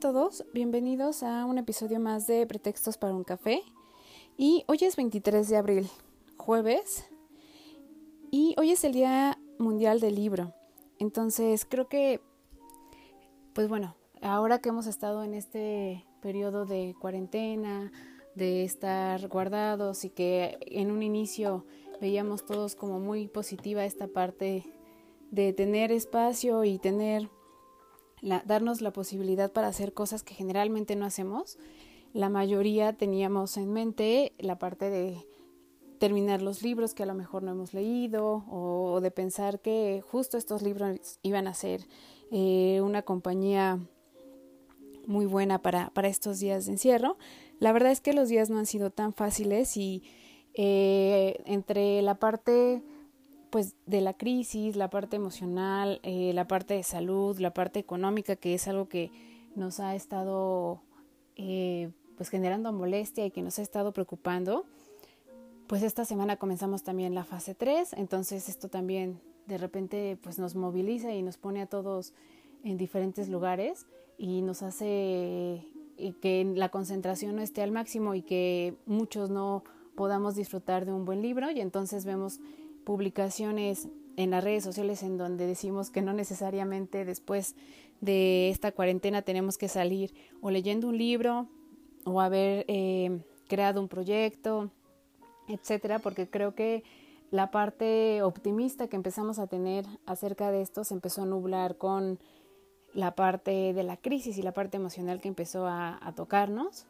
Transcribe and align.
Todos, 0.00 0.46
bienvenidos 0.54 1.22
a 1.22 1.44
un 1.44 1.58
episodio 1.58 2.00
más 2.00 2.26
de 2.26 2.46
Pretextos 2.46 2.96
para 2.96 3.14
un 3.14 3.22
café. 3.22 3.62
Y 4.38 4.64
hoy 4.66 4.78
es 4.80 4.96
23 4.96 5.46
de 5.46 5.56
abril, 5.58 5.90
jueves, 6.38 7.04
y 8.30 8.54
hoy 8.56 8.70
es 8.70 8.82
el 8.84 8.94
Día 8.94 9.38
Mundial 9.58 10.00
del 10.00 10.14
Libro. 10.14 10.54
Entonces 10.98 11.66
creo 11.66 11.90
que, 11.90 12.22
pues 13.52 13.68
bueno, 13.68 13.94
ahora 14.22 14.60
que 14.60 14.70
hemos 14.70 14.86
estado 14.86 15.22
en 15.22 15.34
este 15.34 16.06
periodo 16.22 16.64
de 16.64 16.94
cuarentena, 16.98 17.92
de 18.34 18.64
estar 18.64 19.28
guardados 19.28 20.06
y 20.06 20.08
que 20.08 20.56
en 20.62 20.92
un 20.92 21.02
inicio 21.02 21.66
veíamos 22.00 22.46
todos 22.46 22.74
como 22.74 23.00
muy 23.00 23.28
positiva 23.28 23.84
esta 23.84 24.06
parte 24.06 24.64
de 25.30 25.52
tener 25.52 25.92
espacio 25.92 26.64
y 26.64 26.78
tener 26.78 27.28
la, 28.20 28.42
darnos 28.46 28.80
la 28.80 28.92
posibilidad 28.92 29.50
para 29.52 29.68
hacer 29.68 29.92
cosas 29.92 30.22
que 30.22 30.34
generalmente 30.34 30.96
no 30.96 31.06
hacemos. 31.06 31.58
La 32.12 32.28
mayoría 32.28 32.92
teníamos 32.92 33.56
en 33.56 33.72
mente 33.72 34.32
la 34.38 34.58
parte 34.58 34.90
de 34.90 35.26
terminar 35.98 36.40
los 36.40 36.62
libros 36.62 36.94
que 36.94 37.02
a 37.02 37.06
lo 37.06 37.14
mejor 37.14 37.42
no 37.42 37.52
hemos 37.52 37.74
leído 37.74 38.44
o 38.50 39.00
de 39.00 39.10
pensar 39.10 39.60
que 39.60 40.02
justo 40.10 40.38
estos 40.38 40.62
libros 40.62 41.18
iban 41.22 41.46
a 41.46 41.54
ser 41.54 41.86
eh, 42.30 42.80
una 42.82 43.02
compañía 43.02 43.78
muy 45.06 45.26
buena 45.26 45.60
para, 45.60 45.90
para 45.90 46.08
estos 46.08 46.40
días 46.40 46.66
de 46.66 46.72
encierro. 46.72 47.18
La 47.58 47.72
verdad 47.72 47.92
es 47.92 48.00
que 48.00 48.14
los 48.14 48.28
días 48.28 48.48
no 48.48 48.58
han 48.58 48.66
sido 48.66 48.90
tan 48.90 49.12
fáciles 49.12 49.76
y 49.76 50.02
eh, 50.54 51.42
entre 51.44 52.00
la 52.02 52.16
parte 52.16 52.82
pues 53.50 53.74
de 53.86 54.00
la 54.00 54.14
crisis, 54.14 54.76
la 54.76 54.90
parte 54.90 55.16
emocional, 55.16 56.00
eh, 56.02 56.32
la 56.32 56.46
parte 56.46 56.74
de 56.74 56.82
salud, 56.82 57.38
la 57.38 57.52
parte 57.52 57.78
económica, 57.78 58.36
que 58.36 58.54
es 58.54 58.68
algo 58.68 58.88
que 58.88 59.10
nos 59.56 59.80
ha 59.80 59.94
estado 59.94 60.82
pues 62.16 62.28
generando 62.28 62.70
molestia 62.70 63.24
y 63.24 63.30
que 63.30 63.40
nos 63.40 63.58
ha 63.58 63.62
estado 63.62 63.92
preocupando, 63.92 64.66
pues 65.66 65.82
esta 65.82 66.04
semana 66.04 66.36
comenzamos 66.36 66.82
también 66.82 67.14
la 67.14 67.24
fase 67.24 67.54
3, 67.54 67.94
entonces 67.94 68.50
esto 68.50 68.68
también 68.68 69.20
de 69.46 69.56
repente 69.56 70.18
pues 70.22 70.38
nos 70.38 70.54
moviliza 70.54 71.14
y 71.14 71.22
nos 71.22 71.38
pone 71.38 71.62
a 71.62 71.66
todos 71.66 72.12
en 72.62 72.76
diferentes 72.76 73.28
lugares 73.28 73.86
y 74.18 74.42
nos 74.42 74.62
hace 74.62 75.64
que 76.20 76.52
la 76.54 76.68
concentración 76.68 77.36
no 77.36 77.42
esté 77.42 77.62
al 77.62 77.72
máximo 77.72 78.14
y 78.14 78.22
que 78.22 78.74
muchos 78.86 79.30
no 79.30 79.64
podamos 79.94 80.34
disfrutar 80.34 80.86
de 80.86 80.92
un 80.92 81.04
buen 81.04 81.22
libro. 81.22 81.50
Y 81.50 81.60
entonces 81.60 82.04
vemos 82.04 82.40
publicaciones 82.84 83.88
en 84.16 84.30
las 84.30 84.44
redes 84.44 84.64
sociales 84.64 85.02
en 85.02 85.16
donde 85.18 85.46
decimos 85.46 85.90
que 85.90 86.02
no 86.02 86.12
necesariamente 86.12 87.04
después 87.04 87.54
de 88.00 88.50
esta 88.50 88.72
cuarentena 88.72 89.22
tenemos 89.22 89.58
que 89.58 89.68
salir 89.68 90.14
o 90.40 90.50
leyendo 90.50 90.88
un 90.88 90.98
libro 90.98 91.48
o 92.04 92.20
haber 92.20 92.64
eh, 92.68 93.20
creado 93.48 93.80
un 93.80 93.88
proyecto 93.88 94.70
etcétera, 95.54 95.98
porque 95.98 96.28
creo 96.28 96.54
que 96.54 96.82
la 97.30 97.50
parte 97.50 98.22
optimista 98.22 98.88
que 98.88 98.96
empezamos 98.96 99.38
a 99.38 99.46
tener 99.46 99.84
acerca 100.06 100.50
de 100.50 100.62
esto 100.62 100.84
se 100.84 100.94
empezó 100.94 101.22
a 101.22 101.26
nublar 101.26 101.76
con 101.76 102.18
la 102.92 103.14
parte 103.14 103.72
de 103.72 103.82
la 103.82 103.96
crisis 103.96 104.36
y 104.38 104.42
la 104.42 104.52
parte 104.52 104.76
emocional 104.76 105.20
que 105.20 105.28
empezó 105.28 105.66
a, 105.66 106.12
tocarnos 106.16 106.86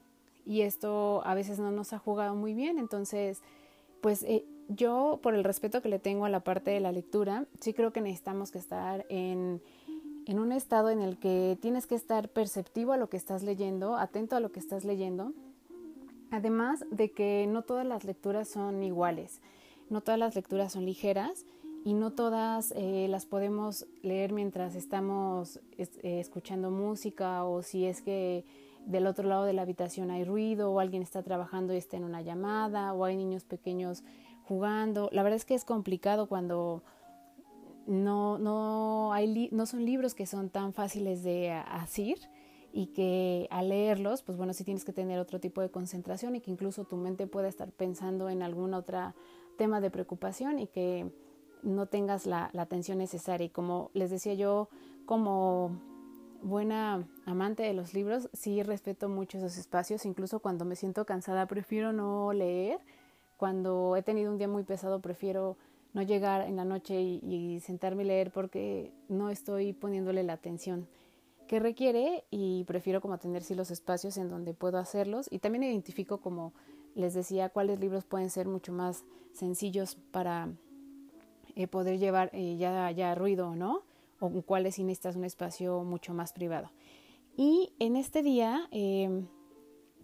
y 0.46 0.62
esto 0.62 1.22
a 1.26 1.34
veces 1.34 1.58
no 1.58 1.70
nos 1.70 1.92
ha 1.92 1.98
jugado 1.98 2.34
muy 2.34 2.54
bien, 2.54 2.78
entonces 2.78 3.42
pues 4.00 4.22
eh, 4.22 4.44
yo 4.70 5.18
por 5.22 5.34
el 5.34 5.44
respeto 5.44 5.82
que 5.82 5.88
le 5.88 5.98
tengo 5.98 6.24
a 6.24 6.30
la 6.30 6.40
parte 6.40 6.70
de 6.70 6.80
la 6.80 6.92
lectura, 6.92 7.46
sí 7.60 7.74
creo 7.74 7.92
que 7.92 8.00
necesitamos 8.00 8.50
que 8.50 8.58
estar 8.58 9.04
en, 9.08 9.60
en 10.26 10.38
un 10.38 10.52
estado 10.52 10.90
en 10.90 11.00
el 11.00 11.18
que 11.18 11.58
tienes 11.60 11.86
que 11.86 11.94
estar 11.94 12.28
perceptivo 12.28 12.92
a 12.92 12.96
lo 12.96 13.08
que 13.08 13.16
estás 13.16 13.42
leyendo, 13.42 13.96
atento 13.96 14.36
a 14.36 14.40
lo 14.40 14.52
que 14.52 14.60
estás 14.60 14.84
leyendo. 14.84 15.32
Además 16.30 16.84
de 16.90 17.10
que 17.10 17.46
no 17.48 17.62
todas 17.62 17.84
las 17.84 18.04
lecturas 18.04 18.48
son 18.48 18.82
iguales, 18.84 19.40
no 19.88 20.00
todas 20.00 20.18
las 20.20 20.36
lecturas 20.36 20.72
son 20.72 20.84
ligeras 20.86 21.44
y 21.84 21.94
no 21.94 22.12
todas 22.12 22.72
eh, 22.76 23.06
las 23.08 23.26
podemos 23.26 23.86
leer 24.02 24.32
mientras 24.32 24.76
estamos 24.76 25.60
eh, 25.78 26.20
escuchando 26.20 26.70
música 26.70 27.44
o 27.44 27.62
si 27.62 27.86
es 27.86 28.02
que 28.02 28.44
del 28.86 29.06
otro 29.06 29.28
lado 29.28 29.44
de 29.44 29.52
la 29.52 29.62
habitación 29.62 30.10
hay 30.10 30.24
ruido 30.24 30.70
o 30.72 30.80
alguien 30.80 31.02
está 31.02 31.22
trabajando 31.22 31.74
y 31.74 31.78
está 31.78 31.96
en 31.96 32.04
una 32.04 32.22
llamada 32.22 32.92
o 32.92 33.04
hay 33.04 33.16
niños 33.16 33.44
pequeños 33.44 34.04
jugando. 34.50 35.08
La 35.12 35.22
verdad 35.22 35.36
es 35.36 35.44
que 35.44 35.54
es 35.54 35.64
complicado 35.64 36.26
cuando 36.26 36.82
no, 37.86 38.36
no, 38.36 39.12
hay 39.12 39.48
no 39.52 39.64
son 39.64 39.84
libros 39.84 40.16
que 40.16 40.26
son 40.26 40.50
tan 40.50 40.72
fáciles 40.72 41.22
de 41.22 41.52
asir 41.52 42.18
y 42.72 42.88
que 42.88 43.46
al 43.52 43.68
leerlos, 43.68 44.22
pues 44.22 44.36
bueno, 44.36 44.52
sí 44.52 44.64
tienes 44.64 44.84
que 44.84 44.92
tener 44.92 45.20
otro 45.20 45.38
tipo 45.38 45.60
de 45.60 45.70
concentración 45.70 46.34
y 46.34 46.40
que 46.40 46.50
incluso 46.50 46.84
tu 46.84 46.96
mente 46.96 47.28
pueda 47.28 47.46
estar 47.46 47.70
pensando 47.70 48.28
en 48.28 48.42
algún 48.42 48.74
otro 48.74 49.14
tema 49.56 49.80
de 49.80 49.88
preocupación 49.92 50.58
y 50.58 50.66
que 50.66 51.08
no 51.62 51.86
tengas 51.86 52.26
la, 52.26 52.50
la 52.52 52.62
atención 52.62 52.98
necesaria. 52.98 53.44
Y 53.44 53.50
como 53.50 53.92
les 53.94 54.10
decía 54.10 54.34
yo, 54.34 54.68
como 55.06 55.80
buena 56.42 57.06
amante 57.24 57.62
de 57.62 57.72
los 57.72 57.94
libros, 57.94 58.28
sí 58.32 58.64
respeto 58.64 59.08
mucho 59.08 59.38
esos 59.38 59.56
espacios, 59.58 60.04
incluso 60.06 60.40
cuando 60.40 60.64
me 60.64 60.74
siento 60.74 61.06
cansada 61.06 61.46
prefiero 61.46 61.92
no 61.92 62.32
leer, 62.32 62.80
cuando 63.40 63.96
he 63.96 64.02
tenido 64.02 64.30
un 64.30 64.36
día 64.36 64.48
muy 64.48 64.64
pesado 64.64 65.00
prefiero 65.00 65.56
no 65.94 66.02
llegar 66.02 66.42
en 66.42 66.56
la 66.56 66.66
noche 66.66 67.00
y, 67.00 67.58
sentarme 67.60 68.02
y 68.02 68.06
leer 68.06 68.30
porque 68.30 68.92
no 69.08 69.30
estoy 69.30 69.72
poniéndole 69.72 70.22
la 70.24 70.34
atención 70.34 70.86
que 71.48 71.58
requiere 71.58 72.22
y 72.30 72.64
prefiero 72.64 73.00
como 73.00 73.16
tener 73.16 73.42
sí 73.42 73.54
los 73.54 73.70
espacios 73.70 74.18
en 74.18 74.28
donde 74.28 74.52
puedo 74.52 74.76
hacerlos. 74.76 75.26
Y 75.30 75.38
también 75.38 75.64
identifico 75.64 76.18
como 76.18 76.52
les 76.94 77.14
decía 77.14 77.48
cuáles 77.48 77.80
libros 77.80 78.04
pueden 78.04 78.28
ser 78.28 78.46
mucho 78.46 78.74
más 78.74 79.04
sencillos 79.32 79.96
para 80.10 80.50
eh, 81.56 81.66
poder 81.66 81.98
llevar 81.98 82.28
eh, 82.34 82.58
ya, 82.58 82.90
ya 82.90 83.14
ruido 83.14 83.56
no 83.56 83.84
o 84.20 84.28
cuáles 84.42 84.74
sí 84.74 84.84
necesitas 84.84 85.16
un 85.16 85.24
espacio 85.24 85.82
mucho 85.82 86.12
más 86.12 86.34
privado. 86.34 86.70
Y 87.38 87.72
en 87.78 87.96
este 87.96 88.22
día 88.22 88.68
em, 88.70 89.28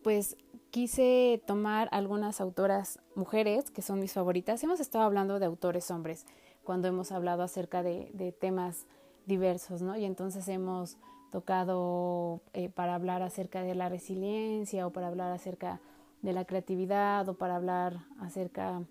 pues 0.07 0.37
quise 0.71 1.43
tomar 1.49 1.89
algunas 1.91 2.41
autoras 2.41 3.01
mujeres 3.17 3.73
que 3.73 3.83
son 3.83 3.99
mis 3.99 4.13
favoritas 4.13 4.63
hemos 4.63 4.79
estado 4.79 5.03
hablando 5.03 5.41
de 5.41 5.47
autores 5.47 5.91
hombres 5.91 6.27
cuando 6.63 6.87
hemos 6.87 7.11
hablado 7.11 7.43
acerca 7.43 7.83
de, 7.83 8.33
temas 8.39 8.87
diversos 9.27 9.83
no 9.83 9.97
y 9.97 10.05
entonces 10.05 10.47
hemos 10.47 10.97
tocado 11.33 12.41
eh, 12.53 12.69
para 12.69 12.95
hablar 12.95 13.23
acerca 13.23 13.63
de 13.63 13.75
la 13.75 13.89
resiliencia 13.89 14.87
o 14.87 14.91
para 14.91 15.09
hablar 15.09 15.33
acerca 15.33 15.81
de 16.23 16.33
la 16.33 16.45
creatividad 16.45 17.29
o 17.29 17.35
para 17.35 17.57
hablar 17.57 17.99
acerca 18.21 18.85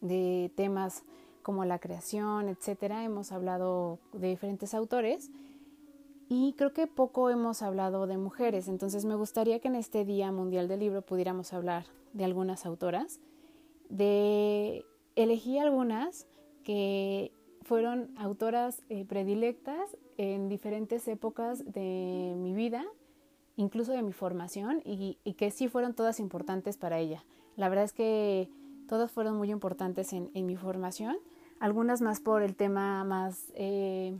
de 0.00 0.52
temas 0.54 1.02
como 1.42 1.64
la 1.64 1.80
creación, 1.80 2.48
etcétera. 2.48 3.04
Hemos 3.04 3.32
hablado 3.32 3.98
de 4.12 4.28
diferentes 4.28 4.72
autores 4.72 5.30
y 6.28 6.54
creo 6.54 6.72
que 6.72 6.86
poco 6.86 7.30
hemos 7.30 7.62
hablado 7.62 8.06
de 8.06 8.18
mujeres. 8.18 8.68
Entonces 8.68 9.04
me 9.04 9.14
gustaría 9.14 9.60
que 9.60 9.68
en 9.68 9.76
este 9.76 10.04
Día 10.04 10.32
Mundial 10.32 10.68
del 10.68 10.80
Libro 10.80 11.02
pudiéramos 11.02 11.52
hablar 11.52 11.86
de 12.12 12.24
algunas 12.24 12.66
autoras. 12.66 13.20
De 13.88 14.84
elegí 15.14 15.58
algunas 15.58 16.26
que 16.64 17.32
fueron 17.62 18.10
autoras 18.16 18.82
eh, 18.88 19.04
predilectas 19.04 19.96
en 20.18 20.48
diferentes 20.48 21.06
épocas 21.08 21.64
de 21.72 22.34
mi 22.36 22.54
vida, 22.54 22.84
incluso 23.56 23.92
de 23.92 24.02
mi 24.02 24.12
formación, 24.12 24.82
y, 24.84 25.18
que 25.36 25.50
sí 25.50 25.68
fueron 25.68 25.94
todas 25.94 26.20
importantes 26.20 26.76
para 26.76 26.98
ella. 26.98 27.24
La 27.56 27.68
verdad 27.68 27.84
es 27.84 27.92
que 27.92 28.48
todas 28.88 29.10
fueron 29.10 29.36
muy 29.36 29.50
importantes 29.50 30.12
en, 30.12 30.30
mi 30.46 30.56
formación, 30.56 31.16
algunas 31.60 32.02
más 32.02 32.20
por 32.20 32.42
el 32.42 32.54
tema 32.54 33.04
más 33.04 33.52
eh, 33.54 34.16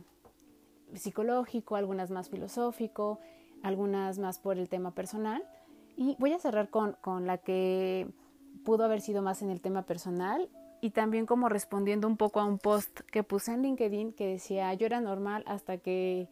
psicológico, 0.93 1.75
algunas 1.75 2.11
más 2.11 2.29
filosófico, 2.29 3.19
algunas 3.63 4.19
más 4.19 4.39
por 4.39 4.57
el 4.57 4.69
tema 4.69 4.91
personal. 4.91 5.43
Y 5.95 6.15
voy 6.19 6.33
a 6.33 6.39
cerrar 6.39 6.69
con, 6.69 6.95
con 7.01 7.25
la 7.25 7.37
que 7.39 8.07
pudo 8.63 8.83
haber 8.83 9.01
sido 9.01 9.21
más 9.21 9.41
en 9.41 9.49
el 9.49 9.61
tema 9.61 9.83
personal 9.83 10.49
y 10.81 10.91
también 10.91 11.25
como 11.25 11.49
respondiendo 11.49 12.07
un 12.07 12.17
poco 12.17 12.39
a 12.39 12.45
un 12.45 12.59
post 12.59 12.99
que 13.11 13.23
puse 13.23 13.53
en 13.53 13.63
LinkedIn 13.63 14.13
que 14.13 14.27
decía 14.27 14.73
yo 14.73 14.85
era 14.85 15.01
normal 15.01 15.43
hasta 15.47 15.77
que 15.77 16.29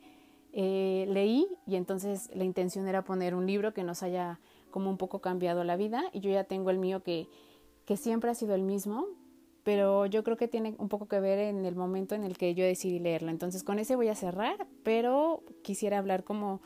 eh, 0.53 1.05
leí 1.09 1.47
y 1.65 1.75
entonces 1.75 2.29
la 2.33 2.43
intención 2.43 2.87
era 2.87 3.03
poner 3.03 3.35
un 3.35 3.45
libro 3.47 3.73
que 3.73 3.83
nos 3.83 4.03
haya 4.03 4.39
como 4.71 4.89
un 4.89 4.97
poco 4.97 5.19
cambiado 5.19 5.63
la 5.63 5.75
vida 5.75 6.03
y 6.13 6.19
yo 6.19 6.29
ya 6.29 6.43
tengo 6.43 6.69
el 6.69 6.77
mío 6.77 7.03
que, 7.03 7.27
que 7.85 7.97
siempre 7.97 8.29
ha 8.29 8.35
sido 8.35 8.55
el 8.55 8.63
mismo, 8.63 9.07
pero 9.65 10.05
yo 10.05 10.23
creo 10.23 10.37
que 10.37 10.47
tiene 10.47 10.75
un 10.77 10.89
poco 10.89 11.07
que 11.07 11.19
ver 11.19 11.39
en 11.39 11.65
el 11.65 11.75
momento 11.75 12.13
en 12.13 12.23
el 12.23 12.37
que 12.37 12.53
yo 12.53 12.63
decidí 12.63 12.99
leerlo. 12.99 13.31
Entonces 13.31 13.63
con 13.63 13.79
ese 13.79 13.95
voy 13.95 14.09
a 14.09 14.15
cerrar, 14.15 14.67
pero 14.83 15.41
quisiera 15.63 15.97
hablar 15.97 16.23
como, 16.23 16.61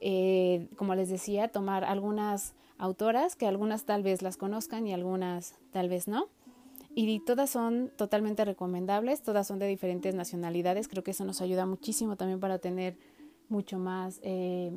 eh, 0.00 0.68
como 0.76 0.94
les 0.94 1.10
decía, 1.10 1.48
tomar 1.48 1.82
algunas 1.82 2.54
autoras 2.78 3.34
que 3.34 3.48
algunas 3.48 3.86
tal 3.86 4.04
vez 4.04 4.22
las 4.22 4.36
conozcan 4.36 4.86
y 4.86 4.92
algunas 4.94 5.56
tal 5.72 5.88
vez 5.88 6.06
no. 6.06 6.28
Y 6.94 7.18
todas 7.20 7.50
son 7.50 7.90
totalmente 7.96 8.44
recomendables, 8.44 9.20
todas 9.22 9.48
son 9.48 9.58
de 9.58 9.66
diferentes 9.66 10.14
nacionalidades, 10.14 10.86
creo 10.86 11.02
que 11.02 11.10
eso 11.10 11.24
nos 11.24 11.40
ayuda 11.40 11.66
muchísimo 11.66 12.14
también 12.14 12.38
para 12.38 12.60
tener 12.60 12.96
mucho 13.48 13.80
más 13.80 14.20
eh, 14.22 14.70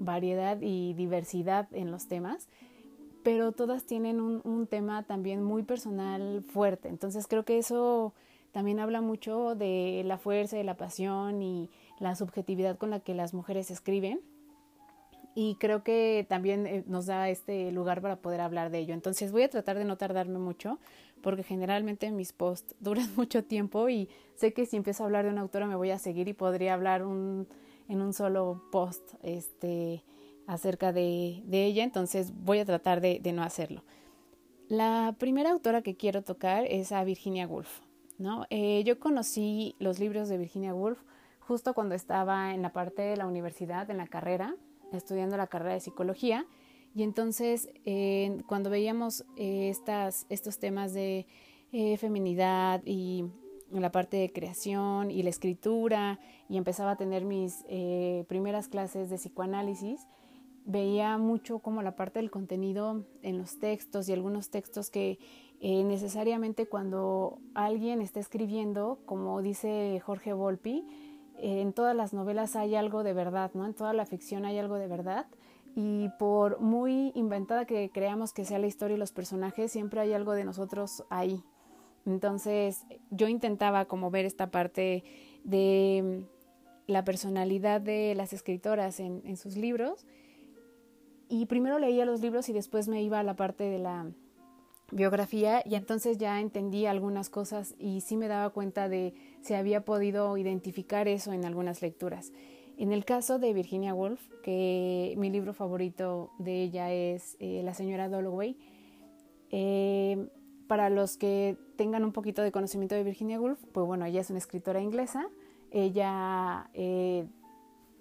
variedad 0.00 0.58
y 0.60 0.94
diversidad 0.94 1.68
en 1.70 1.92
los 1.92 2.08
temas 2.08 2.48
pero 3.24 3.52
todas 3.52 3.84
tienen 3.84 4.20
un, 4.20 4.66
tema 4.66 5.02
también 5.02 5.42
muy 5.42 5.62
personal 5.62 6.44
fuerte. 6.46 6.88
Entonces 6.88 7.26
creo 7.26 7.44
que 7.44 7.58
eso 7.58 8.12
también 8.52 8.78
habla 8.78 9.00
mucho 9.00 9.54
de 9.54 10.02
la 10.04 10.18
fuerza, 10.18 10.56
de 10.56 10.62
la 10.62 10.76
pasión 10.76 11.42
y 11.42 11.70
la 11.98 12.14
subjetividad 12.16 12.76
con 12.76 12.90
la 12.90 13.00
que 13.00 13.14
las 13.14 13.32
mujeres 13.32 13.70
escriben. 13.70 14.20
Y 15.34 15.56
creo 15.56 15.82
que 15.82 16.26
también 16.28 16.66
eh, 16.66 16.84
nos 16.86 17.06
da 17.06 17.30
este 17.30 17.72
lugar 17.72 18.02
para 18.02 18.16
poder 18.16 18.42
hablar 18.42 18.70
de 18.70 18.80
ello. 18.80 18.92
Entonces 18.92 19.32
voy 19.32 19.42
a 19.42 19.50
tratar 19.50 19.78
de 19.78 19.86
no 19.86 19.96
tardarme 19.96 20.38
mucho, 20.38 20.78
porque 21.22 21.42
generalmente 21.42 22.10
mis 22.10 22.34
posts 22.34 22.76
duran 22.80 23.08
mucho 23.16 23.42
tiempo 23.42 23.88
y 23.88 24.10
sé 24.34 24.52
que 24.52 24.66
si 24.66 24.76
empiezo 24.76 25.02
a 25.02 25.06
hablar 25.06 25.24
de 25.24 25.30
una 25.30 25.40
autora 25.40 25.66
me 25.66 25.76
voy 25.76 25.90
a 25.90 25.98
seguir 25.98 26.28
y 26.28 26.34
podría 26.34 26.74
hablar 26.74 27.00
en 27.00 27.46
un 28.02 28.12
solo 28.12 28.62
post. 28.70 29.14
Este, 29.22 30.04
acerca 30.46 30.92
de, 30.92 31.42
ella, 31.50 31.84
entonces 31.84 32.32
voy 32.44 32.58
a 32.58 32.64
tratar 32.64 33.00
de, 33.00 33.20
no 33.32 33.42
hacerlo. 33.42 33.82
La 34.68 35.14
primera 35.18 35.50
autora 35.50 35.82
que 35.82 35.96
quiero 35.96 36.22
tocar 36.22 36.64
es 36.66 36.92
a 36.92 37.04
Virginia 37.04 37.46
Woolf. 37.46 37.80
¿no? 38.18 38.46
Eh, 38.50 38.82
yo 38.84 38.98
conocí 38.98 39.74
los 39.78 39.98
libros 39.98 40.28
de 40.28 40.38
Virginia 40.38 40.74
Woolf 40.74 40.98
justo 41.40 41.74
cuando 41.74 41.94
estaba 41.94 42.54
en 42.54 42.62
la 42.62 42.72
parte 42.72 43.02
de 43.02 43.16
la 43.16 43.26
universidad, 43.26 43.90
en 43.90 43.98
la 43.98 44.06
carrera, 44.06 44.54
estudiando 44.92 45.36
la 45.36 45.46
carrera 45.46 45.74
de 45.74 45.80
psicología. 45.80 46.46
Y 46.94 47.02
entonces, 47.02 47.68
eh, 47.84 48.42
cuando 48.46 48.70
veíamos 48.70 49.24
eh, 49.36 49.68
estas, 49.68 50.26
estos 50.28 50.58
temas 50.58 50.92
de 50.94 51.26
feminidad 51.98 52.82
y 52.84 53.24
la 53.72 53.90
parte 53.90 54.16
de 54.16 54.32
creación 54.32 55.10
y 55.10 55.24
la 55.24 55.30
escritura, 55.30 56.20
y 56.48 56.56
empezaba 56.56 56.92
a 56.92 56.96
tener 56.96 57.24
mis 57.24 57.64
primeras 58.28 58.68
clases 58.68 59.10
de 59.10 59.16
psicoanálisis, 59.16 60.06
veía 60.64 61.18
mucho 61.18 61.58
como 61.58 61.82
la 61.82 61.94
parte 61.94 62.18
del 62.18 62.30
contenido 62.30 63.04
en 63.22 63.38
los 63.38 63.58
textos 63.58 64.08
y 64.08 64.12
algunos 64.12 64.50
textos 64.50 64.90
que 64.90 65.18
eh, 65.60 65.84
necesariamente 65.84 66.66
cuando 66.66 67.38
alguien 67.54 68.00
está 68.00 68.20
escribiendo, 68.20 68.98
como 69.06 69.40
dice 69.42 70.00
Jorge 70.04 70.32
Volpi, 70.32 70.86
eh, 71.38 71.60
en 71.60 71.72
todas 71.72 71.94
las 71.94 72.12
novelas 72.12 72.56
hay 72.56 72.74
algo 72.74 73.02
de 73.02 73.12
verdad, 73.12 73.50
¿no? 73.54 73.66
En 73.66 73.74
toda 73.74 73.92
la 73.92 74.06
ficción 74.06 74.44
hay 74.44 74.58
algo 74.58 74.76
de 74.76 74.86
verdad 74.86 75.26
y 75.76 76.08
por 76.18 76.60
muy 76.60 77.12
inventada 77.14 77.66
que 77.66 77.90
creamos 77.92 78.32
que 78.32 78.44
sea 78.44 78.58
la 78.58 78.66
historia 78.66 78.96
y 78.96 78.98
los 78.98 79.12
personajes, 79.12 79.72
siempre 79.72 80.00
hay 80.00 80.12
algo 80.12 80.32
de 80.32 80.44
nosotros 80.44 81.04
ahí. 81.10 81.42
Entonces 82.06 82.84
yo 83.10 83.28
intentaba 83.28 83.86
como 83.86 84.10
ver 84.10 84.24
esta 84.24 84.50
parte 84.50 85.04
de 85.44 86.26
la 86.86 87.04
personalidad 87.04 87.80
de 87.80 88.14
las 88.14 88.32
escritoras 88.32 89.00
en, 89.00 89.22
en 89.24 89.36
sus 89.36 89.56
libros 89.56 90.06
y 91.40 91.46
primero 91.46 91.80
leía 91.80 92.04
los 92.04 92.20
libros 92.20 92.48
y 92.48 92.52
después 92.52 92.86
me 92.86 93.02
iba 93.02 93.18
a 93.18 93.24
la 93.24 93.34
parte 93.34 93.64
de 93.64 93.80
la 93.80 94.06
biografía 94.92 95.62
y 95.64 95.74
entonces 95.74 96.16
ya 96.18 96.40
entendí 96.40 96.86
algunas 96.86 97.28
cosas 97.28 97.74
y 97.76 98.02
sí 98.02 98.16
me 98.16 98.28
daba 98.28 98.50
cuenta 98.50 98.88
de 98.88 99.14
si 99.40 99.54
había 99.54 99.84
podido 99.84 100.36
identificar 100.36 101.08
eso 101.08 101.32
en 101.32 101.44
algunas 101.44 101.82
lecturas. 101.82 102.32
En 102.76 102.92
el 102.92 103.04
caso 103.04 103.40
de 103.40 103.52
Virginia 103.52 103.94
Woolf, 103.94 104.28
que 104.42 105.14
mi 105.16 105.28
libro 105.28 105.54
favorito 105.54 106.30
de 106.38 106.62
ella 106.62 106.92
es 106.92 107.36
eh, 107.40 107.62
La 107.64 107.74
señora 107.74 108.08
Dalloway, 108.08 108.56
eh, 109.50 110.28
para 110.68 110.88
los 110.88 111.16
que 111.16 111.56
tengan 111.76 112.04
un 112.04 112.12
poquito 112.12 112.42
de 112.42 112.52
conocimiento 112.52 112.94
de 112.94 113.02
Virginia 113.02 113.40
Woolf, 113.40 113.60
pues 113.72 113.86
bueno, 113.86 114.04
ella 114.06 114.20
es 114.20 114.30
una 114.30 114.38
escritora 114.38 114.80
inglesa, 114.80 115.28
ella 115.72 116.70
eh, 116.74 117.26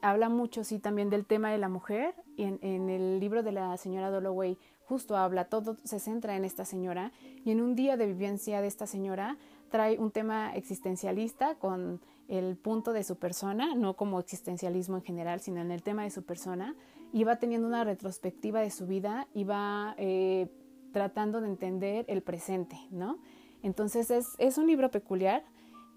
habla 0.04 0.30
mucho, 0.30 0.64
sí, 0.64 0.80
también 0.80 1.10
del 1.10 1.26
tema 1.26 1.52
de 1.52 1.58
la 1.58 1.70
mujer. 1.70 2.14
Y 2.36 2.44
en, 2.44 2.90
el 2.90 3.20
libro 3.20 3.42
de 3.42 3.54
la 3.54 3.76
señora 3.78 4.12
Dalloway 4.12 4.58
justo 4.86 5.16
habla, 5.16 5.46
todo 5.46 5.78
se 5.84 6.00
centra 6.00 6.36
en 6.36 6.46
esta 6.46 6.66
señora. 6.66 7.12
Y 7.46 7.52
en 7.52 7.62
un 7.62 7.74
día 7.74 7.98
de 7.98 8.06
vivencia 8.06 8.62
de 8.62 8.68
esta 8.68 8.86
señora 8.86 9.38
trae 9.72 9.98
un 9.98 10.12
tema 10.12 10.54
existencialista 10.56 11.56
con 11.56 12.02
el 12.28 12.58
punto 12.58 12.94
de 12.94 13.04
su 13.04 13.18
persona, 13.18 13.76
no 13.76 13.96
como 13.96 14.20
existencialismo 14.20 14.98
en 14.98 15.04
general, 15.04 15.40
sino 15.40 15.62
en 15.62 15.72
el 15.72 15.82
tema 15.82 16.04
de 16.04 16.12
su 16.12 16.24
persona. 16.24 16.76
Y 17.14 17.24
va 17.24 17.38
teniendo 17.38 17.68
una 17.68 17.86
retrospectiva 17.86 18.60
de 18.60 18.72
su 18.72 18.86
vida 18.86 19.28
y 19.34 19.46
va 19.46 19.96
eh, 19.98 20.50
tratando 20.92 21.40
de 21.40 21.48
entender 21.48 22.06
el 22.10 22.22
presente, 22.22 22.76
¿no? 22.92 23.20
Entonces 23.62 24.12
es, 24.12 24.28
es 24.38 24.58
un 24.58 24.68
libro 24.68 24.92
peculiar. 24.92 25.46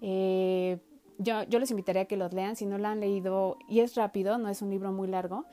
Eh, 0.01 0.79
yo, 1.17 1.43
yo 1.43 1.59
les 1.59 1.71
invitaría 1.71 2.03
a 2.03 2.05
que 2.05 2.17
los 2.17 2.33
lean 2.33 2.55
si 2.55 2.65
no 2.65 2.77
lo 2.77 2.87
han 2.87 2.99
leído 2.99 3.57
y 3.67 3.79
es 3.79 3.95
rápido, 3.95 4.37
no 4.37 4.49
es 4.49 4.61
un 4.61 4.69
libro 4.69 4.91
muy 4.91 5.07
largo, 5.07 5.45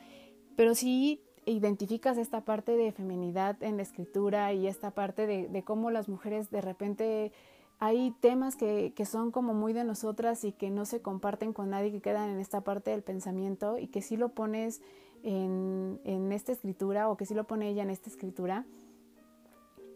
pero 0.55 0.75
si 0.75 1.21
identificas 1.45 2.17
esta 2.17 2.41
parte 2.41 2.75
de 2.75 2.91
feminidad 2.91 3.61
en 3.61 3.77
la 3.77 3.83
escritura 3.83 4.53
y 4.53 4.67
esta 4.67 4.91
parte 4.91 5.27
de, 5.27 5.47
de 5.47 5.63
cómo 5.63 5.91
las 5.91 6.09
mujeres 6.09 6.49
de 6.49 6.61
repente 6.61 7.31
hay 7.79 8.11
temas 8.21 8.55
que, 8.55 8.93
que, 8.95 9.05
son 9.05 9.31
como 9.31 9.53
muy 9.53 9.73
de 9.73 9.83
nosotras 9.83 10.43
y 10.43 10.53
que 10.53 10.69
no 10.69 10.85
se 10.85 11.01
comparten 11.01 11.53
con 11.53 11.69
nadie, 11.69 11.91
que 11.91 12.01
quedan 12.01 12.29
en 12.29 12.39
esta 12.39 12.61
parte 12.61 12.91
del 12.91 13.03
pensamiento 13.03 13.77
y 13.77 13.87
que 13.87 14.01
si 14.01 14.15
lo 14.17 14.29
pones 14.29 14.81
en, 15.23 15.99
en 16.05 16.31
esta 16.31 16.51
escritura 16.51 17.09
o 17.09 17.17
que 17.17 17.25
si 17.25 17.33
lo 17.33 17.43
pone 17.43 17.69
ella 17.69 17.83
en 17.83 17.89
esta 17.89 18.09
escritura, 18.09 18.65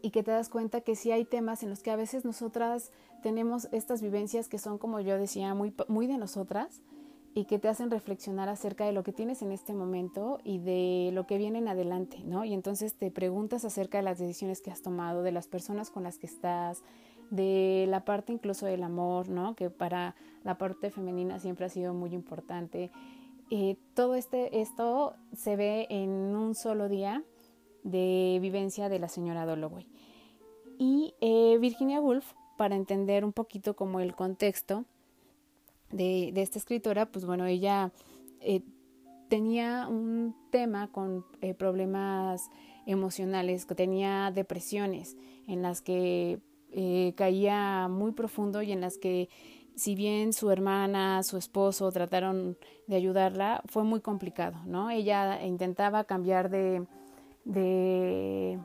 y 0.02 0.10
que 0.10 0.22
te 0.22 0.30
das 0.30 0.48
cuenta 0.48 0.80
que 0.80 0.96
sí 0.96 1.12
hay 1.12 1.24
temas 1.24 1.62
en 1.62 1.70
los 1.70 1.82
que 1.82 1.90
a 1.90 1.96
veces 1.96 2.24
nosotras 2.24 2.92
tenemos 3.22 3.68
estas 3.72 4.02
vivencias 4.02 4.48
que 4.48 4.58
son, 4.58 4.78
como 4.78 5.00
yo 5.00 5.18
decía, 5.18 5.54
muy, 5.54 5.74
muy 5.88 6.06
de 6.06 6.18
nosotras 6.18 6.82
y 7.34 7.44
que 7.44 7.58
te 7.58 7.68
hacen 7.68 7.90
reflexionar 7.90 8.48
acerca 8.48 8.84
de 8.84 8.92
lo 8.92 9.02
que 9.02 9.12
tienes 9.12 9.42
en 9.42 9.52
este 9.52 9.72
momento 9.72 10.40
y 10.42 10.58
de 10.58 11.10
lo 11.12 11.26
que 11.26 11.38
viene 11.38 11.58
en 11.58 11.68
adelante, 11.68 12.22
¿no? 12.24 12.44
Y 12.44 12.54
entonces 12.54 12.94
te 12.94 13.10
preguntas 13.10 13.64
acerca 13.64 13.98
de 13.98 14.04
las 14.04 14.18
decisiones 14.18 14.60
que 14.60 14.70
has 14.70 14.82
tomado, 14.82 15.22
de 15.22 15.32
las 15.32 15.46
personas 15.46 15.90
con 15.90 16.02
las 16.02 16.18
que 16.18 16.26
estás, 16.26 16.82
de 17.30 17.86
la 17.88 18.04
parte 18.04 18.32
incluso 18.32 18.66
del 18.66 18.82
amor, 18.82 19.28
¿no? 19.28 19.54
Que 19.54 19.70
para 19.70 20.16
la 20.42 20.58
parte 20.58 20.90
femenina 20.90 21.38
siempre 21.38 21.66
ha 21.66 21.68
sido 21.68 21.94
muy 21.94 22.14
importante. 22.14 22.90
Eh, 23.50 23.76
todo 23.94 24.16
este, 24.16 24.60
esto 24.60 25.14
se 25.32 25.56
ve 25.56 25.86
en 25.90 26.10
un 26.10 26.54
solo 26.54 26.88
día 26.88 27.22
de 27.82 28.38
vivencia 28.40 28.88
de 28.88 28.98
la 28.98 29.08
señora 29.08 29.46
Dalloway. 29.46 29.86
Y 30.78 31.14
eh, 31.20 31.58
Virginia 31.60 32.00
Woolf, 32.00 32.32
para 32.56 32.74
entender 32.74 33.24
un 33.24 33.32
poquito 33.32 33.74
como 33.74 34.00
el 34.00 34.14
contexto 34.14 34.84
de, 35.90 36.32
esta 36.36 36.58
escritora, 36.58 37.06
pues 37.06 37.24
bueno, 37.24 37.46
ella 37.46 37.92
eh, 38.40 38.62
tenía 39.28 39.86
un 39.88 40.34
tema 40.50 40.88
con 40.88 41.24
eh, 41.40 41.54
problemas 41.54 42.48
emocionales, 42.86 43.66
tenía 43.66 44.30
depresiones 44.30 45.16
en 45.46 45.62
las 45.62 45.82
que 45.82 46.40
caía 47.16 47.88
muy 47.88 48.12
profundo 48.12 48.62
y 48.62 48.70
en 48.70 48.80
las 48.80 48.96
que 48.96 49.28
si 49.74 49.94
bien 49.94 50.32
su 50.32 50.50
hermana, 50.50 51.22
su 51.22 51.36
esposo 51.36 51.90
trataron 51.90 52.58
de 52.86 52.96
ayudarla, 52.96 53.62
fue 53.66 53.82
muy 53.82 54.00
complicado, 54.00 54.58
¿no? 54.66 54.90
Ella 54.90 55.44
intentaba 55.44 56.04
cambiar 56.04 56.50
de, 56.50 56.86
de, 57.44 58.58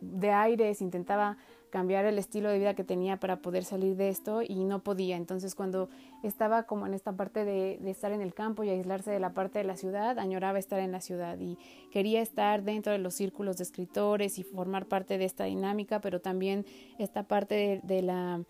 de 0.00 0.30
aires, 0.30 0.82
intentaba 0.82 1.36
cambiar 1.70 2.06
el 2.06 2.18
estilo 2.18 2.48
de 2.48 2.58
vida 2.58 2.74
que 2.74 2.84
tenía 2.84 3.18
para 3.18 3.42
poder 3.42 3.64
salir 3.64 3.96
de 3.96 4.08
esto 4.08 4.40
y 4.40 4.64
no 4.64 4.82
podía. 4.82 5.16
Entonces 5.16 5.54
cuando 5.54 5.88
estaba 6.22 6.62
como 6.62 6.86
en 6.86 6.94
esta 6.94 7.12
parte 7.16 7.44
de, 7.44 7.78
estar 7.90 8.12
en 8.12 8.22
el 8.22 8.34
campo 8.34 8.64
y 8.64 8.70
aislarse 8.70 9.10
de 9.10 9.20
la 9.20 9.34
parte 9.34 9.58
de 9.58 9.64
la 9.64 9.76
ciudad, 9.76 10.18
añoraba 10.18 10.58
estar 10.58 10.80
en 10.80 10.92
la 10.92 11.00
ciudad 11.00 11.38
y 11.38 11.58
quería 11.90 12.22
estar 12.22 12.62
dentro 12.62 12.92
de 12.92 12.98
los 12.98 13.14
círculos 13.14 13.58
de 13.58 13.64
escritores 13.64 14.38
y 14.38 14.42
formar 14.42 14.86
parte 14.86 15.18
de 15.18 15.24
esta 15.24 15.44
dinámica, 15.44 16.00
pero 16.00 16.20
también 16.20 16.64
esta 16.98 17.24
parte 17.24 17.80
de, 17.82 18.02
la 18.02 18.42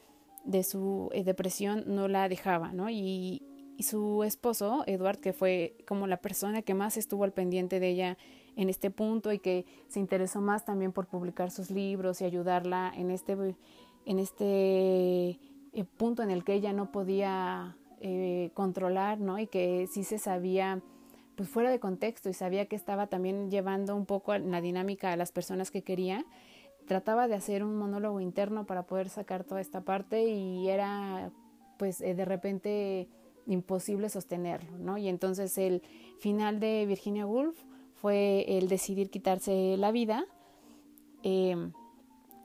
de 0.45 0.63
su 0.63 1.09
eh, 1.13 1.25
depresión 1.25 1.85
no 1.87 2.09
la 2.09 2.29
dejaba, 2.29 2.73
¿no? 2.73 2.91
Y, 2.91 3.43
y 3.77 3.83
su 3.83 4.23
esposo, 4.25 4.85
Edward, 4.87 5.19
que 5.19 5.33
fue 5.33 5.77
como 5.87 6.07
la 6.07 6.19
persona 6.19 6.63
que 6.63 6.75
más 6.75 6.97
estuvo 6.97 7.25
al 7.25 7.33
pendiente 7.33 7.81
de 7.81 7.89
ella 7.89 8.19
en 8.57 8.69
este 8.69 8.91
punto 8.91 9.33
y 9.33 9.39
que 9.39 9.67
se 9.89 10.01
interesó 10.01 10.41
más 10.41 10.65
también 10.65 10.93
por 10.93 11.07
publicar 11.07 11.51
sus 11.51 11.71
libros 11.71 12.21
y 12.21 12.25
ayudarla 12.25 12.93
en 12.97 13.11
este, 13.11 13.37
en 14.07 14.19
este 14.19 15.39
eh, 15.73 15.85
punto 15.97 16.23
en 16.23 16.31
el 16.31 16.43
que 16.43 16.55
ella 16.55 16.73
no 16.73 16.91
podía 16.91 17.77
eh, 18.01 18.51
controlar, 18.55 19.21
¿no? 19.21 19.39
Y 19.39 19.47
que 19.47 19.87
sí 19.87 20.05
se 20.05 20.19
sabía 20.19 20.83
pues 21.37 21.51
fuera 21.51 21.71
de 21.71 21.79
contexto 21.79 22.31
y 22.31 22.33
sabía 22.33 22.65
que 22.65 22.77
estaba 22.77 23.09
también 23.09 23.51
llevando 23.51 23.95
un 23.95 24.07
poco 24.07 24.37
la 24.39 24.63
dinámica 24.63 25.13
a 25.13 25.17
las 25.17 25.33
personas 25.33 25.71
que 25.71 25.83
quería, 25.83 26.25
trataba 26.87 27.29
de 27.29 27.35
hacer 27.35 27.63
un 27.63 27.77
monólogo 27.77 28.21
interno 28.21 28.65
para 28.65 28.87
poder 28.87 29.11
sacar 29.11 29.45
toda 29.45 29.61
esta 29.61 29.83
parte 29.83 30.25
y 30.25 30.69
era 30.69 31.31
pues 31.79 32.01
eh, 32.01 32.15
de 32.15 32.25
repente 32.25 33.09
imposible 33.47 34.09
sostenerlo, 34.09 34.79
¿no? 34.79 34.97
Y 34.97 35.09
entonces 35.09 35.59
el 35.59 35.83
final 36.21 36.59
de 36.59 36.87
Virginia 36.87 37.27
Woolf 37.27 37.57
fue 38.01 38.45
el 38.59 38.69
decidir 38.69 39.11
quitarse 39.11 39.77
la 39.77 39.91
vida. 39.91 40.27
Em, 41.23 41.73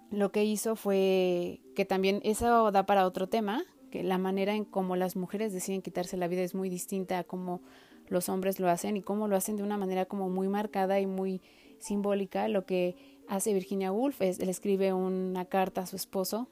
lo 0.09 0.31
que 0.31 0.43
hizo 0.43 0.75
fue 0.75 1.61
que 1.75 1.85
también 1.85 2.19
eso 2.23 2.71
da 2.71 2.85
para 2.85 3.05
otro 3.05 3.27
tema, 3.27 3.63
que 3.91 4.03
la 4.03 4.17
manera 4.17 4.55
en 4.55 4.65
cómo 4.65 4.95
las 4.95 5.15
mujeres 5.15 5.53
deciden 5.53 5.81
quitarse 5.81 6.17
la 6.17 6.27
vida 6.27 6.41
es 6.41 6.55
muy 6.55 6.69
distinta 6.69 7.19
a 7.19 7.23
cómo 7.23 7.61
los 8.07 8.27
hombres 8.29 8.59
lo 8.59 8.69
hacen 8.69 8.97
y 8.97 9.01
cómo 9.01 9.27
lo 9.27 9.35
hacen 9.35 9.55
de 9.55 9.63
una 9.63 9.77
manera 9.77 10.05
como 10.05 10.29
muy 10.29 10.47
marcada 10.47 10.99
y 10.99 11.05
muy 11.05 11.41
simbólica. 11.79 12.47
Lo 12.47 12.65
que 12.65 12.95
hace 13.27 13.53
Virginia 13.53 13.91
Woolf 13.91 14.21
es, 14.21 14.39
le 14.39 14.51
escribe 14.51 14.93
una 14.93 15.45
carta 15.45 15.81
a 15.81 15.85
su 15.85 15.95
esposo, 15.95 16.47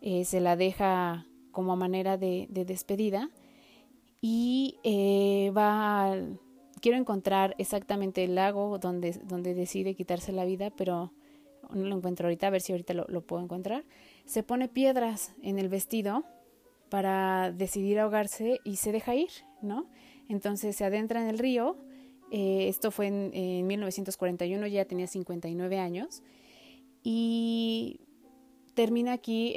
eh, 0.00 0.24
se 0.24 0.40
la 0.40 0.56
deja 0.56 1.26
como 1.50 1.76
manera 1.76 2.16
de, 2.16 2.48
despedida 2.50 3.30
y 4.20 4.78
eh, 4.84 5.52
va 5.56 6.14
quiero 6.82 6.98
encontrar 6.98 7.54
exactamente 7.56 8.24
el 8.24 8.34
lago 8.34 8.78
donde, 8.78 9.12
donde 9.24 9.54
decide 9.54 9.94
quitarse 9.94 10.32
la 10.32 10.44
vida, 10.44 10.70
pero 10.70 11.12
no 11.70 11.86
lo 11.86 11.96
encuentro 11.96 12.26
ahorita, 12.26 12.48
a 12.48 12.50
ver 12.50 12.60
si 12.60 12.72
ahorita 12.72 12.92
lo, 12.92 13.20
puedo 13.22 13.42
encontrar. 13.42 13.84
Se 14.26 14.42
pone 14.42 14.68
piedras 14.68 15.32
en 15.42 15.58
el 15.58 15.68
vestido 15.68 16.24
para 16.90 17.52
decidir 17.52 18.00
ahogarse 18.00 18.60
y 18.64 18.76
se 18.76 18.92
deja 18.92 19.14
ir, 19.14 19.30
¿no? 19.62 19.86
Entonces 20.28 20.76
se 20.76 20.84
adentra 20.84 21.22
en 21.22 21.28
el 21.28 21.38
río. 21.38 21.76
Eh, 22.30 22.68
esto 22.68 22.90
fue 22.90 23.06
en, 23.06 23.66
1941, 23.66 24.66
ya 24.66 24.84
tenía 24.84 25.06
59 25.06 25.78
años. 25.78 26.22
Y 27.04 28.00
termina 28.74 29.12
aquí 29.12 29.54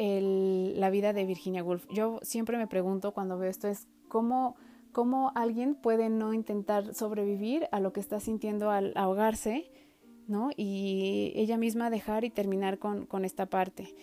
la 0.76 0.90
vida 0.92 1.12
de 1.12 1.26
Virginia 1.26 1.64
Woolf. 1.64 1.88
Yo 1.92 2.20
siempre 2.22 2.58
me 2.58 2.68
pregunto 2.68 3.14
cuando 3.14 3.38
veo 3.38 3.50
esto 3.50 3.68
es 3.68 3.88
cómo, 4.08 4.56
cómo 4.96 5.34
alguien 5.36 5.76
puede 5.76 6.08
no 6.08 6.34
intentar 6.34 6.94
sobrevivir 6.94 7.68
a 7.74 7.82
lo 7.82 7.92
que 7.92 8.00
está 8.00 8.22
sintiendo 8.22 8.72
al 8.72 8.94
ahogarse, 8.96 9.70
¿no? 10.26 10.52
Y 10.56 11.34
ella 11.36 11.58
misma 11.58 11.90
dejar 11.90 12.24
y 12.24 12.30
terminar 12.30 12.80
con, 12.80 13.06
con 13.06 13.26
esta 13.26 13.46
parte. 13.46 13.94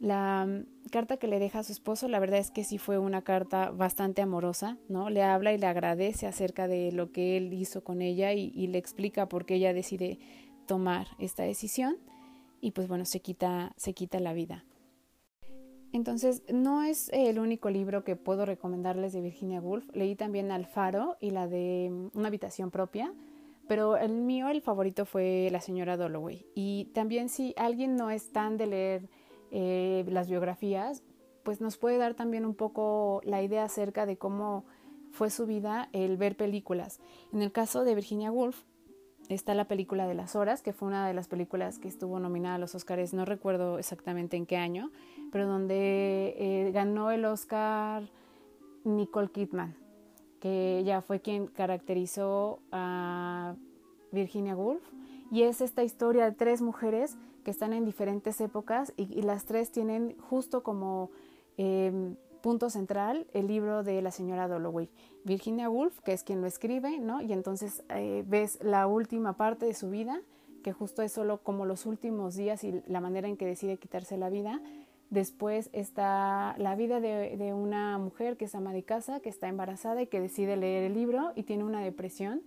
La 0.00 0.46
mm, 0.46 0.88
carta 0.90 1.18
que 1.18 1.26
le 1.26 1.38
deja 1.38 1.58
a 1.58 1.64
su 1.64 1.72
esposo, 1.72 2.08
la 2.08 2.18
verdad 2.18 2.38
es 2.38 2.50
que 2.50 2.64
sí 2.64 2.78
fue 2.78 2.96
una 2.96 3.20
carta 3.20 3.68
bastante 3.72 4.22
amorosa, 4.22 4.78
¿no? 4.88 5.10
Le 5.10 5.22
habla 5.22 5.52
y 5.52 5.58
le 5.58 5.66
agradece 5.66 6.26
acerca 6.26 6.66
de 6.66 6.92
lo 6.92 7.12
que 7.12 7.36
él 7.36 7.52
hizo 7.52 7.84
con 7.84 8.00
ella 8.00 8.32
y, 8.32 8.66
le 8.68 8.78
explica 8.78 9.28
por 9.28 9.44
qué 9.44 9.56
ella 9.56 9.74
decide 9.74 10.18
tomar 10.66 11.08
esta 11.18 11.42
decisión 11.42 11.98
y 12.62 12.70
pues 12.70 12.88
bueno, 12.88 13.04
se 13.04 13.20
quita, 13.20 13.74
se 13.76 13.92
quita 13.92 14.18
la 14.18 14.32
vida. 14.32 14.64
Entonces, 15.92 16.42
no 16.52 16.82
es 16.82 17.10
el 17.12 17.38
único 17.38 17.70
libro 17.70 18.04
que 18.04 18.16
puedo 18.16 18.44
recomendarles 18.44 19.12
de 19.12 19.22
Virginia 19.22 19.60
Woolf. 19.60 19.88
Leí 19.94 20.14
también 20.16 20.50
Alfaro 20.50 21.16
y 21.20 21.30
la 21.30 21.48
de 21.48 21.88
mm, 21.90 22.18
Una 22.18 22.28
habitación 22.28 22.70
propia, 22.70 23.12
pero 23.66 23.96
el 23.96 24.12
mío, 24.12 24.48
el 24.48 24.60
favorito 24.60 25.06
fue 25.06 25.48
La 25.50 25.60
señora 25.60 25.96
Dalloway. 25.96 26.46
Y 26.54 26.86
también 26.94 27.28
si 27.28 27.54
alguien 27.56 27.96
no 27.96 28.10
es 28.10 28.32
tan 28.32 28.56
de 28.56 28.66
leer 28.66 29.08
eh, 29.50 30.04
las 30.08 30.28
biografías, 30.28 31.02
pues 31.42 31.60
nos 31.60 31.78
puede 31.78 31.96
dar 31.96 32.14
también 32.14 32.44
un 32.44 32.54
poco 32.54 33.22
la 33.24 33.42
idea 33.42 33.64
acerca 33.64 34.04
de 34.04 34.18
cómo 34.18 34.64
fue 35.10 35.30
su 35.30 35.46
vida 35.46 35.88
el 35.92 36.16
ver 36.18 36.36
películas. 36.36 37.00
En 37.32 37.40
el 37.40 37.52
caso 37.52 37.84
de 37.84 37.94
Virginia 37.94 38.30
Woolf, 38.30 38.64
está 39.28 39.54
la 39.54 39.66
película 39.66 40.06
de 40.06 40.14
las 40.14 40.36
horas, 40.36 40.62
que 40.62 40.72
fue 40.72 40.88
una 40.88 41.06
de 41.06 41.14
las 41.14 41.28
películas 41.28 41.78
que 41.78 41.88
estuvo 41.88 42.18
nominada 42.18 42.56
a 42.56 42.58
los 42.58 42.74
Oscars, 42.74 43.12
no 43.12 43.24
recuerdo 43.24 43.78
exactamente 43.78 44.36
en 44.36 44.46
qué 44.46 44.56
año, 44.56 44.90
pero 45.30 45.46
donde 45.46 46.34
eh, 46.38 46.70
ganó 46.72 47.10
el 47.10 47.24
Oscar 47.24 48.04
Nicole 48.84 49.28
Kidman, 49.28 49.76
que 50.40 50.78
ella 50.78 51.02
fue 51.02 51.20
quien 51.20 51.46
caracterizó 51.46 52.60
a 52.72 53.54
Virginia 54.12 54.56
Woolf. 54.56 54.82
Y 55.30 55.42
es 55.42 55.60
esta 55.60 55.82
historia 55.82 56.24
de 56.24 56.32
tres 56.32 56.62
mujeres 56.62 57.18
que 57.44 57.50
están 57.50 57.72
en 57.72 57.84
diferentes 57.84 58.40
épocas 58.40 58.92
y, 58.96 59.22
las 59.22 59.44
tres 59.44 59.70
tienen 59.70 60.16
justo 60.20 60.62
como 60.62 61.10
em, 61.56 62.16
punto 62.38 62.70
central 62.70 63.26
el 63.32 63.46
libro 63.46 63.82
de 63.82 64.02
la 64.02 64.10
señora 64.10 64.48
Dalloway. 64.48 64.88
Virginia 65.24 65.68
Woolf, 65.68 66.00
que 66.00 66.12
es 66.12 66.22
quien 66.22 66.40
lo 66.40 66.46
escribe, 66.46 66.98
¿no? 66.98 67.20
Y 67.20 67.32
entonces 67.32 67.82
eh, 67.90 68.24
ves 68.26 68.58
la 68.62 68.86
última 68.86 69.36
parte 69.36 69.66
de 69.66 69.74
su 69.74 69.90
vida, 69.90 70.20
que 70.62 70.72
justo 70.72 71.02
es 71.02 71.12
solo 71.12 71.38
como 71.38 71.66
los 71.66 71.86
últimos 71.86 72.36
días 72.36 72.64
y 72.64 72.82
la 72.86 73.00
manera 73.00 73.28
en 73.28 73.36
que 73.36 73.46
decide 73.46 73.78
quitarse 73.78 74.16
la 74.16 74.30
vida. 74.30 74.60
Después 75.10 75.70
está 75.72 76.54
la 76.58 76.74
vida 76.74 77.00
de, 77.00 77.36
de 77.36 77.54
una 77.54 77.98
mujer 77.98 78.36
que 78.36 78.44
es 78.46 78.54
ama 78.54 78.72
de 78.72 78.82
casa, 78.82 79.20
que 79.20 79.28
está 79.28 79.48
embarazada 79.48 80.02
y 80.02 80.06
que 80.06 80.20
decide 80.20 80.56
leer 80.56 80.84
el 80.84 80.94
libro 80.94 81.32
y 81.34 81.44
tiene 81.44 81.64
una 81.64 81.80
depresión 81.80 82.42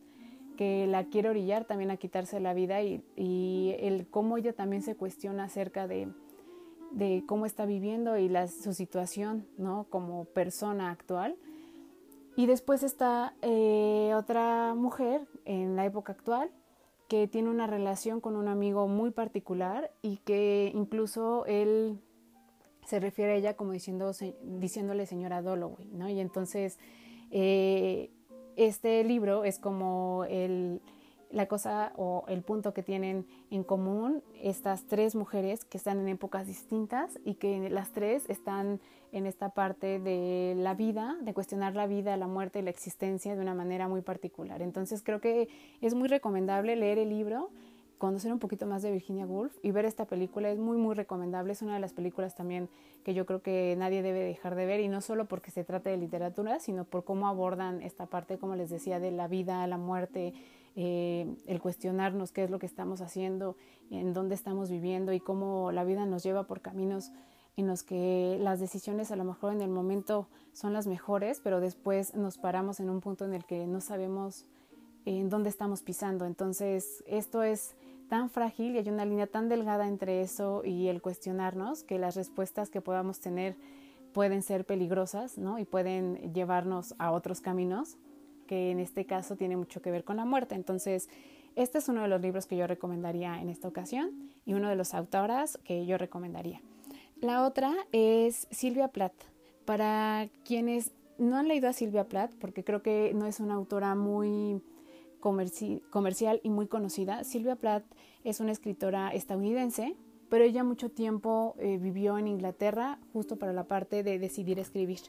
que 0.62 0.86
la 0.86 1.06
quiere 1.06 1.28
orillar 1.28 1.66
también 1.66 1.90
a 1.90 1.98
quitarse 1.98 2.40
la 2.40 2.54
vida 2.54 2.84
y, 2.84 3.76
el 3.80 4.06
cómo 4.08 4.38
ella 4.38 4.54
también 4.54 4.84
se 4.84 4.96
cuestiona 4.96 5.46
acerca 5.46 5.88
de, 5.88 6.08
cómo 7.26 7.46
está 7.46 7.66
viviendo 7.66 8.18
y 8.18 8.30
la, 8.30 8.48
su 8.48 8.74
situación 8.74 9.48
¿no? 9.58 9.86
como 9.90 10.26
persona 10.26 10.92
actual. 10.92 11.36
Y 12.36 12.46
después 12.46 12.84
está 12.84 13.34
eh, 13.42 14.14
otra 14.16 14.74
mujer 14.76 15.28
en 15.46 15.76
la 15.76 15.86
época 15.86 16.14
actual 16.14 16.50
que 17.08 17.28
tiene 17.28 17.50
una 17.50 17.68
relación 17.68 18.22
con 18.22 18.38
un 18.38 18.48
amigo 18.48 18.88
muy 18.88 19.12
particular 19.12 19.92
y 20.02 20.18
que 20.18 20.72
incluso 20.74 21.46
él 21.46 22.00
se 22.86 23.02
refiere 23.02 23.34
a 23.34 23.36
ella 23.36 23.56
como 23.56 23.74
diciendo, 23.74 24.12
diciéndole 24.44 25.06
señora 25.06 25.42
Dalloway, 25.42 25.90
¿no? 25.92 26.10
Y 26.10 26.22
entonces 26.22 26.80
eh, 27.32 28.12
este 28.56 29.04
libro 29.04 29.44
es 29.44 29.60
como 29.60 30.26
el, 30.30 30.82
la 31.32 31.48
cosa 31.48 31.94
o 31.98 32.26
el 32.28 32.42
punto 32.42 32.74
que 32.74 32.84
tienen 32.84 33.26
en 33.50 33.64
común 33.64 34.22
estas 34.42 34.84
tres 34.86 35.16
mujeres 35.16 35.66
que 35.66 35.78
están 35.78 36.00
en 36.00 36.08
épocas 36.08 36.48
distintas 36.48 37.20
y 37.26 37.36
que 37.36 37.70
las 37.70 37.92
tres 37.92 38.30
están 38.30 38.80
en 39.12 39.26
esta 39.26 39.50
parte 39.50 40.00
de 40.00 40.54
la 40.58 40.74
vida, 40.74 41.18
de 41.22 41.34
cuestionar 41.34 41.76
la 41.76 41.88
vida, 41.88 42.16
la 42.18 42.28
muerte 42.28 42.60
y 42.60 42.62
la 42.62 42.70
existencia 42.70 43.36
de 43.36 43.42
una 43.42 43.54
manera 43.54 43.88
muy 43.88 44.02
particular. 44.02 44.62
Entonces 44.62 45.04
creo 45.04 45.20
que 45.20 45.50
es 45.82 45.94
muy 45.96 46.08
recomendable 46.08 46.76
leer 46.76 46.98
el 46.98 47.10
libro 47.10 47.50
conocer 48.02 48.34
un 48.34 48.40
poquito 48.40 48.66
más 48.66 48.82
de 48.82 48.90
Virginia 48.92 49.28
Woolf 49.28 49.56
y 49.62 49.70
ver 49.70 49.86
esta 49.86 50.06
película 50.06 50.50
es 50.50 50.58
muy 50.58 50.76
muy 50.76 50.96
recomendable. 50.96 51.54
Es 51.54 51.62
una 51.62 51.76
de 51.76 51.80
las 51.80 51.94
películas 51.94 52.34
también 52.34 52.68
que 53.04 53.14
yo 53.14 53.28
creo 53.28 53.44
que 53.44 53.76
nadie 53.78 54.02
debe 54.02 54.22
dejar 54.22 54.56
de 54.56 54.66
ver 54.66 54.80
y 54.80 54.88
no 54.88 55.02
solo 55.02 55.26
porque 55.26 55.52
se 55.52 55.64
trata 55.64 55.92
de 55.92 55.98
literatura, 55.98 56.60
sino 56.60 56.84
por 56.84 57.04
cómo 57.04 57.28
abordan 57.28 57.84
esta 57.84 58.08
parte, 58.08 58.40
como 58.40 58.56
les 58.56 58.72
decía, 58.72 59.00
de 59.00 59.12
la 59.12 59.28
vida, 59.28 59.68
la 59.68 59.78
muerte, 59.78 60.34
eh, 60.76 61.36
el 61.48 61.60
cuestionarnos 61.62 62.32
qué 62.32 62.44
es 62.44 62.50
lo 62.50 62.60
que 62.60 62.66
estamos 62.66 63.02
haciendo, 63.02 63.56
en 63.90 64.14
dónde 64.14 64.36
estamos 64.36 64.70
viviendo 64.70 65.14
y 65.14 65.20
cómo 65.20 65.72
la 65.72 65.84
vida 65.84 66.06
nos 66.06 66.24
lleva 66.24 66.48
por 66.48 66.62
caminos 66.62 67.12
en 67.58 67.68
los 67.68 67.84
que 67.84 68.38
las 68.40 68.60
decisiones 68.60 69.12
a 69.12 69.16
lo 69.16 69.26
mejor 69.26 69.54
en 69.54 69.62
el 69.62 69.70
momento 69.70 70.28
son 70.54 70.74
las 70.74 70.88
mejores, 70.88 71.42
pero 71.44 71.60
después 71.60 72.16
nos 72.16 72.38
paramos 72.38 72.80
en 72.80 72.90
un 72.90 73.02
punto 73.02 73.26
en 73.26 73.34
el 73.34 73.46
que 73.46 73.68
no 73.68 73.82
sabemos 73.82 74.46
en 75.06 75.30
dónde 75.30 75.50
estamos 75.50 75.82
pisando. 75.82 76.26
Entonces, 76.26 77.04
esto 77.08 77.44
es 77.44 77.76
tan 78.10 78.30
frágil 78.30 78.76
y 78.76 78.78
hay 78.78 78.90
una 78.90 79.06
línea 79.06 79.28
tan 79.28 79.50
delgada 79.50 79.88
entre 79.88 80.22
eso 80.22 80.64
y 80.66 80.88
el 80.88 81.02
cuestionarnos 81.02 81.84
que 81.84 82.00
las 82.00 82.16
respuestas 82.16 82.70
que 82.70 82.82
podamos 82.82 83.20
tener 83.20 83.56
pueden 84.14 84.44
ser 84.44 84.66
peligrosas 84.66 85.38
¿no? 85.38 85.60
y 85.60 85.66
pueden 85.66 86.34
llevarnos 86.34 86.94
a 86.98 87.12
otros 87.12 87.40
caminos 87.40 87.98
en 88.52 88.80
este 88.80 89.06
caso 89.06 89.36
tiene 89.36 89.58
mucho 89.58 89.82
que 89.82 89.92
ver 89.92 90.04
con 90.04 90.18
la 90.18 90.26
muerte. 90.26 90.56
Entonces, 90.56 91.10
este 91.56 91.80
es 91.80 91.90
uno 91.90 92.02
de 92.02 92.08
los 92.08 92.22
libros 92.22 92.46
que 92.46 92.58
yo 92.58 92.68
recomendaría 92.68 93.42
en 93.42 93.50
esta 93.50 93.68
ocasión 93.68 94.12
y 94.46 94.54
uno 94.54 94.70
de 94.70 94.76
los 94.76 94.94
autoras 94.94 95.58
que 95.64 95.86
yo 95.86 95.98
recomendaría. 95.98 96.62
La 97.20 97.46
otra 97.46 97.74
es 97.92 98.48
Silvia 98.52 98.88
Plath. 98.88 99.14
Para 99.66 100.30
quienes 100.44 100.92
no 101.18 101.38
han 101.38 101.48
leído 101.48 101.70
a 101.70 101.74
Silvia 101.74 102.08
Plath, 102.08 102.34
porque 102.40 102.64
creo 102.64 102.82
que 102.82 103.14
no 103.14 103.28
es 103.28 103.40
una 103.40 103.54
autora 103.54 103.94
muy 103.96 104.62
comercial 105.20 106.42
y 106.44 106.50
muy 106.50 106.68
conocida. 106.68 107.24
Silvia 107.24 107.56
Plath 107.56 107.84
es 108.24 108.40
una 108.40 108.52
escritora 108.52 109.10
estadounidense, 109.10 109.96
pero 110.30 110.44
ella 110.44 110.64
mucho 110.64 110.90
tiempo 110.90 111.56
eh, 111.60 111.78
vivió 111.78 112.18
en 112.18 112.28
Inglaterra 112.28 112.98
justo 113.14 113.38
para 113.38 113.54
la 113.54 113.66
parte 113.66 114.02
de 114.02 114.18
decidir 114.18 114.58
escribir. 114.58 115.00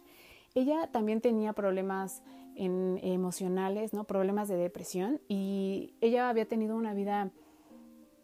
Ella 0.54 0.88
también 0.92 1.20
tenía 1.20 1.54
problemas 1.54 2.22
emocionales, 2.56 3.92
¿no? 3.92 4.04
problemas 4.04 4.48
de 4.48 4.56
depresión 4.56 5.20
y 5.28 5.94
ella 6.00 6.28
había 6.28 6.46
tenido 6.46 6.76
una 6.76 6.94
vida 6.94 7.30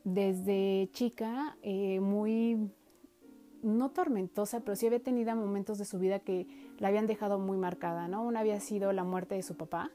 desde 0.04 0.88
chica 0.92 1.56
eh, 1.62 2.00
muy 2.00 2.70
no 3.62 3.90
tormentosa, 3.90 4.60
pero 4.60 4.76
sí 4.76 4.86
había 4.86 5.02
tenido 5.02 5.34
momentos 5.34 5.78
de 5.78 5.84
su 5.84 5.98
vida 5.98 6.20
que 6.20 6.46
la 6.78 6.88
habían 6.88 7.06
dejado 7.06 7.38
muy 7.38 7.56
marcada, 7.56 8.08
¿no? 8.08 8.22
Una 8.22 8.40
había 8.40 8.60
sido 8.60 8.92
la 8.92 9.04
muerte 9.04 9.34
de 9.34 9.42
su 9.42 9.56
papá 9.56 9.90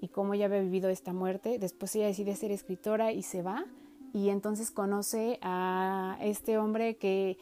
y 0.00 0.08
cómo 0.08 0.34
ella 0.34 0.46
había 0.46 0.60
vivido 0.60 0.88
esta 0.88 1.12
muerte. 1.12 1.58
Después 1.58 1.94
ella 1.94 2.06
decide 2.06 2.34
ser 2.36 2.50
escritora 2.50 3.12
y 3.12 3.22
se 3.22 3.42
va 3.42 3.66
y 4.12 4.30
entonces 4.30 4.70
conoce 4.70 5.38
a 5.42 6.18
este 6.20 6.58
hombre 6.58 6.96
que 6.96 7.38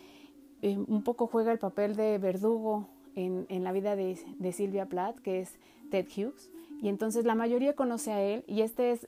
eh, 0.63 0.77
un 0.77 1.03
poco 1.03 1.27
juega 1.27 1.53
el 1.53 1.59
papel 1.59 1.97
de 1.97 2.19
verdugo 2.19 2.89
en, 3.27 3.65
la 3.65 3.73
vida 3.73 3.97
de, 3.97 4.19
de, 4.39 4.53
Silvia 4.53 4.87
Plath, 4.87 5.19
que 5.21 5.41
es 5.41 5.59
Ted 5.91 6.07
Hughes. 6.07 6.51
Y 6.83 6.89
entonces 6.89 7.25
la 7.25 7.35
mayoría 7.35 7.75
conoce 7.75 8.13
a 8.13 8.23
él 8.23 8.45
y 8.47 8.63
esta 8.63 8.85
es 8.85 9.07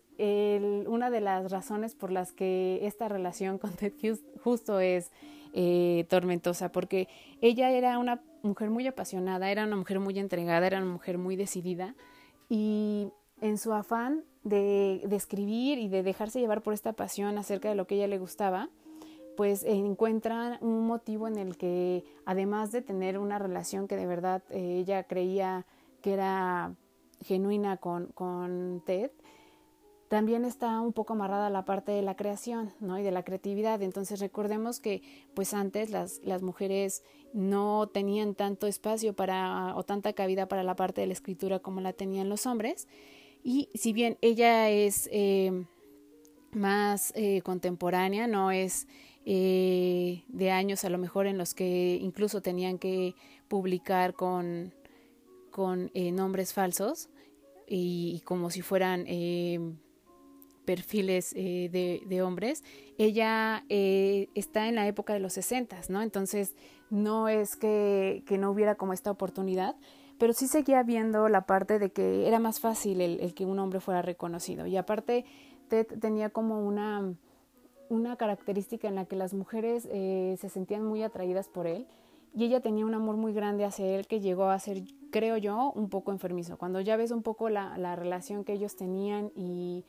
una 0.86 1.10
de 1.10 1.20
las 1.20 1.50
razones 1.50 1.94
por 1.94 2.12
las 2.12 2.32
que 2.32 2.80
esta 2.82 3.08
relación 3.08 3.58
con 3.58 3.72
Ted 3.76 3.94
Hughes 4.02 4.22
justo 4.42 4.80
es 4.80 5.10
eh, 5.54 6.06
tormentosa, 6.08 6.72
porque 6.72 7.08
ella 7.40 7.70
era 7.70 7.98
una 7.98 8.22
mujer 8.42 8.70
muy 8.70 8.86
apasionada, 8.86 9.50
era 9.50 9.64
una 9.64 9.76
mujer 9.76 10.00
muy 10.00 10.18
entregada, 10.18 10.66
era 10.66 10.78
una 10.78 10.92
mujer 10.92 11.18
muy 11.18 11.36
decidida 11.36 11.94
y 12.48 13.08
en 13.40 13.58
su 13.58 13.72
afán 13.72 14.24
de, 14.44 15.06
escribir 15.10 15.78
y 15.78 15.88
de 15.88 16.02
dejarse 16.02 16.40
llevar 16.40 16.62
por 16.62 16.74
esta 16.74 16.92
pasión 16.92 17.38
acerca 17.38 17.68
de 17.68 17.74
lo 17.74 17.86
que 17.86 17.96
ella 17.96 18.08
le 18.08 18.18
gustaba, 18.18 18.70
pues 19.36 19.64
encuentra 19.64 20.58
un 20.60 20.86
motivo 20.86 21.28
en 21.28 21.38
el 21.38 21.56
que 21.56 22.04
además 22.24 22.72
de 22.72 22.82
tener 22.82 23.18
una 23.18 23.38
relación 23.38 23.88
que 23.88 23.96
de 23.96 24.06
verdad 24.06 24.42
eh, 24.50 24.78
ella 24.78 25.04
creía 25.04 25.66
que 26.02 26.12
era 26.12 26.74
genuina 27.20 27.76
con, 27.76 28.06
con 28.08 28.82
Ted, 28.84 29.10
también 30.12 30.44
está 30.44 30.78
un 30.82 30.92
poco 30.92 31.14
amarrada 31.14 31.48
la 31.48 31.64
parte 31.64 31.90
de 31.90 32.02
la 32.02 32.16
creación, 32.16 32.74
¿no? 32.80 32.98
Y 32.98 33.02
de 33.02 33.10
la 33.10 33.22
creatividad. 33.22 33.80
Entonces 33.80 34.20
recordemos 34.20 34.78
que 34.78 35.02
pues 35.32 35.54
antes 35.54 35.88
las, 35.88 36.20
las 36.22 36.42
mujeres 36.42 37.02
no 37.32 37.88
tenían 37.88 38.34
tanto 38.34 38.66
espacio 38.66 39.14
para 39.14 39.74
o 39.74 39.84
tanta 39.84 40.12
cabida 40.12 40.48
para 40.48 40.64
la 40.64 40.76
parte 40.76 41.00
de 41.00 41.06
la 41.06 41.14
escritura 41.14 41.60
como 41.60 41.80
la 41.80 41.94
tenían 41.94 42.28
los 42.28 42.44
hombres. 42.44 42.88
Y 43.42 43.70
si 43.74 43.94
bien 43.94 44.18
ella 44.20 44.68
es 44.68 45.08
eh, 45.12 45.64
más 46.52 47.14
eh, 47.16 47.40
contemporánea, 47.40 48.26
no 48.26 48.50
es 48.50 48.86
eh, 49.24 50.24
de 50.28 50.50
años 50.50 50.84
a 50.84 50.90
lo 50.90 50.98
mejor 50.98 51.26
en 51.26 51.38
los 51.38 51.54
que 51.54 51.98
incluso 52.00 52.40
tenían 52.42 52.78
que 52.78 53.14
publicar 53.48 54.14
con, 54.14 54.74
con 55.50 55.90
nombres 55.94 56.52
falsos 56.52 57.10
y, 57.66 58.20
como 58.24 58.50
si 58.50 58.62
fueran 58.62 59.06
perfiles 60.64 61.32
eh, 61.36 61.68
de, 61.70 62.02
de, 62.06 62.22
hombres, 62.22 62.62
ella 62.98 63.64
eh, 63.68 64.28
está 64.34 64.68
en 64.68 64.74
la 64.74 64.86
época 64.86 65.12
de 65.12 65.20
los 65.20 65.32
60, 65.34 65.80
¿no? 65.88 66.02
Entonces 66.02 66.54
no 66.90 67.28
es 67.28 67.56
que, 67.56 68.22
que, 68.26 68.38
no 68.38 68.50
hubiera 68.50 68.76
como 68.76 68.92
esta 68.92 69.10
oportunidad, 69.10 69.76
pero 70.18 70.32
sí 70.32 70.46
seguía 70.46 70.82
viendo 70.82 71.28
la 71.28 71.46
parte 71.46 71.78
de 71.78 71.90
que 71.90 72.26
era 72.28 72.38
más 72.38 72.60
fácil 72.60 73.00
el, 73.00 73.20
el 73.20 73.34
que 73.34 73.44
un 73.44 73.58
hombre 73.58 73.80
fuera 73.80 74.02
reconocido. 74.02 74.66
Y 74.66 74.76
aparte, 74.76 75.24
Ted 75.68 75.86
tenía 76.00 76.30
como 76.30 76.64
una, 76.64 77.14
una 77.92 78.16
característica 78.16 78.88
en 78.88 78.94
la 78.94 79.04
que 79.04 79.16
las 79.16 79.34
mujeres 79.34 79.86
eh, 79.92 80.36
se 80.40 80.48
sentían 80.48 80.82
muy 80.82 81.02
atraídas 81.02 81.48
por 81.48 81.66
él 81.66 81.86
y 82.34 82.44
ella 82.44 82.60
tenía 82.60 82.86
un 82.86 82.94
amor 82.94 83.16
muy 83.16 83.34
grande 83.34 83.66
hacia 83.66 83.86
él 83.86 84.06
que 84.06 84.20
llegó 84.20 84.48
a 84.48 84.58
ser, 84.58 84.82
creo 85.10 85.36
yo, 85.36 85.72
un 85.74 85.90
poco 85.90 86.10
enfermizo. 86.10 86.56
Cuando 86.56 86.80
ya 86.80 86.96
ves 86.96 87.10
un 87.10 87.22
poco 87.22 87.50
la, 87.50 87.76
la 87.76 87.94
relación 87.94 88.44
que 88.44 88.54
ellos 88.54 88.76
tenían 88.76 89.30
y 89.36 89.84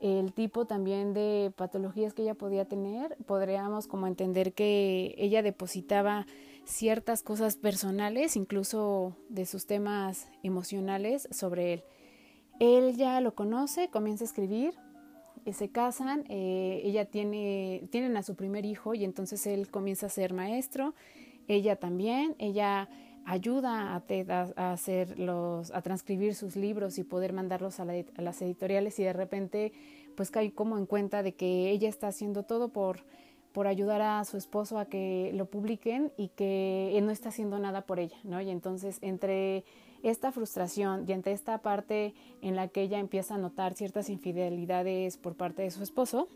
el 0.00 0.32
tipo 0.32 0.64
también 0.64 1.14
de 1.14 1.52
patologías 1.56 2.12
que 2.12 2.22
ella 2.22 2.34
podía 2.34 2.64
tener, 2.64 3.16
podríamos 3.26 3.86
como 3.86 4.08
entender 4.08 4.52
que 4.52 5.14
ella 5.16 5.40
depositaba 5.42 6.26
ciertas 6.64 7.22
cosas 7.22 7.56
personales, 7.56 8.34
incluso 8.34 9.14
de 9.28 9.46
sus 9.46 9.66
temas 9.66 10.28
emocionales, 10.42 11.28
sobre 11.30 11.74
él. 11.74 11.84
Él 12.58 12.96
ya 12.96 13.20
lo 13.20 13.36
conoce, 13.36 13.88
comienza 13.90 14.24
a 14.24 14.26
escribir, 14.26 14.74
se 15.52 15.68
casan, 15.70 16.24
eh, 16.28 16.80
ella 16.84 17.04
tiene, 17.04 17.88
tienen 17.90 18.16
a 18.16 18.22
su 18.22 18.34
primer 18.34 18.64
hijo 18.64 18.94
y 18.94 19.04
entonces 19.04 19.46
él 19.46 19.70
comienza 19.70 20.06
a 20.06 20.08
ser 20.10 20.32
maestro, 20.32 20.94
ella 21.48 21.76
también, 21.76 22.34
ella 22.38 22.88
ayuda 23.24 23.94
a 23.94 24.00
Ted 24.00 24.30
a, 24.30 24.72
hacer 24.72 25.18
los, 25.18 25.70
a 25.72 25.82
transcribir 25.82 26.34
sus 26.34 26.56
libros 26.56 26.98
y 26.98 27.04
poder 27.04 27.32
mandarlos 27.32 27.80
a, 27.80 27.84
las 27.84 28.42
editoriales 28.42 28.98
y 28.98 29.04
de 29.04 29.12
repente 29.12 29.72
pues 30.16 30.30
cae 30.30 30.52
como 30.52 30.78
en 30.78 30.86
cuenta 30.86 31.22
de 31.22 31.34
que 31.34 31.70
ella 31.70 31.88
está 31.88 32.08
haciendo 32.08 32.44
todo 32.44 32.68
por, 32.68 33.04
por 33.52 33.66
ayudar 33.66 34.02
a 34.02 34.24
su 34.24 34.36
esposo 34.36 34.78
a 34.78 34.86
que 34.86 35.32
lo 35.34 35.46
publiquen 35.46 36.12
y 36.16 36.28
que 36.28 36.96
él 36.96 37.06
no 37.06 37.12
está 37.12 37.30
haciendo 37.30 37.58
nada 37.58 37.82
por 37.82 37.98
ella, 37.98 38.16
¿no? 38.22 38.40
Y 38.40 38.50
entonces 38.50 38.98
entre 39.00 39.64
esta 40.04 40.32
frustración 40.32 41.06
y 41.08 41.12
entre 41.12 41.32
esta 41.32 41.58
parte 41.58 42.14
en 42.42 42.56
la 42.56 42.68
que 42.68 42.82
ella 42.82 42.98
empieza 42.98 43.34
a 43.34 43.38
notar 43.38 43.72
ciertas 43.74 44.10
infidelidades 44.10 45.16
por 45.16 45.34
parte 45.34 45.62
de 45.62 45.70
su 45.70 45.82
esposo, 45.82 46.28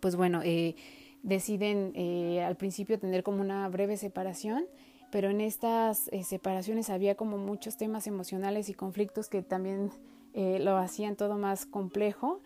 pues 0.00 0.14
bueno, 0.14 0.42
eh, 0.44 0.76
deciden 1.22 1.92
eh, 1.94 2.42
al 2.42 2.56
principio 2.56 2.98
tener 2.98 3.22
como 3.22 3.40
una 3.40 3.68
breve 3.68 3.96
separación 3.96 4.64
pero 5.10 5.30
en 5.30 5.40
estas 5.40 6.08
eh, 6.08 6.24
separaciones 6.24 6.90
había 6.90 7.14
como 7.14 7.38
muchos 7.38 7.78
temas 7.78 8.06
emocionales 8.06 8.68
y 8.68 8.74
conflictos 8.74 9.28
que 9.28 9.42
también 9.42 9.90
lo 10.34 10.76
hacían 10.76 11.16
todo 11.16 11.38
más 11.38 11.64
complejo. 11.64 12.42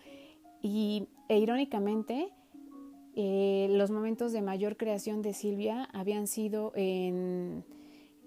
Y 0.61 1.09
e 1.27 1.39
irónicamente 1.39 2.29
los 3.13 3.91
momentos 3.91 4.31
de 4.31 4.41
mayor 4.41 4.77
creación 4.77 5.21
de 5.21 5.33
Silvia 5.33 5.89
habían 5.91 6.27
sido 6.27 6.71
en, 6.75 7.65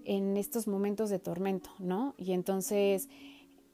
en 0.05 0.37
estos 0.37 0.69
momentos 0.69 1.11
de 1.11 1.19
tormento, 1.19 1.71
¿no? 1.79 2.15
Y 2.17 2.33
entonces 2.33 3.09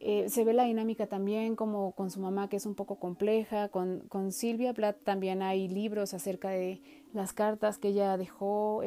se 0.00 0.44
ve 0.44 0.54
la 0.54 0.64
dinámica 0.64 1.06
también 1.06 1.56
como 1.56 1.92
con 1.92 2.10
su 2.10 2.20
mamá 2.20 2.48
que 2.48 2.56
es 2.56 2.64
un 2.64 2.74
poco 2.74 2.98
compleja, 2.98 3.68
con, 3.68 4.00
con 4.08 4.32
Silvia 4.32 4.72
Plath 4.72 4.96
también 5.04 5.42
hay 5.42 5.68
libros 5.68 6.14
acerca 6.14 6.48
de 6.48 6.80
las 7.12 7.34
cartas 7.34 7.76
que 7.76 7.88
ella 7.88 8.16
dejó, 8.16 8.80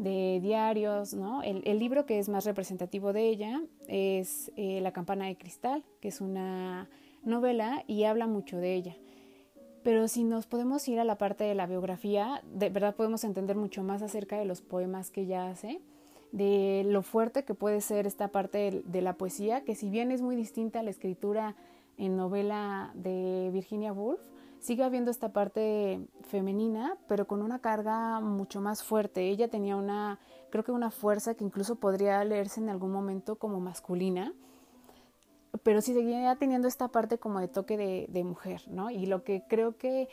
de 0.00 0.40
diarios, 0.40 1.12
¿no? 1.12 1.42
El, 1.42 1.62
el, 1.66 1.78
libro 1.78 2.06
que 2.06 2.18
es 2.18 2.30
más 2.30 2.46
representativo 2.46 3.12
de 3.12 3.28
ella 3.28 3.62
es 3.86 4.50
eh, 4.56 4.80
La 4.80 4.92
campana 4.92 5.26
de 5.26 5.36
cristal, 5.36 5.84
que 6.00 6.08
es 6.08 6.22
una 6.22 6.88
novela 7.22 7.84
y 7.86 8.04
habla 8.04 8.26
mucho 8.26 8.56
de 8.56 8.74
ella. 8.74 8.96
Pero 9.82 10.08
si 10.08 10.24
nos 10.24 10.46
podemos 10.46 10.86
ir 10.88 11.00
a 11.00 11.04
la 11.04 11.18
parte 11.18 11.44
de 11.44 11.54
la 11.54 11.66
biografía, 11.66 12.42
de 12.50 12.70
verdad 12.70 12.96
podemos 12.96 13.24
entender 13.24 13.56
mucho 13.56 13.82
más 13.82 14.00
acerca 14.00 14.38
de 14.38 14.46
los 14.46 14.62
poemas 14.62 15.10
que 15.10 15.22
ella 15.22 15.50
hace, 15.50 15.82
de 16.32 16.84
lo 16.86 17.02
fuerte 17.02 17.44
que 17.44 17.54
puede 17.54 17.80
ser 17.80 18.06
esta 18.06 18.28
parte 18.28 18.82
de, 18.84 19.02
la 19.02 19.14
poesía, 19.14 19.64
que 19.64 19.74
si 19.74 19.90
bien 19.90 20.12
es 20.12 20.22
muy 20.22 20.36
distinta 20.36 20.80
a 20.80 20.82
la 20.82 20.90
escritura 20.90 21.56
en 21.96 22.16
novela 22.16 22.92
de 22.94 23.50
Virginia 23.52 23.92
Woolf, 23.92 24.20
sigue 24.60 24.84
habiendo 24.84 25.10
esta 25.10 25.32
parte 25.32 26.06
femenina, 26.22 26.96
pero 27.08 27.26
con 27.26 27.42
una 27.42 27.58
carga 27.58 28.20
mucho 28.20 28.60
más 28.60 28.84
fuerte. 28.84 29.28
Ella 29.28 29.48
tenía 29.48 29.76
una, 29.76 30.18
creo 30.50 30.64
que 30.64 30.72
una 30.72 30.90
fuerza 30.90 31.34
que 31.34 31.44
incluso 31.44 31.76
podría 31.76 32.22
leerse 32.24 32.60
en 32.60 32.68
algún 32.68 32.92
momento 32.92 33.36
como 33.36 33.58
masculina, 33.60 34.32
pero 35.62 35.80
sí 35.80 35.94
seguía 35.94 36.36
teniendo 36.36 36.68
esta 36.68 36.88
parte 36.88 37.18
como 37.18 37.40
de 37.40 37.48
toque 37.48 37.76
de, 37.76 38.06
de 38.08 38.22
mujer, 38.22 38.62
¿no? 38.68 38.90
Y 38.90 39.06
lo 39.06 39.24
que 39.24 39.42
creo 39.48 39.76
que 39.76 40.08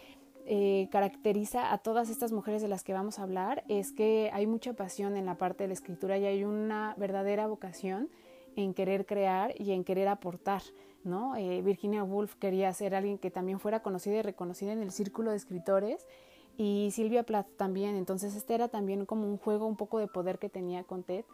eh, 0.49 0.87
caracteriza 0.91 1.73
a 1.73 1.77
todas 1.77 2.09
estas 2.09 2.31
mujeres 2.31 2.61
de 2.61 2.69
las 2.69 2.85
que 2.85 2.93
vamos 2.93 3.19
a 3.19 3.23
hablar 3.23 3.65
es 3.67 3.91
que 3.91 4.29
hay 4.31 4.47
mucha 4.47 4.71
pasión 4.71 5.17
en 5.17 5.25
la 5.25 5.37
parte 5.37 5.65
de 5.65 5.67
la 5.67 5.73
escritura 5.73 6.17
y 6.17 6.25
hay 6.25 6.45
una 6.45 6.95
verdadera 6.97 7.47
vocación 7.47 8.09
en 8.55 8.73
querer 8.73 9.05
crear 9.05 9.53
y 9.59 9.73
en 9.73 9.83
querer 9.83 10.07
aportar. 10.07 10.61
¿no? 11.03 11.35
Eh, 11.35 11.61
Virginia 11.63 12.01
Woolf 12.01 12.35
quería 12.35 12.71
ser 12.71 12.95
alguien 12.95 13.17
que 13.17 13.29
también 13.29 13.59
fuera 13.59 13.81
conocida 13.81 14.15
y 14.15 14.21
reconocida 14.21 14.71
en 14.71 14.81
el 14.81 14.91
círculo 14.91 15.31
de 15.31 15.37
escritores 15.37 16.07
y 16.55 16.91
Silvia 16.93 17.23
Plath 17.23 17.47
también. 17.57 17.97
Entonces 17.97 18.33
este 18.33 18.55
era 18.55 18.69
también 18.69 19.05
como 19.05 19.27
un 19.27 19.37
juego 19.37 19.65
un 19.65 19.75
poco 19.75 19.99
de 19.99 20.07
poder 20.07 20.39
que 20.39 20.47
tenía 20.47 20.85
con 20.85 21.03
Ted. 21.03 21.25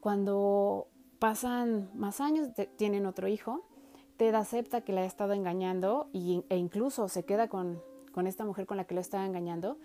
Cuando 0.00 0.88
pasan 1.20 1.88
más 1.94 2.20
años, 2.20 2.48
tienen 2.74 3.06
otro 3.06 3.28
hijo, 3.28 3.64
Ted 4.16 4.34
acepta 4.34 4.80
que 4.80 4.92
la 4.92 5.02
ha 5.02 5.06
estado 5.06 5.34
engañando 5.34 6.08
e 6.12 6.56
incluso 6.56 7.08
se 7.08 7.24
queda 7.24 7.48
con, 7.48 7.80
con 8.12 8.26
esta 8.26 8.44
mujer 8.44 8.66
con 8.66 8.76
la 8.76 8.84
que 8.84 8.94
lo 8.94 9.00
estaba 9.00 9.26
engañando. 9.26 9.78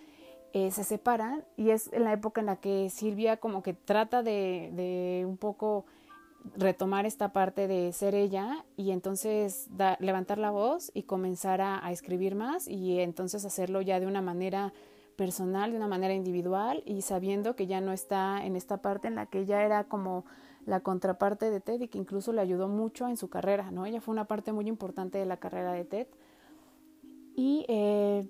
Eh, 0.53 0.71
se 0.71 0.83
separan 0.83 1.43
y 1.57 1.71
es 1.71 1.91
en 1.91 2.05
la 2.05 2.13
época 2.13 2.39
en 2.39 2.47
la 2.47 2.55
que 2.55 2.89
Silvia 2.89 3.38
como 3.38 3.61
que 3.61 3.73
trata 3.73 4.23
de, 4.23 4.71
de 4.73 5.25
un 5.25 5.38
poco 5.38 5.85
retomar 6.55 7.05
esta 7.05 7.33
parte 7.33 7.67
de 7.67 7.91
ser 7.91 8.15
ella 8.15 8.63
y 8.77 8.91
entonces 8.91 9.67
levantar 9.99 10.38
la 10.38 10.51
voz 10.51 10.91
y 10.93 11.03
comenzar 11.03 11.59
a, 11.59 11.85
a, 11.85 11.91
escribir 11.91 12.35
más 12.35 12.67
y 12.67 12.99
entonces 12.99 13.43
hacerlo 13.45 13.81
ya 13.81 13.99
de 13.99 14.07
una 14.07 14.21
manera 14.21 14.71
personal, 15.15 15.71
de 15.71 15.77
una 15.77 15.88
manera 15.88 16.13
individual 16.13 16.83
y 16.85 17.01
sabiendo 17.01 17.55
que 17.55 17.67
ya 17.67 17.81
no 17.81 17.91
está 17.91 18.45
en 18.45 18.55
esta 18.55 18.77
parte 18.77 19.07
en 19.07 19.15
la 19.15 19.25
que 19.25 19.39
ella 19.39 19.63
era 19.63 19.85
como 19.85 20.25
la 20.65 20.79
contraparte 20.79 21.49
de 21.49 21.59
Ted 21.59 21.81
y 21.81 21.88
que 21.88 21.97
incluso 21.97 22.33
le 22.33 22.41
ayudó 22.41 22.67
mucho 22.67 23.07
en 23.07 23.17
su 23.17 23.29
carrera, 23.29 23.71
¿no? 23.71 23.85
Ella 23.85 24.01
fue 24.01 24.13
una 24.13 24.25
parte 24.25 24.51
muy 24.51 24.67
importante 24.67 25.17
de 25.17 25.25
la 25.25 25.38
carrera 25.38 25.73
de 25.73 25.85
Ted 25.85 26.07
y 27.36 27.65
eh, 27.67 28.28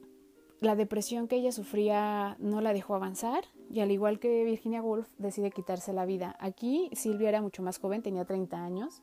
la 0.61 0.75
depresión 0.75 1.27
que 1.27 1.35
ella 1.35 1.51
sufría 1.51 2.35
no 2.39 2.61
la 2.61 2.73
dejó 2.73 2.95
avanzar 2.95 3.43
y 3.69 3.81
al 3.81 3.91
igual 3.91 4.19
que 4.19 4.43
Virginia 4.43 4.81
Woolf 4.81 5.07
decide 5.17 5.51
quitarse 5.51 5.93
la 5.93 6.05
vida. 6.05 6.35
Aquí 6.39 6.89
Silvia 6.93 7.29
era 7.29 7.41
mucho 7.41 7.61
más 7.61 7.77
joven, 7.77 8.01
tenía 8.01 8.25
30 8.25 8.63
años 8.63 9.01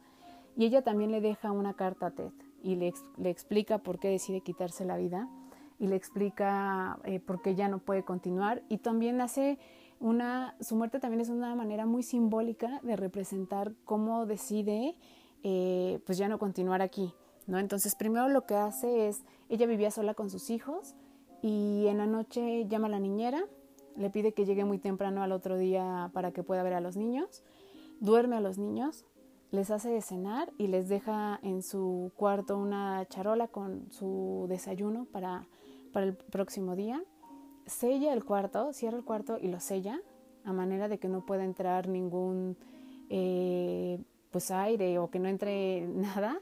y 0.57 0.65
ella 0.65 0.83
también 0.83 1.11
le 1.11 1.21
deja 1.21 1.53
una 1.53 1.75
carta 1.75 2.07
a 2.07 2.11
Ted 2.11 2.33
y 2.62 2.77
le, 2.77 2.93
explica 3.25 3.79
por 3.79 3.99
qué 3.99 4.09
decide 4.09 4.41
quitarse 4.41 4.85
la 4.85 4.97
vida 4.97 5.29
y 5.79 5.88
le 5.88 5.97
explica 5.97 6.99
eh, 7.05 7.21
por 7.21 7.43
qué 7.43 7.55
ya 7.55 7.69
no 7.69 7.79
puede 7.79 8.05
continuar 8.05 8.62
y 8.69 8.79
también 8.79 9.21
hace 9.21 9.59
una, 10.01 10.57
su 10.61 10.77
muerte 10.77 10.99
también 10.99 11.21
es 11.21 11.29
una 11.29 11.55
manera 11.55 11.87
muy 11.87 12.03
simbólica 12.03 12.81
de 12.83 12.97
representar 12.97 13.73
cómo 13.85 14.27
decide 14.27 14.97
eh, 15.45 16.01
pues 16.07 16.19
ya 16.19 16.29
no 16.29 16.38
continuar 16.38 16.83
aquí, 16.83 17.12
¿no? 17.46 17.59
Entonces 17.59 17.94
primero 17.94 18.28
lo 18.28 18.46
que 18.46 18.55
hace 18.55 19.09
es, 19.09 19.22
ella 19.48 19.66
vivía 19.66 19.90
sola 19.90 20.14
con 20.14 20.31
sus 20.31 20.50
hijos 20.50 20.94
y 21.42 21.87
en 21.88 21.98
la 21.98 22.07
noche 22.07 22.66
llama 22.68 22.87
a 22.87 22.90
la 22.90 23.00
niñera, 23.00 23.44
le 23.96 24.11
pide 24.11 24.33
que 24.33 24.44
llegue 24.44 24.64
muy 24.64 24.78
temprano 24.78 25.22
al 25.22 25.33
otro 25.33 25.57
día 25.57 26.11
para 26.12 26.33
que 26.33 26.42
pueda 26.42 26.62
ver 26.62 26.74
a 26.74 26.81
los 26.81 26.96
niños, 26.96 27.42
duerme 28.00 28.37
a 28.37 28.40
los 28.40 28.59
niños, 28.59 29.05
les 29.50 29.70
hace 29.70 29.90
de 29.90 30.00
cenar 30.00 30.50
y 30.57 30.68
les 30.68 30.88
deja 30.88 31.38
en 31.42 31.62
su 31.62 32.11
cuarto 32.16 32.57
una 32.57 33.05
charola 33.07 33.48
con 33.48 33.90
su 33.90 34.46
desayuno 34.48 35.05
para, 35.05 35.46
para 35.92 36.07
el 36.07 36.14
próximo 36.14 36.74
día. 36.74 37.02
Sella 37.66 38.14
el 38.14 38.24
cuarto, 38.24 38.72
cierra 38.72 38.96
el 38.96 39.05
cuarto 39.05 39.38
y 39.40 39.48
lo 39.48 39.61
sella 39.61 40.00
a 40.44 40.52
manera 40.52 40.88
de 40.88 40.98
que 40.98 41.09
no 41.09 41.24
pueda 41.24 41.44
entrar 41.44 41.88
ningún 41.88 42.57
eh, 43.11 44.02
pues 44.31 44.50
aire 44.50 44.98
o 44.98 45.11
que 45.11 45.18
no 45.18 45.28
entre 45.28 45.87
nada. 45.88 46.40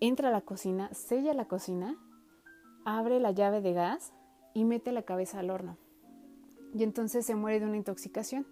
Entra 0.00 0.28
a 0.28 0.32
la 0.32 0.42
cocina, 0.42 0.92
sella 0.92 1.34
la 1.34 1.46
cocina, 1.46 1.96
abre 2.84 3.20
la 3.20 3.32
llave 3.32 3.60
de 3.60 3.72
gas 3.72 4.12
y 4.54 4.64
mete 4.64 4.92
la 4.92 5.02
cabeza 5.02 5.40
al 5.40 5.50
horno. 5.50 5.76
Y 6.74 6.82
entonces 6.82 7.26
se 7.26 7.34
muere 7.34 7.60
de 7.60 7.66
una 7.66 7.76
intoxicación. 7.76 8.46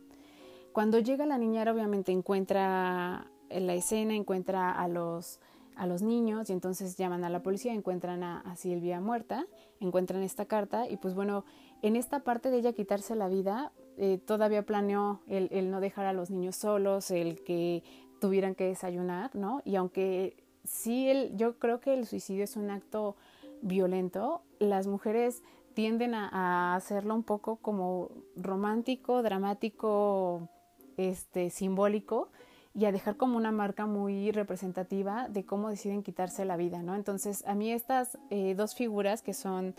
Cuando 0.73 0.99
llega 0.99 1.25
la 1.27 1.39
niñera 1.39 1.73
obviamente 1.73 2.13
encuentra 2.13 3.31
en 3.49 3.67
la 3.67 3.75
escena 3.75 4.15
encuentra 4.15 4.73
a 4.73 4.89
los, 4.89 5.41
a 5.77 5.87
los 5.87 6.03
niños 6.03 6.51
y 6.51 6.53
entonces 6.53 6.97
llaman 6.97 7.25
a 7.25 7.31
la 7.31 7.43
policía, 7.43 7.73
encuentran 7.73 8.23
a, 8.23 8.57
Silvia 8.57 9.01
muerta, 9.01 9.47
encuentran 9.81 10.23
esta 10.23 10.47
carta 10.47 10.89
y 10.89 10.97
pues 10.97 11.15
bueno, 11.15 11.45
en 11.83 11.97
esta 11.97 12.21
parte 12.21 12.51
de 12.51 12.59
ella 12.59 12.73
quitarse 12.73 13.15
la 13.15 13.29
vida, 13.29 13.73
eh, 13.97 14.19
todavía 14.19 14.65
planeó 14.65 15.21
el, 15.29 15.49
el, 15.53 15.71
no 15.71 15.81
dejar 15.81 16.07
a 16.07 16.13
los 16.13 16.31
niños 16.31 16.57
solos, 16.57 17.11
el 17.11 17.43
que 17.45 17.83
tuvieran 18.21 18.55
que 18.55 18.65
desayunar, 18.65 19.35
¿no? 19.37 19.61
Y 19.65 19.77
aunque 19.77 20.46
sí, 20.67 21.31
yo 21.35 21.59
creo 21.59 21.81
que 21.81 21.95
el 21.95 22.07
suicidio 22.07 22.45
es 22.45 22.57
un 22.57 22.71
acto 22.71 23.17
violento, 23.63 24.43
las 24.59 24.87
mujeres 24.87 25.43
tienden 25.75 26.15
a, 26.15 26.75
hacerlo 26.75 27.15
un 27.15 27.23
poco 27.23 27.57
como 27.57 28.11
romántico, 28.37 29.23
dramático, 29.23 30.49
este, 30.97 31.51
simbólico, 31.51 32.31
y 32.75 32.85
a 32.85 32.93
dejar 32.93 33.17
como 33.17 33.37
una 33.37 33.53
marca 33.53 33.87
muy 33.87 34.31
representativa 34.33 35.29
de 35.29 35.47
cómo 35.47 35.71
deciden 35.71 36.03
quitarse 36.03 36.45
la 36.45 36.57
vida, 36.57 36.83
¿no? 36.83 36.95
Entonces, 36.95 37.47
a 37.47 37.55
mí 37.55 37.73
estas 37.73 38.19
eh, 38.29 38.55
dos 38.55 38.75
figuras 38.75 39.23
que 39.23 39.33
son 39.33 39.75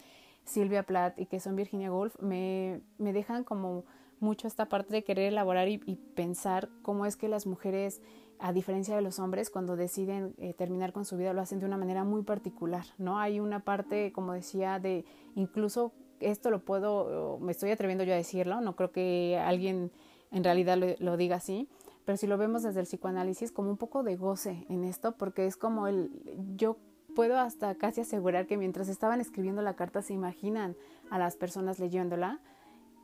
Silvia 0.46 0.84
Plath 0.84 1.20
y 1.20 1.28
que 1.28 1.40
son 1.40 1.56
Virginia 1.56 1.92
Woolf 1.92 2.20
me, 2.22 2.82
me 2.98 3.14
dejan 3.14 3.44
como 3.44 3.84
mucho 4.20 4.48
esta 4.48 4.66
parte 4.66 4.94
de 4.94 5.04
querer 5.04 5.32
elaborar 5.32 5.68
y, 5.68 5.78
pensar 6.16 6.70
cómo 6.82 7.06
es 7.06 7.16
que 7.16 7.28
las 7.28 7.46
mujeres, 7.46 8.02
a 8.40 8.54
diferencia 8.54 8.96
de 8.96 9.02
los 9.02 9.20
hombres, 9.20 9.50
cuando 9.50 9.76
deciden 9.76 10.34
eh, 10.38 10.54
terminar 10.54 10.94
con 10.94 11.06
su 11.06 11.18
vida, 11.18 11.34
lo 11.34 11.42
hacen 11.42 11.60
de 11.60 11.66
una 11.66 11.78
manera 11.78 12.04
muy 12.04 12.24
particular, 12.24 12.86
¿no? 12.98 13.20
Hay 13.20 13.40
una 13.40 13.62
parte, 13.62 14.12
como 14.12 14.34
decía, 14.34 14.80
de 14.80 15.06
incluso 15.36 15.94
esto 16.20 16.50
lo 16.52 16.64
puedo, 16.64 17.38
me 17.40 17.52
estoy 17.52 17.72
atreviendo 17.72 18.04
yo 18.04 18.14
a 18.14 18.18
decirlo, 18.18 18.62
no 18.62 18.76
creo 18.76 18.92
que 18.92 19.38
alguien 19.44 19.92
en 20.32 20.44
realidad 20.44 20.78
lo 21.00 21.18
diga 21.18 21.38
así, 21.38 21.70
pero 22.06 22.18
si 22.18 22.26
lo 22.26 22.38
vemos 22.38 22.64
desde 22.64 22.80
el 22.80 22.86
psicoanálisis, 22.86 23.52
como 23.52 23.70
un 23.70 23.78
poco 23.78 24.02
de 24.02 24.16
goce 24.16 24.66
en 24.70 24.84
esto, 24.84 25.14
porque 25.18 25.46
es 25.46 25.58
como 25.58 25.88
el, 25.88 26.10
yo 26.56 26.78
puedo 27.16 27.40
hasta 27.40 27.76
casi 27.76 28.02
asegurar 28.02 28.48
que 28.48 28.58
mientras 28.58 28.88
estaban 28.90 29.20
escribiendo 29.20 29.62
la 29.62 29.76
carta 29.76 30.02
se 30.02 30.14
imaginan 30.14 30.76
a 31.10 31.18
las 31.18 31.36
personas 31.36 31.80
leyéndola 31.80 32.40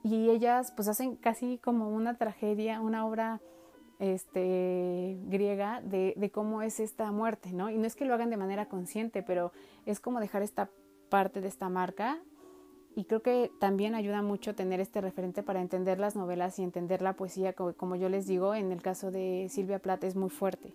y 0.04 0.30
ellas 0.30 0.72
pues 0.76 0.88
hacen 0.88 1.16
casi 1.16 1.58
como 1.58 1.88
una 1.90 2.16
tragedia, 2.16 2.80
una 2.80 3.04
obra 3.06 3.40
este, 3.98 5.18
griega 5.26 5.80
de, 5.80 6.14
de, 6.16 6.30
cómo 6.30 6.62
es 6.62 6.80
esta 6.80 7.10
muerte, 7.12 7.52
¿no? 7.52 7.70
Y 7.70 7.78
no 7.78 7.86
es 7.86 7.96
que 7.96 8.04
lo 8.04 8.14
hagan 8.14 8.30
de 8.30 8.36
manera 8.36 8.66
consciente, 8.66 9.22
pero 9.22 9.52
es 9.86 10.00
como 10.00 10.20
dejar 10.20 10.42
esta 10.42 10.70
parte 11.08 11.40
de 11.40 11.48
esta 11.48 11.68
marca 11.68 12.20
y 12.96 13.04
creo 13.04 13.22
que 13.22 13.50
también 13.58 13.94
ayuda 13.94 14.22
mucho 14.22 14.54
tener 14.54 14.80
este 14.80 15.00
referente 15.00 15.42
para 15.42 15.60
entender 15.60 15.98
las 15.98 16.14
novelas 16.14 16.58
y 16.58 16.62
entender 16.62 17.02
la 17.02 17.14
poesía, 17.14 17.52
como, 17.52 17.96
yo 17.96 18.08
les 18.08 18.26
digo, 18.26 18.54
en 18.54 18.70
el 18.70 18.82
caso 18.82 19.10
de 19.10 19.48
Silvia 19.50 19.80
Plath 19.80 20.04
es 20.04 20.14
muy 20.14 20.30
fuerte. 20.30 20.74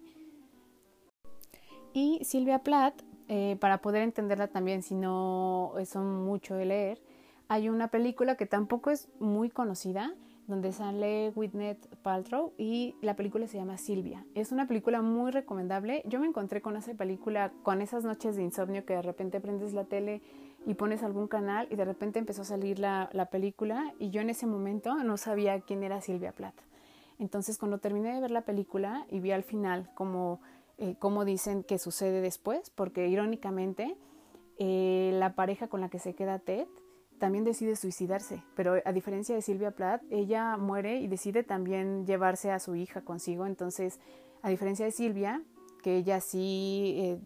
Y 1.94 2.20
Silvia 2.24 2.60
Plath, 2.60 3.02
eh, 3.30 3.58
para 3.62 3.82
poder 3.82 4.02
entenderla 4.02 4.48
también, 4.48 4.84
si 4.84 4.96
no 4.96 5.74
son 5.86 6.26
mucho 6.26 6.56
de 6.56 6.66
leer, 6.66 7.02
hay 7.48 7.70
una 7.70 7.88
película 7.88 8.36
que 8.36 8.46
tampoco 8.46 8.92
es 8.92 9.08
muy 9.20 9.50
conocida, 9.50 10.14
donde 10.50 10.74
sale 10.74 11.32
Whitney 11.36 11.78
Paltrow 12.02 12.54
y 12.58 12.96
la 13.02 13.16
película 13.16 13.48
se 13.48 13.58
llama 13.58 13.78
Silvia. 13.78 14.26
Es 14.36 14.52
una 14.52 14.68
película 14.68 15.02
muy 15.02 15.32
recomendable. 15.32 16.02
Yo 16.06 16.20
me 16.20 16.28
encontré 16.28 16.62
con 16.62 16.76
esa 16.76 16.94
película 16.96 17.54
con 17.64 17.82
esas 17.82 18.04
noches 18.04 18.36
de 18.36 18.44
insomnio 18.44 18.84
que 18.86 18.96
de 18.96 19.02
repente 19.02 19.40
prendes 19.40 19.74
la 19.74 19.86
tele 19.86 20.22
y 20.66 20.74
pones 20.74 21.04
algún 21.04 21.28
canal 21.28 21.68
y 21.70 21.76
de 21.76 21.86
repente 21.86 22.20
empezó 22.20 22.42
a 22.42 22.46
salir 22.46 22.80
la, 22.80 23.10
la 23.14 23.28
película 23.28 23.94
y 24.00 24.10
yo 24.10 24.22
en 24.22 24.30
ese 24.30 24.48
momento 24.48 24.96
no 24.96 25.18
sabía 25.18 25.62
quién 25.62 25.84
era 25.84 26.02
Silvia 26.02 26.34
Plath. 26.34 26.60
Entonces 27.20 27.58
cuando 27.58 27.78
terminé 27.78 28.14
de 28.14 28.22
ver 28.22 28.32
la 28.32 28.42
película 28.42 29.06
y 29.10 29.20
vi 29.20 29.32
al 29.32 29.44
final 29.44 29.92
como, 29.94 30.42
eh, 30.78 30.96
dicen 31.26 31.64
que 31.64 31.78
sucede 31.78 32.22
después, 32.22 32.72
porque 32.72 33.08
irónicamente 33.08 33.96
eh, 34.58 35.12
la 35.14 35.36
pareja 35.36 35.68
con 35.68 35.82
la 35.82 35.90
que 35.90 36.00
se 36.00 36.16
queda 36.16 36.40
Ted 36.40 36.68
también 37.20 37.44
decide 37.44 37.76
suicidarse, 37.76 38.44
pero 38.56 38.82
a 38.84 38.92
diferencia 38.94 39.36
de 39.36 39.42
Silvia 39.42 39.72
Plath, 39.72 40.02
ella 40.10 40.58
muere 40.58 41.00
y 41.00 41.08
decide 41.08 41.44
también 41.44 42.06
llevarse 42.06 42.52
a 42.52 42.60
su 42.60 42.76
hija 42.76 43.02
consigo, 43.02 43.46
entonces 43.46 44.00
a 44.42 44.50
diferencia 44.50 44.86
de 44.86 44.92
Silvia, 44.92 45.44
que 45.84 45.98
ella 45.98 46.22
sí 46.22 46.96
eh, 46.98 47.20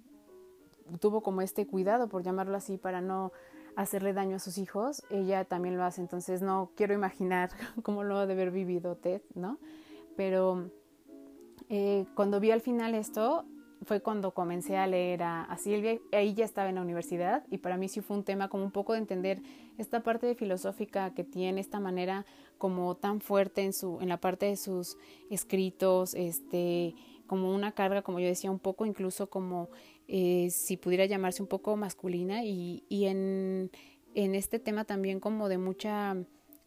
tuvo 0.99 1.21
como 1.21 1.41
este 1.41 1.67
cuidado, 1.67 2.09
por 2.09 2.23
llamarlo 2.23 2.57
así, 2.57 2.77
para 2.77 3.01
no 3.01 3.31
hacerle 3.75 4.13
daño 4.13 4.35
a 4.35 4.39
sus 4.39 4.57
hijos, 4.57 5.03
ella 5.09 5.45
también 5.45 5.77
lo 5.77 5.83
hace. 5.83 6.01
Entonces 6.01 6.41
no 6.41 6.71
quiero 6.75 6.93
imaginar 6.93 7.49
cómo 7.83 8.03
lo 8.03 8.17
ha 8.17 8.25
de 8.25 8.33
haber 8.33 8.51
vivido 8.51 8.95
Ted, 8.95 9.21
¿no? 9.33 9.57
Pero 10.15 10.69
eh, 11.69 12.05
cuando 12.15 12.39
vi 12.39 12.51
al 12.51 12.61
final 12.61 12.93
esto, 12.93 13.45
fue 13.85 14.01
cuando 14.01 14.31
comencé 14.33 14.77
a 14.77 14.87
leer 14.87 15.23
a, 15.23 15.43
a, 15.43 15.57
Silvia, 15.57 15.99
ahí 16.11 16.33
ya 16.33 16.45
estaba 16.45 16.69
en 16.69 16.75
la 16.75 16.81
universidad 16.81 17.43
y 17.49 17.57
para 17.57 17.77
mí 17.77 17.87
sí 17.89 18.01
fue 18.01 18.17
un 18.17 18.23
tema 18.23 18.49
como 18.49 18.63
un 18.63 18.71
poco 18.71 18.93
de 18.93 18.99
entender 18.99 19.41
esta 19.77 20.03
parte 20.03 20.25
de 20.27 20.35
filosófica 20.35 21.13
que 21.13 21.23
tiene, 21.23 21.61
esta 21.61 21.79
manera 21.79 22.25
como 22.57 22.95
tan 22.95 23.19
fuerte 23.19 23.63
en, 23.63 23.73
su, 23.73 23.99
en 24.01 24.09
la 24.09 24.17
parte 24.17 24.45
de 24.45 24.57
sus 24.57 24.97
escritos, 25.29 26.13
este, 26.13 26.95
como 27.27 27.53
una 27.53 27.71
carga, 27.71 28.01
como 28.01 28.19
yo 28.19 28.27
decía, 28.27 28.51
un 28.51 28.59
poco 28.59 28.85
incluso 28.85 29.29
como 29.29 29.69
eh, 30.07 30.49
si 30.51 30.77
pudiera 30.77 31.05
llamarse 31.05 31.41
un 31.41 31.47
poco 31.47 31.75
masculina 31.75 32.43
y, 32.43 32.83
y 32.89 33.05
en, 33.05 33.71
en 34.15 34.35
este 34.35 34.59
tema 34.59 34.85
también 34.85 35.19
como 35.19 35.49
de 35.49 35.57
mucha 35.57 36.15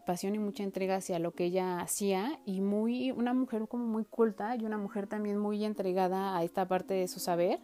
pasión 0.07 0.35
y 0.35 0.39
mucha 0.39 0.63
entrega 0.63 0.97
hacia 0.97 1.19
lo 1.19 1.33
que 1.33 1.45
ella 1.45 1.81
hacía 1.81 2.41
y 2.47 2.63
muy 2.63 3.11
una 3.11 3.35
mujer 3.35 3.69
como 3.69 3.85
muy 3.85 4.07
culta 4.07 4.57
y 4.57 4.65
una 4.65 4.79
mujer 4.79 5.07
también 5.07 5.37
muy 5.37 5.63
entregada 5.65 6.39
a 6.39 6.45
esta 6.45 6.67
parte 6.67 6.95
de 6.95 7.09
su 7.09 7.21
saber 7.21 7.59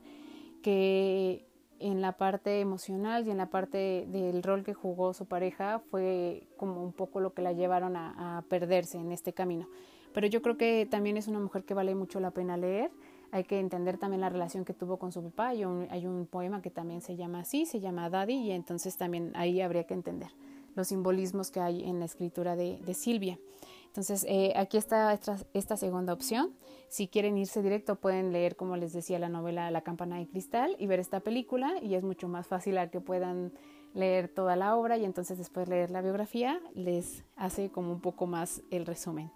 que 0.62 1.46
en 1.78 2.02
la 2.02 2.12
parte 2.18 2.61
emocional 2.61 3.26
y 3.26 3.31
en 3.31 3.38
la 3.38 3.48
parte 3.48 4.07
del 4.09 4.42
rol 4.42 4.62
que 4.62 4.74
jugó 4.74 5.14
su 5.14 5.26
pareja 5.26 5.81
fue 5.90 6.46
como 6.57 6.85
un 6.85 6.92
poco 6.92 7.20
lo 7.20 7.33
que 7.33 7.42
la 7.42 7.52
llevaron 7.52 7.96
a, 7.96 8.44
perderse 8.48 8.98
en 8.98 9.11
este 9.11 9.33
camino. 9.33 9.68
Pero 10.12 10.26
yo 10.26 10.42
creo 10.42 10.57
que 10.57 10.87
también 10.88 11.16
es 11.16 11.26
una 11.26 11.40
mujer 11.40 11.64
que 11.64 11.74
vale 11.74 11.94
mucho 11.94 12.20
la 12.20 12.31
pena 12.31 12.57
leer 12.57 12.90
hay 13.35 13.44
que 13.44 13.59
entender 13.59 13.96
también 13.96 14.20
la 14.20 14.28
relación 14.28 14.66
que 14.66 14.74
tuvo 14.74 14.98
con 14.98 15.11
su 15.11 15.22
papá. 15.22 15.48
Hay 15.48 15.64
un, 15.64 15.87
hay 15.90 16.07
un 16.07 16.26
poema 16.26 16.61
que 16.61 16.68
también 16.68 17.00
se 17.00 17.16
llama 17.16 17.40
así, 17.40 17.64
se 17.64 17.81
llama 17.81 18.11
Daddy, 18.11 18.35
y 18.35 18.50
entonces 18.50 18.98
también 18.98 19.33
ahí 19.35 19.62
habría 19.62 19.85
que 19.85 19.94
entender 19.94 20.28
los 20.74 20.88
simbolismos 20.88 21.50
que 21.50 21.61
hay 21.61 21.85
en 21.85 21.98
la 21.98 22.06
escritura 22.06 22.56
de, 22.56 22.94
Silvia. 22.94 23.38
Entonces, 23.87 24.24
eh, 24.28 24.54
aquí 24.56 24.78
está 24.78 25.12
esta, 25.12 25.37
esta, 25.52 25.76
segunda 25.76 26.12
opción. 26.12 26.54
Si 26.88 27.08
quieren 27.08 27.37
irse 27.37 27.62
directo, 27.62 27.96
pueden 27.96 28.32
leer, 28.32 28.56
como 28.56 28.76
les 28.76 28.92
decía, 28.92 29.18
la 29.18 29.28
novela 29.28 29.70
La 29.70 29.82
campana 29.82 30.18
de 30.18 30.26
cristal 30.26 30.76
y 30.78 30.87
ver 30.87 30.98
esta 30.98 31.20
película, 31.20 31.74
y 31.82 31.94
es 31.94 32.02
mucho 32.02 32.28
más 32.28 32.46
fácil 32.46 32.78
a 32.78 32.90
que 32.90 33.00
puedan 33.00 33.52
leer 33.94 34.28
toda 34.28 34.56
la 34.56 34.76
obra 34.76 34.96
y 34.96 35.04
entonces 35.04 35.38
después 35.38 35.68
leer 35.68 35.90
la 35.90 36.00
biografía, 36.00 36.61
les 36.74 37.24
hace 37.37 37.70
como 37.70 37.92
un 37.92 38.00
poco 38.00 38.26
más 38.26 38.62
el 38.70 38.87
resumen. 38.87 39.30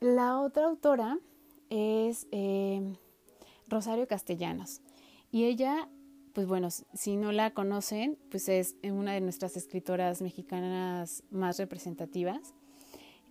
La 0.00 0.38
otra 0.40 0.66
autora 0.66 1.18
es 1.70 2.26
eh, 2.30 2.94
Rosario 3.66 4.06
Castellanos. 4.06 4.80
Y 5.30 5.44
ella 5.44 5.88
pues 6.32 6.46
bueno, 6.46 6.68
si 6.70 7.16
no 7.16 7.32
la 7.32 7.52
conocen, 7.52 8.18
pues 8.30 8.48
es 8.48 8.76
una 8.82 9.12
de 9.12 9.20
nuestras 9.20 9.56
escritoras 9.56 10.22
mexicanas 10.22 11.22
más 11.30 11.58
representativas. 11.58 12.54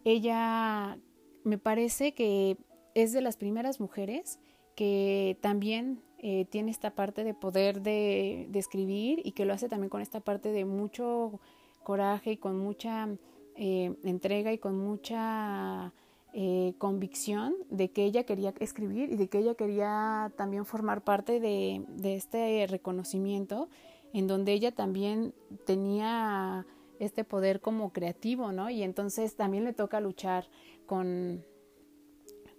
Ella 0.03 0.97
me 1.43 1.57
parece 1.57 2.13
que 2.13 2.57
es 2.93 3.13
de 3.13 3.21
las 3.21 3.38
primeras 3.38 3.79
mujeres 3.79 4.39
que 4.75 5.38
también 5.41 6.01
eh, 6.19 6.45
tiene 6.45 6.71
esta 6.71 6.95
parte 6.95 7.23
de 7.23 7.33
poder 7.33 7.81
de, 7.81 8.47
de, 8.49 8.60
escribir 8.60 9.21
y 9.23 9.33
que 9.33 9.45
lo 9.45 9.53
hace 9.53 9.69
también 9.69 9.89
con 9.89 10.01
esta 10.01 10.19
parte 10.19 10.51
de 10.51 10.65
mucho 10.65 11.39
coraje 11.83 12.31
y 12.33 12.38
con 12.38 12.57
mucha 12.57 13.07
eh, 13.55 13.95
entrega 14.03 14.53
y 14.53 14.57
con 14.57 14.77
mucha 14.77 15.93
eh, 16.39 16.76
convicción 16.78 17.56
de 17.71 17.89
que 17.89 18.04
ella 18.04 18.23
quería 18.23 18.54
escribir 18.60 19.12
y 19.12 19.15
de 19.15 19.28
que 19.28 19.39
ella 19.39 19.56
quería 19.56 20.32
también 20.38 20.67
formar 20.67 21.04
parte 21.04 21.39
de, 21.39 21.84
este 22.04 22.67
reconocimiento 22.67 23.69
en 24.13 24.28
donde 24.28 24.54
ella 24.54 24.71
también 24.71 25.34
tenía 25.65 26.67
este 27.00 27.23
poder 27.23 27.60
como 27.60 27.91
creativo, 27.91 28.52
¿no? 28.52 28.69
Y 28.69 28.84
entonces 28.84 29.36
también 29.36 29.63
le 29.63 29.73
toca 29.73 30.00
luchar 30.00 30.47
con, 30.86 31.43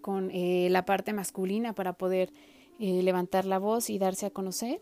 con 0.00 0.32
eh, 0.32 0.66
la 0.72 0.84
parte 0.84 1.12
masculina 1.12 1.72
para 1.72 1.92
poder 1.92 2.32
eh, 2.80 3.04
levantar 3.04 3.44
la 3.44 3.60
voz 3.60 3.90
y 3.90 4.00
darse 4.00 4.26
a 4.26 4.30
conocer. 4.30 4.80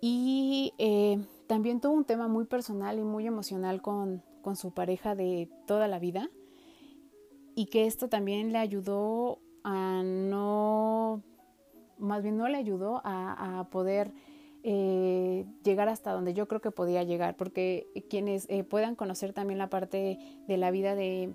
Y 0.00 0.72
también 1.46 1.80
tuvo 1.80 1.92
un 1.92 2.04
tema 2.04 2.26
muy 2.26 2.44
personal 2.46 2.98
y 2.98 3.04
muy 3.04 3.24
emocional 3.24 3.82
con, 3.82 4.24
con 4.42 4.56
su 4.56 4.72
pareja 4.72 5.14
de 5.14 5.48
toda 5.68 5.86
la 5.86 6.00
vida 6.00 6.28
y 7.56 7.66
que 7.66 7.86
esto 7.86 8.08
también 8.08 8.52
le 8.52 8.58
ayudó 8.58 9.40
a 9.64 10.02
no, 10.04 11.24
más 11.98 12.22
bien 12.22 12.36
no 12.36 12.46
le 12.48 12.58
ayudó 12.58 13.00
a, 13.02 13.58
a 13.60 13.70
poder 13.70 14.12
eh, 14.68 15.46
llegar 15.62 15.88
hasta 15.88 16.10
donde 16.10 16.34
yo 16.34 16.48
creo 16.48 16.60
que 16.60 16.72
podía 16.72 17.04
llegar, 17.04 17.36
porque 17.36 17.86
quienes 18.10 18.46
eh, 18.48 18.64
puedan 18.64 18.96
conocer 18.96 19.32
también 19.32 19.58
la 19.58 19.70
parte 19.70 20.18
de 20.48 20.56
la 20.56 20.72
vida 20.72 20.96
de 20.96 21.34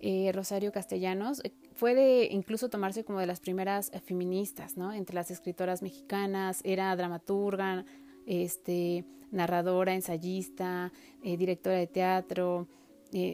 eh, 0.00 0.30
Rosario 0.32 0.70
Castellanos, 0.70 1.42
fue 1.74 1.96
de 1.96 2.28
incluso 2.30 2.70
tomarse 2.70 3.02
como 3.02 3.18
de 3.18 3.26
las 3.26 3.40
primeras 3.40 3.90
feministas, 4.04 4.76
¿no? 4.76 4.92
Entre 4.92 5.16
las 5.16 5.32
escritoras 5.32 5.82
mexicanas, 5.82 6.60
era 6.62 6.94
dramaturga, 6.94 7.84
este, 8.26 9.04
narradora, 9.32 9.92
ensayista, 9.94 10.92
directora 11.20 11.78
de 11.78 11.88
teatro. 11.88 12.68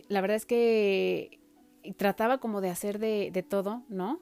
la 0.09 0.21
verdad 0.23 0.39
es 0.39 0.47
que 0.47 1.44
trataba 1.97 2.39
como 2.39 2.61
de 2.61 2.71
hacer 2.71 2.99
de, 2.99 3.45
todo, 3.49 3.83
¿no? 3.89 4.21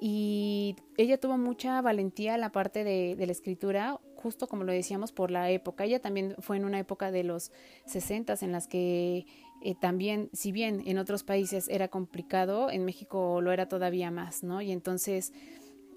Y 0.00 0.76
ella 0.96 1.18
tuvo 1.18 1.38
mucha 1.38 1.80
valentía 1.80 2.34
en 2.34 2.40
la 2.40 2.50
parte 2.50 2.82
de, 2.82 3.14
de 3.14 3.26
la 3.26 3.32
escritura, 3.32 4.00
justo 4.16 4.48
como 4.48 4.64
lo 4.64 4.72
decíamos, 4.72 5.12
por 5.12 5.30
la 5.30 5.50
época. 5.50 5.84
Ella 5.84 6.00
también 6.00 6.34
fue 6.40 6.56
en 6.56 6.64
una 6.64 6.80
época 6.80 7.12
de 7.12 7.22
los 7.22 7.52
60 7.86 8.34
en 8.42 8.52
las 8.52 8.66
que 8.66 9.26
eh, 9.64 9.76
también, 9.76 10.28
si 10.32 10.50
bien 10.50 10.82
en 10.86 10.98
otros 10.98 11.22
países 11.22 11.68
era 11.68 11.86
complicado, 11.86 12.68
en 12.68 12.84
México 12.84 13.40
lo 13.40 13.52
era 13.52 13.68
todavía 13.68 14.10
más, 14.10 14.42
¿no? 14.42 14.60
Y 14.60 14.72
entonces 14.72 15.32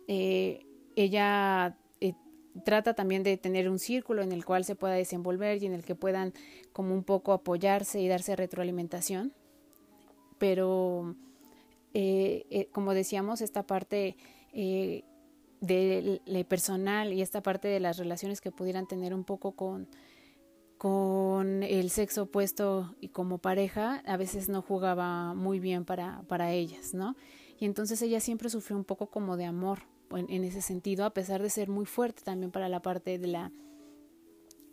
eh, 0.08 0.68
ella 0.96 1.76
eh, 2.00 2.14
trata 2.64 2.94
también 2.94 3.24
de 3.24 3.38
tener 3.38 3.68
un 3.68 3.80
círculo 3.80 4.22
en 4.22 4.32
el 4.32 4.46
cual 4.46 4.66
se 4.66 4.76
pueda 4.76 4.94
desenvolver 4.94 5.64
y 5.64 5.66
en 5.66 5.74
el 5.74 5.84
que 5.84 5.96
puedan 5.96 6.34
como 6.74 6.94
un 6.94 7.04
poco 7.04 7.34
apoyarse 7.34 8.00
y 8.00 8.08
darse 8.08 8.36
retroalimentación. 8.36 9.34
Pero, 10.38 11.16
como 12.72 12.94
decíamos, 12.94 13.42
esta 13.42 13.64
parte 13.64 14.16
de 15.62 16.46
personal 16.48 17.14
y 17.14 17.22
esta 17.22 17.42
parte 17.42 17.68
de 17.68 17.80
las 17.80 17.98
relaciones 17.98 18.42
que 18.42 18.52
pudieran 18.52 18.88
tener 18.88 19.14
un 19.14 19.24
poco 19.24 19.54
con, 19.54 19.88
con 20.78 21.64
el 21.64 21.90
sexo 21.90 22.24
opuesto 22.24 22.96
y 23.00 23.10
como 23.10 23.38
pareja, 23.38 24.04
a 24.06 24.18
veces 24.18 24.50
no 24.50 24.62
jugaba 24.62 25.34
muy 25.34 25.60
bien 25.60 25.86
para, 25.86 26.24
para 26.28 26.52
ellas, 26.52 26.94
¿no? 26.94 27.16
Y 27.60 27.66
entonces 27.66 28.02
ella 28.02 28.20
siempre 28.20 28.50
sufrió 28.50 28.78
un 28.78 28.84
poco 28.84 29.08
como 29.08 29.38
de 29.38 29.46
amor 29.46 29.84
en, 30.12 30.44
ese 30.44 30.62
sentido, 30.62 31.06
a 31.06 31.12
pesar 31.12 31.42
de 31.42 31.50
ser 31.50 31.70
muy 31.70 31.86
fuerte 31.86 32.22
también 32.24 32.52
para 32.52 32.70
la 32.70 32.82
parte 32.82 33.18
de 33.18 33.28
la, 33.28 33.52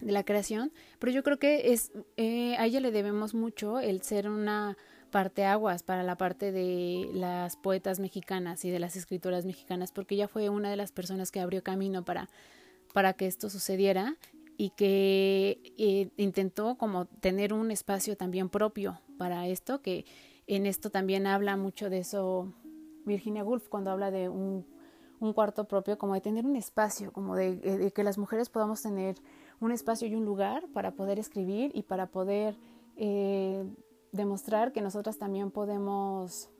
de 0.00 0.12
la 0.12 0.24
creación. 0.24 0.72
Pero 0.98 1.12
yo 1.12 1.22
creo 1.22 1.38
que 1.38 1.72
es, 1.72 1.92
eh, 2.16 2.56
a 2.56 2.66
ella 2.66 2.80
le 2.80 2.90
debemos 2.90 3.34
mucho 3.34 3.78
el 3.78 4.02
ser 4.02 4.28
una 4.28 4.76
parteaguas 5.12 5.84
para 5.84 6.02
la 6.02 6.16
parte 6.16 6.50
de 6.50 7.08
las 7.14 7.56
poetas 7.56 8.00
mexicanas 8.00 8.64
y 8.64 8.70
de 8.70 8.80
las 8.80 8.96
escritoras 8.96 9.44
mexicanas, 9.44 9.92
porque 9.92 10.16
ella 10.16 10.26
fue 10.26 10.48
una 10.48 10.70
de 10.70 10.76
las 10.76 10.90
personas 10.90 11.30
que 11.30 11.38
abrió 11.38 11.62
camino 11.62 12.04
para, 12.04 12.28
para 12.92 13.12
que 13.12 13.28
esto 13.28 13.48
sucediera 13.48 14.16
y 14.56 14.70
que 14.70 15.60
eh, 15.78 16.10
intentó 16.16 16.76
como 16.76 17.06
tener 17.06 17.52
un 17.52 17.70
espacio 17.70 18.16
también 18.16 18.48
propio 18.48 19.00
para 19.18 19.46
esto, 19.46 19.82
que 19.82 20.04
en 20.48 20.66
esto 20.66 20.90
también 20.90 21.28
habla 21.28 21.56
mucho 21.56 21.88
de 21.88 21.98
eso 21.98 22.52
Virginia 23.04 23.44
Woolf 23.44 23.68
cuando 23.68 23.90
habla 23.90 24.10
de 24.10 24.28
un, 24.28 24.66
un 25.20 25.32
cuarto 25.32 25.64
propio, 25.68 25.98
como 25.98 26.14
de 26.14 26.20
tener 26.20 26.46
un 26.46 26.56
espacio, 26.56 27.12
como 27.12 27.36
de, 27.36 27.56
de, 27.56 27.92
que 27.92 28.02
las 28.02 28.18
mujeres 28.18 28.48
podamos 28.48 28.82
tener 28.82 29.16
un 29.60 29.72
espacio 29.72 30.08
y 30.08 30.14
un 30.14 30.24
lugar 30.24 30.64
para 30.72 30.92
poder 30.92 31.18
escribir 31.18 31.70
y 31.74 31.82
para 31.82 32.06
poder 32.06 32.56
eh, 32.96 33.64
demostrar 34.12 34.72
que 34.72 34.80
nosotras 34.80 35.18
también 35.18 35.50
podemos 35.50 36.50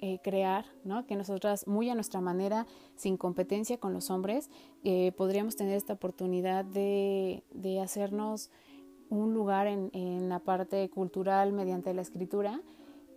eh, 0.00 0.20
crear, 0.22 0.64
¿no? 0.84 1.06
que 1.06 1.16
nosotras 1.16 1.66
muy 1.66 1.88
a 1.90 1.94
nuestra 1.94 2.20
manera, 2.20 2.66
sin 2.94 3.16
competencia 3.16 3.78
con 3.78 3.92
los 3.92 4.10
hombres, 4.10 4.50
eh, 4.84 5.12
podríamos 5.16 5.56
tener 5.56 5.76
esta 5.76 5.94
oportunidad 5.94 6.64
de, 6.64 7.42
de 7.50 7.80
hacernos 7.80 8.50
un 9.10 9.34
lugar 9.34 9.66
en, 9.66 9.90
en, 9.94 10.28
la 10.28 10.38
parte 10.38 10.88
cultural 10.90 11.52
mediante 11.52 11.94
la 11.94 12.02
escritura 12.02 12.60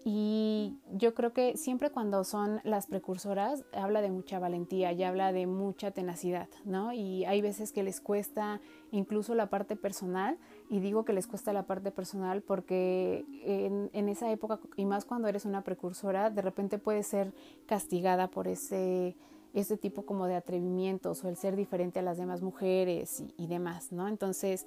y 0.04 0.80
yo 0.92 1.14
creo 1.14 1.32
que 1.34 1.58
siempre 1.58 1.92
cuando 1.92 2.24
son 2.24 2.60
las 2.64 2.88
precursoras 2.88 3.64
habla 3.74 4.02
de 4.02 4.10
mucha 4.10 4.40
valentía 4.40 4.92
y 4.92 5.04
habla 5.04 5.32
de 5.32 5.46
mucha 5.48 5.92
tenacidad, 5.92 6.50
¿no? 6.66 6.92
Y 6.94 7.26
hay 7.26 7.42
veces 7.42 7.72
que 7.72 7.84
les 7.84 8.02
cuesta 8.02 8.62
incluso 8.92 9.36
la 9.36 9.50
parte 9.50 9.76
personal, 9.76 10.38
y 10.70 10.80
digo 10.80 11.06
que 11.06 11.14
les 11.14 11.28
cuesta 11.28 11.54
la 11.54 11.68
parte 11.68 11.92
personal 11.92 12.42
porque 12.42 13.26
en, 13.44 14.10
esa 14.10 14.32
época, 14.32 14.60
y 14.76 14.86
más 14.86 15.06
cuando 15.06 15.28
eres 15.28 15.46
una 15.46 15.64
precursora, 15.64 16.30
de 16.30 16.42
repente 16.42 16.80
puedes 16.80 17.08
ser 17.08 17.34
castigada 17.66 18.30
por 18.30 18.48
ese, 18.48 19.16
ese 19.54 19.78
tipo 19.78 20.06
como 20.06 20.26
de 20.26 20.36
atrevimientos 20.36 21.24
o 21.24 21.30
el 21.30 21.36
ser 21.36 21.56
diferente 21.56 22.00
a 22.00 22.04
las 22.04 22.18
demás 22.18 22.42
mujeres 22.42 23.22
y, 23.22 23.44
y 23.44 23.48
demás, 23.48 23.92
¿no? 23.92 24.08
Entonces, 24.08 24.66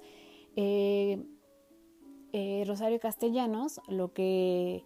eh, 0.55 1.25
eh, 2.37 2.63
Rosario 2.67 2.99
Castellanos, 2.99 3.79
lo 3.87 4.11
que 4.11 4.83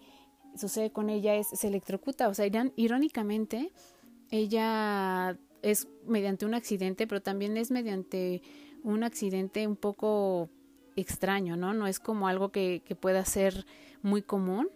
sucede 0.55 0.91
con 0.91 1.09
ella 1.09 1.35
es 1.35 1.47
se 1.47 1.67
electrocuta, 1.67 2.27
o 2.27 2.33
sea, 2.33 2.45
irónicamente 2.75 3.71
ella 4.31 5.37
es 5.61 5.87
mediante 6.05 6.45
un 6.45 6.53
accidente, 6.53 7.07
pero 7.07 7.21
también 7.21 7.57
es 7.57 7.71
mediante 7.71 8.41
un 8.83 9.03
accidente 9.03 9.67
un 9.67 9.75
poco 9.75 10.49
extraño, 10.95 11.55
¿no? 11.55 11.73
No 11.73 11.87
es 11.87 11.99
como 11.99 12.27
algo 12.27 12.49
que, 12.49 12.81
que 12.85 12.95
pueda 12.95 13.23
ser 13.25 13.65
muy 14.01 14.21
común. 14.21 14.69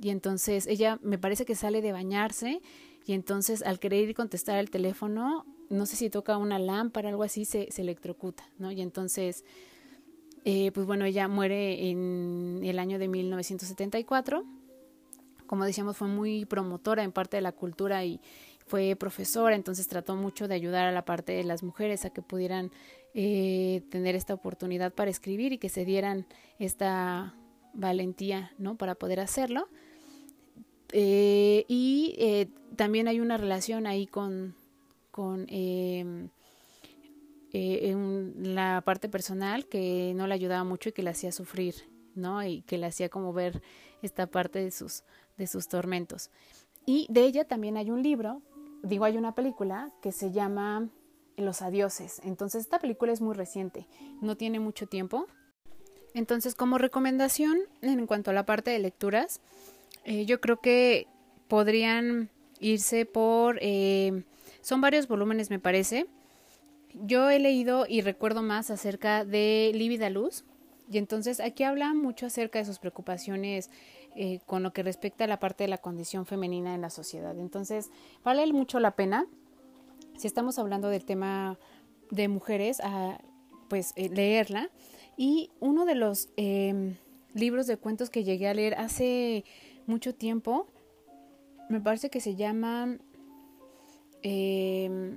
Y 0.00 0.10
entonces 0.10 0.66
ella 0.66 0.98
me 1.02 1.18
parece 1.18 1.44
que 1.44 1.54
sale 1.54 1.82
de 1.82 1.92
bañarse 1.92 2.60
y 3.04 3.14
entonces 3.14 3.62
al 3.62 3.78
querer 3.78 4.08
ir 4.08 4.14
contestar 4.14 4.58
el 4.58 4.70
teléfono, 4.70 5.46
no 5.70 5.86
sé 5.86 5.96
si 5.96 6.10
toca 6.10 6.36
una 6.36 6.58
lámpara, 6.58 7.08
algo 7.08 7.22
así, 7.22 7.44
se, 7.44 7.68
se 7.70 7.82
electrocuta, 7.82 8.48
¿no? 8.58 8.70
Y 8.70 8.80
entonces, 8.80 9.44
eh, 10.44 10.70
pues 10.72 10.86
bueno, 10.86 11.04
ella 11.04 11.26
muere 11.26 11.90
en 11.90 12.60
el 12.62 12.78
año 12.78 12.98
de 12.98 13.08
1974 13.08 14.44
como 15.48 15.64
decíamos, 15.64 15.96
fue 15.96 16.06
muy 16.06 16.44
promotora 16.44 17.02
en 17.02 17.10
parte 17.10 17.38
de 17.38 17.40
la 17.40 17.52
cultura 17.52 18.04
y 18.04 18.20
fue 18.68 18.94
profesora, 18.96 19.56
entonces 19.56 19.88
trató 19.88 20.14
mucho 20.14 20.46
de 20.46 20.54
ayudar 20.54 20.84
a 20.84 20.92
la 20.92 21.04
parte 21.04 21.32
de 21.32 21.42
las 21.42 21.62
mujeres 21.62 22.04
a 22.04 22.10
que 22.10 22.20
pudieran 22.22 22.70
eh, 23.14 23.82
tener 23.90 24.14
esta 24.14 24.34
oportunidad 24.34 24.92
para 24.92 25.10
escribir 25.10 25.52
y 25.54 25.58
que 25.58 25.70
se 25.70 25.86
dieran 25.86 26.26
esta 26.58 27.34
valentía, 27.72 28.52
¿no? 28.58 28.76
Para 28.76 28.94
poder 28.94 29.20
hacerlo. 29.20 29.68
Eh, 30.92 31.64
y 31.66 32.14
eh, 32.18 32.48
también 32.76 33.08
hay 33.08 33.20
una 33.20 33.38
relación 33.38 33.86
ahí 33.86 34.06
con, 34.06 34.54
con 35.10 35.46
em, 35.48 36.28
en 37.52 38.54
la 38.54 38.82
parte 38.84 39.08
personal 39.08 39.66
que 39.66 40.12
no 40.14 40.26
le 40.26 40.34
ayudaba 40.34 40.64
mucho 40.64 40.90
y 40.90 40.92
que 40.92 41.02
le 41.02 41.10
hacía 41.10 41.32
sufrir, 41.32 41.74
¿no? 42.14 42.44
Y 42.44 42.60
que 42.62 42.76
le 42.76 42.86
hacía 42.86 43.08
como 43.08 43.32
ver 43.32 43.62
esta 44.02 44.26
parte 44.26 44.62
de 44.62 44.70
sus 44.70 45.04
de 45.38 45.46
sus 45.46 45.68
tormentos. 45.68 46.30
Y 46.84 47.06
de 47.08 47.22
ella 47.22 47.44
también 47.44 47.76
hay 47.76 47.90
un 47.90 48.02
libro, 48.02 48.42
digo, 48.82 49.04
hay 49.04 49.16
una 49.16 49.34
película 49.34 49.90
que 50.02 50.12
se 50.12 50.32
llama 50.32 50.88
Los 51.36 51.62
Adioses. 51.62 52.20
Entonces, 52.24 52.62
esta 52.62 52.78
película 52.78 53.12
es 53.12 53.20
muy 53.20 53.34
reciente, 53.34 53.86
no 54.20 54.36
tiene 54.36 54.60
mucho 54.60 54.86
tiempo. 54.86 55.26
Entonces, 56.14 56.54
como 56.54 56.78
recomendación 56.78 57.58
en 57.82 58.06
cuanto 58.06 58.30
a 58.30 58.34
la 58.34 58.46
parte 58.46 58.70
de 58.70 58.78
lecturas, 58.78 59.40
eh, 60.04 60.26
yo 60.26 60.40
creo 60.40 60.60
que 60.60 61.06
podrían 61.48 62.30
irse 62.60 63.06
por... 63.06 63.58
Eh, 63.60 64.24
son 64.60 64.80
varios 64.80 65.08
volúmenes, 65.08 65.50
me 65.50 65.58
parece. 65.58 66.06
yo 66.94 67.30
he 67.30 67.38
leído 67.38 67.86
y 67.88 68.00
recuerdo 68.00 68.42
más 68.42 68.70
acerca 68.70 69.24
de 69.24 69.70
Lívida 69.74 70.10
Luz, 70.10 70.44
y 70.90 70.98
entonces 70.98 71.40
aquí 71.40 71.64
habla 71.64 71.92
mucho 71.92 72.26
acerca 72.26 72.58
de 72.58 72.64
sus 72.64 72.78
preocupaciones 72.78 73.70
eh, 74.20 74.40
con 74.46 74.64
lo 74.64 74.72
que 74.72 74.82
respecta 74.82 75.22
a 75.22 75.26
la 75.28 75.38
parte 75.38 75.62
de 75.62 75.68
la 75.68 75.78
condición 75.78 76.26
femenina 76.26 76.74
en 76.74 76.80
la 76.80 76.90
sociedad. 76.90 77.38
Entonces, 77.38 77.92
vale 78.24 78.44
mucho 78.52 78.80
la 78.80 78.96
pena, 78.96 79.28
si 80.16 80.26
estamos 80.26 80.58
hablando 80.58 80.88
del 80.88 81.04
tema 81.04 81.56
de 82.10 82.26
mujeres, 82.26 82.80
a, 82.82 83.20
pues 83.68 83.92
eh, 83.94 84.08
leerla. 84.08 84.70
Y 85.16 85.52
uno 85.60 85.84
de 85.84 85.94
los 85.94 86.30
em, 86.36 86.96
libros 87.32 87.68
de 87.68 87.76
cuentos 87.76 88.10
que 88.10 88.24
llegué 88.24 88.48
a 88.48 88.54
leer 88.54 88.74
hace 88.74 89.44
mucho 89.86 90.12
tiempo, 90.16 90.66
me 91.68 91.80
parece 91.80 92.10
que 92.10 92.20
se 92.20 92.34
llama... 92.34 92.98
Eh, 94.24 95.16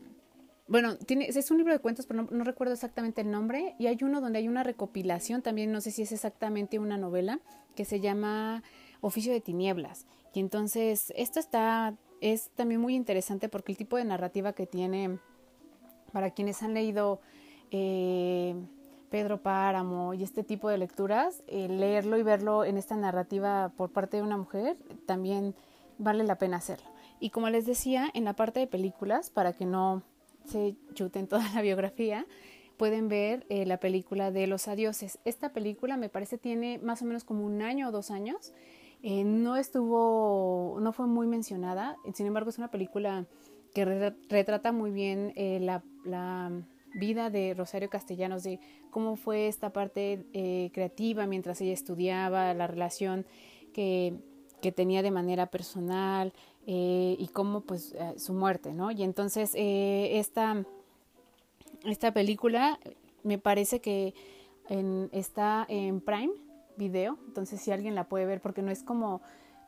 bueno, 0.67 0.95
tiene, 0.95 1.27
es 1.27 1.49
un 1.49 1.57
libro 1.57 1.73
de 1.73 1.79
cuentos, 1.79 2.05
pero 2.05 2.27
no, 2.29 2.43
recuerdo 2.43 2.75
exactamente 2.75 3.21
el 3.21 3.31
nombre. 3.31 3.73
Y 3.79 3.87
hay 3.87 3.97
uno 4.03 4.21
donde 4.21 4.37
hay 4.37 4.47
una 4.47 4.61
recopilación, 4.61 5.41
también 5.41 5.71
no 5.71 5.81
sé 5.81 5.89
si 5.89 6.03
es 6.03 6.11
exactamente 6.11 6.77
una 6.77 6.99
novela, 6.99 7.39
que 7.75 7.83
se 7.83 7.99
llama 7.99 8.61
Oficio 9.01 9.33
de 9.33 9.41
Tinieblas. 9.41 10.05
Y 10.33 10.39
entonces, 10.39 11.11
esto 11.15 11.39
está, 11.39 11.95
es 12.21 12.49
también 12.55 12.79
muy 12.79 12.95
interesante 12.95 13.49
porque 13.49 13.71
el 13.71 13.77
tipo 13.77 13.97
de 13.97 14.05
narrativa 14.05 14.53
que 14.53 14.65
tiene, 14.65 15.19
para 16.13 16.31
quienes 16.31 16.63
han 16.63 16.73
leído 16.73 17.19
eh, 17.71 18.55
Pedro 19.09 19.41
Páramo 19.41 20.13
y 20.13 20.23
este 20.23 20.43
tipo 20.43 20.69
de 20.69 20.77
lecturas, 20.77 21.43
eh, 21.47 21.67
leerlo 21.67 22.17
y 22.17 22.23
verlo 22.23 22.63
en 22.63 22.77
esta 22.77 22.95
narrativa 22.95 23.73
por 23.75 23.91
parte 23.91 24.17
de 24.17 24.23
una 24.23 24.37
mujer, 24.37 24.77
también 25.05 25.53
vale 25.97 26.23
la 26.23 26.37
pena 26.37 26.57
hacerlo. 26.57 26.87
Y 27.19 27.29
como 27.29 27.49
les 27.49 27.65
decía, 27.65 28.09
en 28.13 28.23
la 28.23 28.33
parte 28.33 28.61
de 28.61 28.67
películas, 28.67 29.29
para 29.29 29.53
que 29.53 29.65
no 29.65 30.01
se 30.45 30.75
chuten 30.93 31.27
toda 31.27 31.47
la 31.53 31.61
biografía, 31.61 32.25
pueden 32.77 33.09
ver 33.09 33.45
eh, 33.49 33.65
la 33.65 33.77
película 33.77 34.31
de 34.31 34.47
Los 34.47 34.67
Adioses. 34.67 35.19
Esta 35.23 35.49
película 35.49 35.97
me 35.97 36.09
parece 36.09 36.37
tiene 36.37 36.79
más 36.79 37.01
o 37.01 37.05
menos 37.05 37.23
como 37.23 37.45
un 37.45 37.61
año 37.61 37.89
o 37.89 37.91
dos 37.91 38.09
años. 38.09 38.53
Eh, 39.03 39.23
no 39.23 39.57
estuvo, 39.57 40.77
no 40.79 40.93
fue 40.93 41.07
muy 41.07 41.27
mencionada, 41.27 41.97
sin 42.13 42.27
embargo 42.27 42.49
es 42.49 42.57
una 42.57 42.69
película 42.69 43.25
que 43.73 43.85
retrata 44.29 44.71
muy 44.71 44.91
bien 44.91 45.33
eh, 45.35 45.59
la, 45.61 45.83
la, 46.03 46.51
vida 46.93 47.29
de 47.29 47.53
Rosario 47.53 47.89
Castellanos, 47.89 48.43
de 48.43 48.59
cómo 48.89 49.15
fue 49.15 49.47
esta 49.47 49.71
parte 49.71 50.25
creativa 50.73 51.25
mientras 51.25 51.61
ella 51.61 51.71
estudiaba, 51.71 52.53
la 52.53 52.67
relación 52.67 53.25
que, 53.73 54.19
que 54.61 54.73
tenía 54.73 55.01
de 55.01 55.09
manera 55.09 55.45
personal, 55.45 56.33
eh, 56.67 57.15
y 57.17 57.27
cómo 57.29 57.61
pues 57.61 57.93
eh, 57.93 58.13
su 58.17 58.33
muerte, 58.33 58.71
¿no? 58.71 58.91
Y 58.91 59.01
entonces 59.01 59.51
eh, 59.55 60.19
esta, 60.19 60.63
esta 61.85 62.13
película 62.13 62.79
me 63.23 63.39
parece 63.39 63.81
que 63.81 64.13
está 65.11 65.65
en 65.67 65.99
Prime 65.99 66.31
Video, 66.77 67.19
entonces 67.27 67.61
si 67.61 67.71
alguien 67.71 67.95
la 67.95 68.07
puede 68.07 68.25
ver, 68.25 68.41
porque 68.41 68.61
no 68.61 68.71
es 68.71 68.83
como 68.83 69.21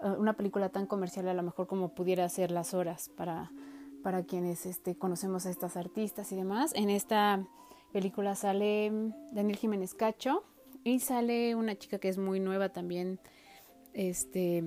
una 0.04 0.34
película 0.34 0.70
tan 0.70 0.86
comercial 0.86 1.28
a 1.30 1.34
lo 1.34 1.44
mejor 1.44 1.68
como 1.68 1.96
pudiera 1.96 2.28
ser 2.28 2.52
Las 2.52 2.74
Horas 2.74 3.10
para, 3.16 3.52
para 4.04 4.24
quienes 4.24 4.66
este, 4.66 4.96
conocemos 4.96 5.46
a 5.46 5.50
estas 5.50 5.78
artistas 5.78 6.32
y 6.32 6.36
demás. 6.36 6.74
En 6.76 6.90
esta 6.90 7.46
película 7.94 8.36
sale 8.36 8.92
Daniel 9.32 9.58
Jiménez 9.58 9.94
Cacho 9.94 10.44
y 10.84 11.00
sale 11.00 11.56
una 11.56 11.78
chica 11.78 12.00
que 12.00 12.10
es 12.10 12.18
muy 12.18 12.40
nueva 12.40 12.70
también, 12.70 13.20
este 13.94 14.64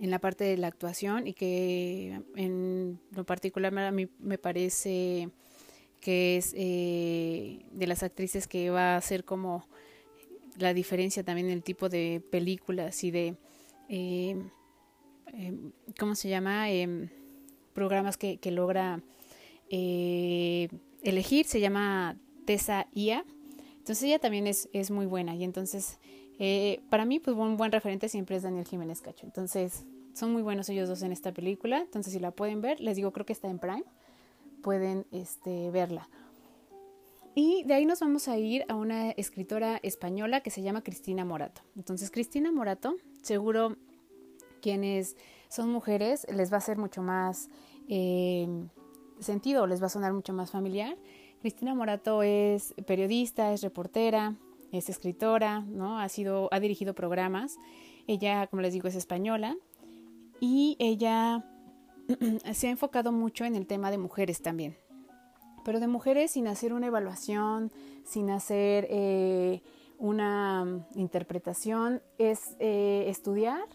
en 0.00 0.10
la 0.10 0.20
parte 0.20 0.44
de 0.44 0.56
la 0.56 0.68
actuación 0.68 1.26
y 1.26 1.34
que 1.34 2.22
en 2.36 3.00
lo 3.10 3.24
particular 3.24 3.76
a 3.76 3.90
mí 3.90 4.08
me 4.20 4.38
parece 4.38 5.30
que 6.00 6.36
es 6.36 6.52
eh, 6.56 7.64
de 7.72 7.86
las 7.86 8.04
actrices 8.04 8.46
que 8.46 8.70
va 8.70 8.96
a 8.96 9.00
ser 9.00 9.24
como 9.24 9.66
la 10.58 10.74
diferencia 10.74 11.24
también 11.24 11.48
en 11.48 11.52
el 11.52 11.62
tipo 11.62 11.88
de 11.88 12.22
películas 12.30 13.02
y 13.04 13.10
de 13.10 13.36
eh, 13.88 14.36
em, 15.32 15.72
¿cómo 15.98 16.14
se 16.14 16.28
llama? 16.28 16.70
Em, 16.70 17.08
programas 17.72 18.16
que, 18.16 18.38
que 18.38 18.50
logra 18.50 19.00
eh, 19.70 20.68
elegir, 21.02 21.46
se 21.46 21.60
llama 21.60 22.16
Tessa 22.44 22.86
Ia. 22.92 23.24
Entonces 23.78 24.02
ella 24.02 24.18
también 24.18 24.46
es, 24.46 24.68
es 24.72 24.90
muy 24.90 25.06
buena 25.06 25.34
y 25.34 25.44
entonces 25.44 25.98
eh, 26.38 26.80
para 26.88 27.04
mí, 27.04 27.18
pues 27.18 27.36
un 27.36 27.56
buen 27.56 27.72
referente 27.72 28.08
siempre 28.08 28.36
es 28.36 28.42
Daniel 28.42 28.66
Jiménez 28.66 29.00
Cacho. 29.00 29.26
Entonces, 29.26 29.84
son 30.14 30.32
muy 30.32 30.42
buenos 30.42 30.68
ellos 30.68 30.88
dos 30.88 31.02
en 31.02 31.12
esta 31.12 31.32
película. 31.32 31.80
Entonces, 31.80 32.12
si 32.12 32.20
la 32.20 32.30
pueden 32.30 32.60
ver, 32.60 32.80
les 32.80 32.96
digo, 32.96 33.12
creo 33.12 33.26
que 33.26 33.32
está 33.32 33.48
en 33.48 33.58
Prime. 33.58 33.84
Pueden 34.62 35.06
este, 35.10 35.70
verla. 35.70 36.08
Y 37.40 37.62
de 37.62 37.74
ahí 37.74 37.86
nos 37.86 38.00
vamos 38.00 38.26
a 38.26 38.36
ir 38.36 38.64
a 38.68 38.74
una 38.74 39.12
escritora 39.12 39.78
española 39.84 40.40
que 40.40 40.50
se 40.50 40.60
llama 40.60 40.82
Cristina 40.82 41.24
Morato. 41.24 41.62
Entonces, 41.76 42.10
Cristina 42.10 42.50
Morato, 42.50 42.96
seguro 43.22 43.76
quienes 44.60 45.16
son 45.48 45.70
mujeres 45.70 46.26
les 46.34 46.52
va 46.52 46.56
a 46.56 46.60
ser 46.60 46.78
mucho 46.78 47.00
más 47.00 47.48
eh, 47.88 48.48
sentido, 49.20 49.68
les 49.68 49.80
va 49.80 49.86
a 49.86 49.88
sonar 49.88 50.12
mucho 50.12 50.32
más 50.32 50.50
familiar. 50.50 50.98
Cristina 51.40 51.76
Morato 51.76 52.24
es 52.24 52.74
periodista, 52.88 53.52
es 53.52 53.62
reportera, 53.62 54.34
es 54.72 54.88
escritora, 54.88 55.60
¿no? 55.60 56.00
Ha 56.00 56.08
sido, 56.08 56.48
ha 56.50 56.58
dirigido 56.58 56.92
programas. 56.92 57.56
Ella, 58.08 58.48
como 58.48 58.62
les 58.62 58.72
digo, 58.72 58.88
es 58.88 58.96
española 58.96 59.56
y 60.40 60.74
ella 60.80 61.44
se 62.52 62.66
ha 62.66 62.70
enfocado 62.70 63.12
mucho 63.12 63.44
en 63.44 63.54
el 63.54 63.68
tema 63.68 63.92
de 63.92 63.98
mujeres 63.98 64.42
también. 64.42 64.76
Pero 65.68 65.80
de 65.80 65.86
mujeres 65.86 66.30
sin 66.30 66.48
hacer 66.48 66.72
una 66.72 66.86
evaluación, 66.86 67.70
sin 68.02 68.30
hacer 68.30 68.86
eh, 68.88 69.60
una 69.98 70.86
interpretación, 70.94 72.00
es 72.16 72.56
eh, 72.58 73.04
estudiar 73.08 73.66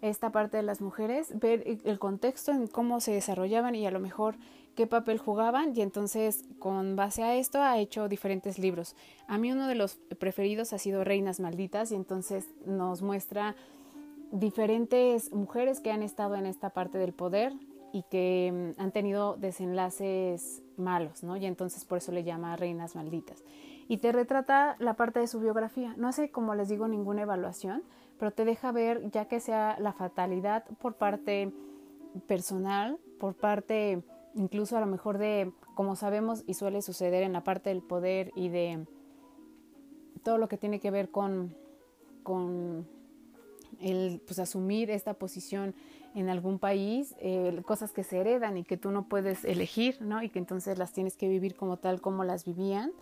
esta 0.00 0.32
parte 0.32 0.56
de 0.56 0.62
las 0.62 0.80
mujeres, 0.80 1.38
ver 1.38 1.62
el 1.84 1.98
contexto 1.98 2.52
en 2.52 2.68
cómo 2.68 3.00
se 3.00 3.12
desarrollaban 3.12 3.74
y 3.74 3.86
a 3.86 3.90
lo 3.90 4.00
mejor 4.00 4.36
qué 4.76 4.86
papel 4.86 5.18
jugaban 5.18 5.76
y 5.76 5.82
entonces 5.82 6.42
con 6.58 6.96
base 6.96 7.22
a 7.22 7.36
esto 7.36 7.60
ha 7.60 7.76
hecho 7.76 8.08
diferentes 8.08 8.58
libros. 8.58 8.96
A 9.28 9.36
mí 9.36 9.52
uno 9.52 9.68
de 9.68 9.74
los 9.74 9.96
preferidos 10.18 10.72
ha 10.72 10.78
sido 10.78 11.04
Reinas 11.04 11.38
Malditas 11.38 11.92
y 11.92 11.96
entonces 11.96 12.46
nos 12.64 13.02
muestra 13.02 13.56
diferentes 14.30 15.30
mujeres 15.34 15.80
que 15.80 15.92
han 15.92 16.02
estado 16.02 16.34
en 16.34 16.46
esta 16.46 16.70
parte 16.70 16.96
del 16.96 17.12
poder 17.12 17.52
y 17.92 18.04
que 18.04 18.72
mm, 18.74 18.80
han 18.80 18.90
tenido 18.90 19.36
desenlaces 19.36 20.61
malos, 20.76 21.22
¿no? 21.22 21.36
Y 21.36 21.46
entonces 21.46 21.84
por 21.84 21.98
eso 21.98 22.12
le 22.12 22.24
llama 22.24 22.56
Reinas 22.56 22.94
Malditas. 22.94 23.44
Y 23.88 23.98
te 23.98 24.12
retrata 24.12 24.76
la 24.78 24.94
parte 24.94 25.20
de 25.20 25.26
su 25.26 25.40
biografía. 25.40 25.94
No 25.96 26.08
hace, 26.08 26.30
como 26.30 26.54
les 26.54 26.68
digo, 26.68 26.88
ninguna 26.88 27.22
evaluación, 27.22 27.82
pero 28.18 28.30
te 28.30 28.44
deja 28.44 28.72
ver 28.72 29.10
ya 29.10 29.26
que 29.26 29.40
sea 29.40 29.76
la 29.78 29.92
fatalidad 29.92 30.64
por 30.80 30.94
parte 30.94 31.52
personal, 32.26 32.98
por 33.18 33.34
parte 33.34 34.02
incluso 34.34 34.76
a 34.76 34.80
lo 34.80 34.86
mejor 34.86 35.18
de, 35.18 35.52
como 35.74 35.96
sabemos 35.96 36.44
y 36.46 36.54
suele 36.54 36.82
suceder 36.82 37.22
en 37.22 37.32
la 37.32 37.44
parte 37.44 37.70
del 37.70 37.82
poder 37.82 38.32
y 38.34 38.48
de 38.48 38.86
todo 40.22 40.38
lo 40.38 40.48
que 40.48 40.56
tiene 40.56 40.80
que 40.80 40.90
ver 40.90 41.10
con, 41.10 41.54
con 42.22 42.86
el 43.80 44.22
pues, 44.26 44.38
asumir 44.38 44.90
esta 44.90 45.14
posición 45.14 45.74
en 46.14 46.28
algún 46.28 46.58
país, 46.58 47.14
eh, 47.18 47.60
cosas 47.64 47.92
que 47.92 48.04
se 48.04 48.18
heredan 48.18 48.56
y 48.58 48.64
que 48.64 48.76
tú 48.76 48.90
no 48.90 49.08
puedes 49.08 49.44
elegir, 49.44 50.00
¿no? 50.00 50.22
Y 50.22 50.28
que 50.28 50.38
entonces 50.38 50.78
las 50.78 50.92
tienes 50.92 51.16
que 51.16 51.28
vivir 51.28 51.54
como 51.54 51.78
tal 51.78 52.00
como 52.00 52.24
las 52.24 52.44
vivían. 52.44 52.92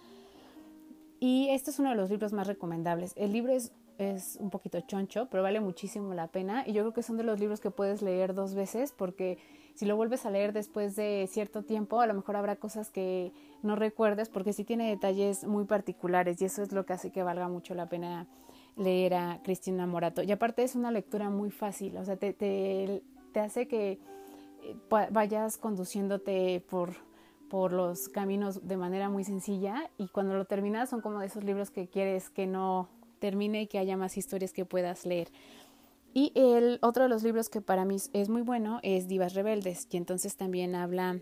Y 1.18 1.48
este 1.50 1.70
es 1.70 1.78
uno 1.78 1.90
de 1.90 1.96
los 1.96 2.10
libros 2.10 2.32
más 2.32 2.46
recomendables. 2.46 3.12
El 3.16 3.32
libro 3.32 3.52
es, 3.52 3.72
es 3.98 4.38
un 4.40 4.50
poquito 4.50 4.80
choncho, 4.80 5.28
pero 5.30 5.42
vale 5.42 5.60
muchísimo 5.60 6.14
la 6.14 6.28
pena. 6.28 6.64
Y 6.66 6.72
yo 6.72 6.82
creo 6.82 6.94
que 6.94 7.02
son 7.02 7.16
de 7.16 7.24
los 7.24 7.38
libros 7.38 7.60
que 7.60 7.70
puedes 7.70 8.00
leer 8.00 8.34
dos 8.34 8.54
veces 8.54 8.92
porque 8.92 9.38
si 9.74 9.86
lo 9.86 9.96
vuelves 9.96 10.26
a 10.26 10.30
leer 10.30 10.52
después 10.52 10.96
de 10.96 11.26
cierto 11.30 11.62
tiempo, 11.62 12.00
a 12.00 12.06
lo 12.06 12.14
mejor 12.14 12.36
habrá 12.36 12.56
cosas 12.56 12.90
que 12.90 13.32
no 13.62 13.76
recuerdes 13.76 14.28
porque 14.28 14.52
sí 14.52 14.64
tiene 14.64 14.88
detalles 14.88 15.44
muy 15.44 15.64
particulares 15.64 16.40
y 16.40 16.44
eso 16.44 16.62
es 16.62 16.72
lo 16.72 16.86
que 16.86 16.92
hace 16.92 17.10
que 17.10 17.22
valga 17.22 17.48
mucho 17.48 17.74
la 17.74 17.86
pena 17.86 18.26
leer 18.76 19.14
a 19.14 19.40
Cristina 19.42 19.86
Morato. 19.86 20.22
Y 20.22 20.32
aparte 20.32 20.62
es 20.62 20.74
una 20.74 20.90
lectura 20.90 21.30
muy 21.30 21.50
fácil, 21.50 21.96
o 21.96 22.04
sea, 22.04 22.16
te, 22.16 22.32
te, 22.32 23.40
hace 23.40 23.68
que 23.68 23.92
eh, 24.62 24.76
vayas 25.10 25.56
conduciéndote 25.56 26.62
por, 26.68 26.94
por 27.48 27.72
los 27.72 28.08
caminos 28.08 28.66
de 28.66 28.76
manera 28.76 29.08
muy 29.08 29.24
sencilla 29.24 29.90
y 29.98 30.08
cuando 30.08 30.34
lo 30.34 30.44
terminas 30.44 30.90
son 30.90 31.00
como 31.00 31.20
de 31.20 31.26
esos 31.26 31.44
libros 31.44 31.70
que 31.70 31.88
quieres 31.88 32.30
que 32.30 32.46
no 32.46 32.88
termine 33.18 33.62
y 33.62 33.66
que 33.66 33.78
haya 33.78 33.96
más 33.96 34.16
historias 34.16 34.52
que 34.52 34.64
puedas 34.64 35.06
leer. 35.06 35.28
Y 36.12 36.32
el 36.34 36.78
otro 36.82 37.04
de 37.04 37.08
los 37.08 37.22
libros 37.22 37.48
que 37.48 37.60
para 37.60 37.84
mí 37.84 37.96
es 38.12 38.28
muy 38.28 38.42
bueno 38.42 38.80
es 38.82 39.06
Divas 39.06 39.34
Rebeldes, 39.34 39.86
y 39.90 39.96
entonces 39.96 40.36
también 40.36 40.74
habla 40.74 41.20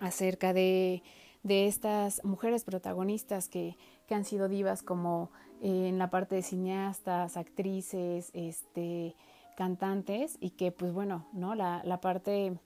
acerca 0.00 0.54
de, 0.54 1.02
de 1.42 1.66
estas 1.66 2.24
mujeres 2.24 2.64
protagonistas 2.64 3.48
que, 3.48 3.76
que, 4.06 4.14
han 4.14 4.24
sido 4.24 4.48
divas 4.48 4.82
como 4.82 5.30
en 5.62 5.96
la 5.96 6.10
parte 6.10 6.34
de 6.34 6.42
cineastas, 6.42 7.36
actrices, 7.36 8.30
este, 8.34 9.14
cantantes, 9.56 10.36
y 10.40 10.50
que 10.50 10.72
pues 10.72 10.92
bueno, 10.92 11.26
¿no? 11.32 11.54
La, 11.54 11.82
la 11.84 12.00
parte 12.00 12.58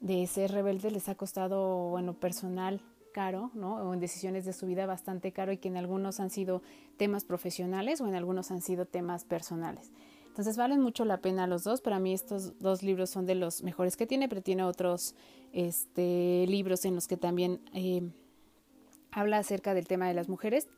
de 0.00 0.26
ser 0.26 0.52
rebeldes 0.52 0.92
les 0.92 1.08
ha 1.08 1.14
costado, 1.14 1.88
bueno, 1.90 2.14
personal 2.14 2.82
caro, 3.12 3.50
¿no? 3.54 3.76
O 3.76 3.94
en 3.94 4.00
decisiones 4.00 4.44
de 4.44 4.52
su 4.52 4.66
vida 4.66 4.84
bastante 4.84 5.32
caro 5.32 5.52
y 5.52 5.58
que 5.58 5.68
en 5.68 5.76
algunos 5.76 6.20
han 6.20 6.30
sido 6.30 6.62
temas 6.98 7.24
profesionales 7.24 8.00
o 8.00 8.06
en 8.06 8.14
algunos 8.14 8.50
han 8.50 8.60
sido 8.60 8.86
temas 8.86 9.24
personales. 9.24 9.92
Entonces 10.26 10.56
valen 10.56 10.80
mucho 10.80 11.04
la 11.04 11.18
pena 11.18 11.46
los 11.46 11.62
dos. 11.62 11.82
Para 11.82 11.98
mí 11.98 12.12
estos 12.12 12.58
dos 12.58 12.82
libros 12.82 13.10
son 13.10 13.26
de 13.26 13.34
los 13.34 13.62
mejores 13.62 13.96
que 13.96 14.06
tiene, 14.06 14.28
pero 14.28 14.42
tiene 14.42 14.64
otros 14.64 15.14
este, 15.52 16.46
libros 16.48 16.84
en 16.84 16.94
los 16.94 17.06
que 17.06 17.18
también 17.18 17.60
eh, 17.74 18.02
habla 19.12 19.38
acerca 19.38 19.74
del 19.74 19.86
tema 19.86 20.08
de 20.08 20.14
las 20.14 20.28
mujeres. 20.28 20.68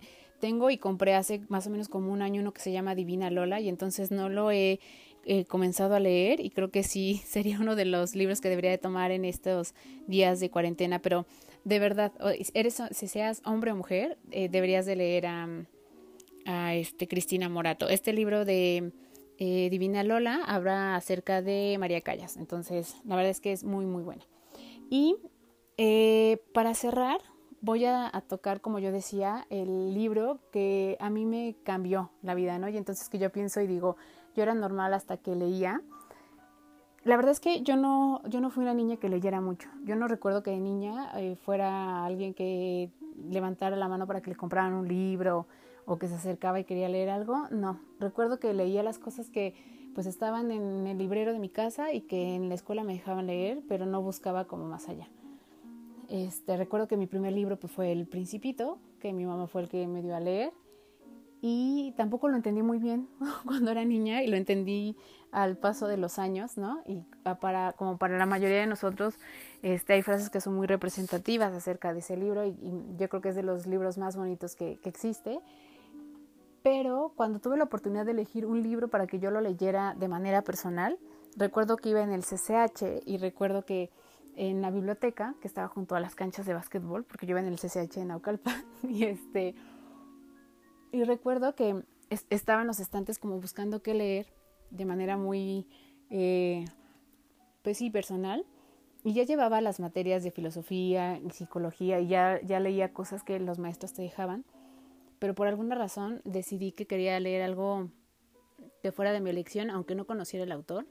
Tengo 0.40 0.70
y 0.70 0.78
compré 0.78 1.14
hace 1.14 1.40
más 1.48 1.66
o 1.66 1.70
menos 1.70 1.88
como 1.88 2.12
un 2.12 2.20
año 2.20 2.42
uno 2.42 2.52
que 2.52 2.60
se 2.60 2.72
llama 2.72 2.94
Divina 2.94 3.30
Lola 3.30 3.60
y 3.60 3.68
entonces 3.68 4.10
no 4.10 4.28
lo 4.28 4.50
he 4.50 4.80
comenzado 5.48 5.94
a 5.94 6.00
leer 6.00 6.40
y 6.40 6.50
creo 6.50 6.70
que 6.70 6.82
sí 6.82 7.22
sería 7.26 7.58
uno 7.58 7.76
de 7.76 7.86
los 7.86 8.14
libros 8.14 8.40
que 8.42 8.50
debería 8.50 8.70
de 8.70 8.78
tomar 8.78 9.10
en 9.10 9.24
estos 9.24 9.74
días 10.06 10.38
de 10.40 10.50
cuarentena, 10.50 10.98
pero 10.98 11.26
de 11.64 11.78
verdad, 11.78 12.12
eres, 12.52 12.82
si 12.90 13.08
seas 13.08 13.40
hombre 13.46 13.72
o 13.72 13.76
mujer, 13.76 14.18
eh, 14.30 14.50
deberías 14.50 14.84
de 14.84 14.96
leer 14.96 15.26
a, 15.26 15.48
a 16.44 16.74
este 16.74 17.08
Cristina 17.08 17.48
Morato. 17.48 17.88
Este 17.88 18.12
libro 18.12 18.44
de 18.44 18.92
eh, 19.38 19.68
Divina 19.70 20.04
Lola 20.04 20.42
habla 20.46 20.94
acerca 20.94 21.40
de 21.40 21.76
María 21.78 22.02
Callas, 22.02 22.36
entonces 22.36 22.96
la 23.04 23.16
verdad 23.16 23.30
es 23.30 23.40
que 23.40 23.52
es 23.52 23.64
muy 23.64 23.86
muy 23.86 24.02
buena. 24.02 24.24
Y 24.90 25.16
eh, 25.78 26.38
para 26.52 26.74
cerrar, 26.74 27.20
voy 27.64 27.86
a, 27.86 28.10
tocar, 28.28 28.60
como 28.60 28.78
yo 28.78 28.92
decía, 28.92 29.46
el 29.48 29.94
libro 29.94 30.38
que 30.52 30.98
a 31.00 31.08
mí 31.08 31.24
me 31.24 31.56
cambió 31.64 32.10
la 32.22 32.34
vida, 32.34 32.58
¿no? 32.58 32.68
Y 32.68 32.76
entonces 32.76 33.08
que 33.08 33.18
yo 33.18 33.30
pienso 33.30 33.60
y 33.62 33.66
digo, 33.66 33.96
yo 34.36 34.42
era 34.42 34.54
normal 34.54 34.92
hasta 34.92 35.16
que 35.16 35.34
leía. 35.34 35.80
La 37.04 37.16
verdad 37.16 37.32
es 37.32 37.40
que 37.40 37.62
yo 37.62 37.76
no, 37.76 38.22
yo 38.28 38.40
no 38.40 38.50
fui 38.50 38.62
una 38.62 38.74
niña 38.74 38.98
que 38.98 39.08
leyera 39.08 39.40
mucho. 39.40 39.68
Yo 39.84 39.96
no 39.96 40.08
recuerdo 40.08 40.42
que 40.42 40.50
de 40.50 40.60
niña 40.60 41.10
eh, 41.18 41.36
fuera 41.36 42.04
alguien 42.04 42.34
que 42.34 42.90
levantara 43.30 43.76
la 43.76 43.88
mano 43.88 44.06
para 44.06 44.20
que 44.20 44.30
le 44.30 44.36
compraran 44.36 44.74
un 44.74 44.86
libro 44.86 45.46
o 45.86 45.98
que 45.98 46.08
se 46.08 46.14
acercaba 46.14 46.60
y 46.60 46.64
quería 46.64 46.88
leer 46.90 47.08
algo. 47.08 47.48
No, 47.50 47.80
recuerdo 47.98 48.38
que 48.38 48.52
leía 48.52 48.82
las 48.82 48.98
cosas 48.98 49.30
que 49.30 49.54
pues 49.94 50.06
estaban 50.06 50.50
en 50.50 50.86
el 50.86 50.98
librero 50.98 51.32
de 51.32 51.38
mi 51.38 51.48
casa 51.48 51.92
y 51.92 52.02
que 52.02 52.34
en 52.34 52.48
la 52.48 52.56
escuela 52.56 52.84
me 52.84 52.92
dejaban 52.92 53.26
leer, 53.26 53.62
pero 53.68 53.86
no 53.86 54.02
buscaba 54.02 54.46
como 54.46 54.66
más 54.66 54.88
allá. 54.88 55.08
Este, 56.14 56.56
recuerdo 56.56 56.86
que 56.86 56.96
mi 56.96 57.08
primer 57.08 57.32
libro 57.32 57.56
pues, 57.56 57.72
fue 57.72 57.90
El 57.90 58.06
Principito, 58.06 58.78
que 59.00 59.12
mi 59.12 59.26
mamá 59.26 59.48
fue 59.48 59.62
el 59.62 59.68
que 59.68 59.84
me 59.88 60.00
dio 60.00 60.14
a 60.14 60.20
leer. 60.20 60.52
Y 61.40 61.92
tampoco 61.96 62.28
lo 62.28 62.36
entendí 62.36 62.62
muy 62.62 62.78
bien 62.78 63.08
cuando 63.44 63.72
era 63.72 63.84
niña 63.84 64.22
y 64.22 64.28
lo 64.28 64.36
entendí 64.36 64.96
al 65.32 65.56
paso 65.56 65.88
de 65.88 65.96
los 65.96 66.20
años, 66.20 66.56
¿no? 66.56 66.84
Y 66.86 67.02
para, 67.40 67.72
como 67.72 67.98
para 67.98 68.16
la 68.16 68.26
mayoría 68.26 68.60
de 68.60 68.68
nosotros, 68.68 69.16
este, 69.62 69.94
hay 69.94 70.02
frases 70.02 70.30
que 70.30 70.40
son 70.40 70.54
muy 70.54 70.68
representativas 70.68 71.52
acerca 71.52 71.92
de 71.92 71.98
ese 71.98 72.16
libro 72.16 72.46
y, 72.46 72.56
yo 72.96 73.08
creo 73.08 73.20
que 73.20 73.30
es 73.30 73.34
de 73.34 73.42
los 73.42 73.66
libros 73.66 73.98
más 73.98 74.16
bonitos 74.16 74.54
que 74.54 74.78
existe. 74.84 75.40
Pero 76.62 77.12
cuando 77.16 77.40
tuve 77.40 77.56
la 77.56 77.64
oportunidad 77.64 78.04
de 78.06 78.12
elegir 78.12 78.46
un 78.46 78.62
libro 78.62 78.86
para 78.86 79.08
que 79.08 79.18
yo 79.18 79.32
lo 79.32 79.40
leyera 79.40 79.96
de 79.98 80.06
manera 80.06 80.42
personal, 80.42 80.96
recuerdo 81.36 81.76
que 81.76 81.88
iba 81.88 82.02
en 82.02 82.12
el 82.12 82.22
CCH 82.22 83.02
y 83.04 83.18
recuerdo 83.18 83.64
que 83.64 83.90
en 84.36 84.62
la 84.62 84.70
biblioteca, 84.70 85.34
que 85.40 85.48
estaba 85.48 85.68
junto 85.68 85.94
a 85.94 86.00
las 86.00 86.14
canchas 86.14 86.46
de 86.46 86.54
básquetbol, 86.54 87.04
porque 87.04 87.26
yo 87.26 87.32
iba 87.32 87.40
en 87.40 87.46
el 87.46 87.58
CCH 87.58 87.98
en 87.98 88.08
Naucalpan, 88.08 88.64
y 88.82 89.04
este, 89.04 89.54
y 90.92 91.04
recuerdo 91.04 91.54
que 91.54 91.82
estaban 92.30 92.66
los 92.66 92.80
estantes 92.80 93.18
como 93.18 93.40
buscando 93.40 93.82
qué 93.82 93.94
leer 93.94 94.26
de 94.70 94.84
manera 94.84 95.16
muy, 95.16 95.66
eh, 96.10 96.64
pues 97.62 97.78
sí, 97.78 97.90
personal, 97.90 98.44
y 99.02 99.12
ya 99.12 99.24
llevaba 99.24 99.60
las 99.60 99.80
materias 99.80 100.24
de 100.24 100.30
filosofía 100.30 101.18
y 101.18 101.30
psicología, 101.30 102.00
y 102.00 102.08
ya, 102.08 102.40
ya 102.42 102.60
leía 102.60 102.92
cosas 102.92 103.22
que 103.22 103.38
los 103.38 103.58
maestros 103.58 103.92
te 103.92 104.02
dejaban, 104.02 104.44
pero 105.18 105.34
por 105.34 105.46
alguna 105.46 105.74
razón 105.74 106.20
decidí 106.24 106.72
que 106.72 106.86
quería 106.86 107.18
leer 107.20 107.42
algo 107.42 107.88
de 108.82 108.92
fuera 108.92 109.12
de 109.12 109.20
mi 109.20 109.30
elección, 109.30 109.70
aunque 109.70 109.94
no 109.94 110.06
conociera 110.06 110.44
el 110.44 110.52
autor, 110.52 110.86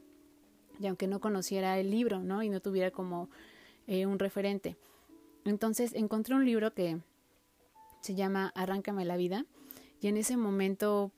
y 0.78 0.86
aunque 0.86 1.06
no 1.06 1.20
conociera 1.20 1.78
el 1.78 1.90
libro, 1.90 2.20
¿no? 2.20 2.42
Y 2.42 2.48
no 2.48 2.60
tuviera 2.60 2.90
como 2.90 3.28
eh, 3.86 4.06
un 4.06 4.18
referente. 4.18 4.76
Entonces 5.44 5.94
encontré 5.94 6.34
un 6.34 6.44
libro 6.44 6.72
que 6.72 6.98
se 8.00 8.14
llama 8.14 8.52
Arráncame 8.54 9.04
la 9.04 9.16
vida 9.16 9.46
y 10.00 10.08
en 10.08 10.16
ese 10.16 10.36
momento, 10.36 11.12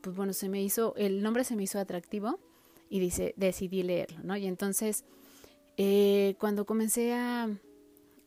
pues 0.00 0.16
bueno, 0.16 0.32
se 0.32 0.48
me 0.48 0.62
hizo, 0.62 0.94
el 0.96 1.22
nombre 1.22 1.44
se 1.44 1.56
me 1.56 1.62
hizo 1.62 1.78
atractivo 1.78 2.38
y 2.88 2.98
dice, 3.00 3.34
decidí 3.36 3.82
leerlo, 3.82 4.18
¿no? 4.22 4.36
Y 4.36 4.46
entonces, 4.46 5.04
eh, 5.76 6.34
cuando 6.38 6.66
comencé 6.66 7.14
a, 7.14 7.48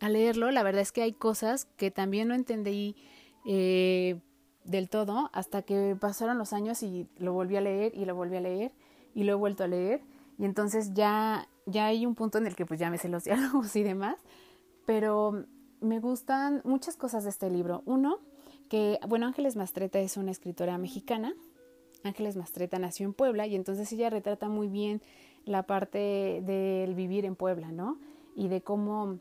leerlo, 0.01 0.51
la 0.51 0.61
verdad 0.61 0.81
es 0.83 0.91
que 0.91 1.01
hay 1.01 1.13
cosas 1.13 1.65
que 1.77 1.89
también 1.89 2.27
no 2.27 2.35
entendí 2.35 2.95
eh, 3.45 4.19
del 4.63 4.87
todo 4.87 5.31
hasta 5.33 5.63
que 5.63 5.97
pasaron 5.99 6.37
los 6.37 6.53
años 6.53 6.83
y 6.83 7.07
lo 7.17 7.33
volví 7.33 7.55
a 7.55 7.61
leer 7.61 7.91
y 7.95 8.05
lo 8.05 8.13
volví 8.13 8.37
a 8.37 8.41
leer 8.41 8.71
y 9.15 9.23
lo 9.23 9.31
he 9.31 9.35
vuelto 9.35 9.63
a 9.63 9.67
leer 9.67 10.01
y 10.37 10.45
entonces 10.45 10.93
ya, 10.93 11.47
ya 11.65 11.85
hay 11.87 12.05
un 12.05 12.15
punto 12.15 12.37
en 12.37 12.47
el 12.47 12.55
que 12.55 12.65
pues 12.65 12.79
ya 12.79 12.89
me 12.89 12.97
sé 12.97 13.09
los 13.09 13.23
diálogos 13.25 13.75
y 13.75 13.83
demás, 13.83 14.17
pero 14.85 15.45
me 15.81 15.99
gustan 15.99 16.61
muchas 16.63 16.95
cosas 16.97 17.23
de 17.23 17.29
este 17.29 17.49
libro. 17.49 17.83
Uno, 17.85 18.19
que, 18.69 18.99
bueno, 19.07 19.25
Ángeles 19.25 19.55
Mastreta 19.55 19.99
es 19.99 20.17
una 20.17 20.31
escritora 20.31 20.77
mexicana. 20.77 21.33
Ángeles 22.03 22.35
Mastreta 22.35 22.79
nació 22.79 23.05
en 23.05 23.13
Puebla 23.13 23.47
y 23.47 23.55
entonces 23.55 23.91
ella 23.91 24.09
retrata 24.09 24.49
muy 24.49 24.67
bien 24.67 25.01
la 25.45 25.63
parte 25.63 26.41
del 26.43 26.95
vivir 26.95 27.25
en 27.25 27.35
Puebla, 27.35 27.71
¿no? 27.71 27.97
Y 28.35 28.47
de 28.47 28.61
cómo 28.61 29.19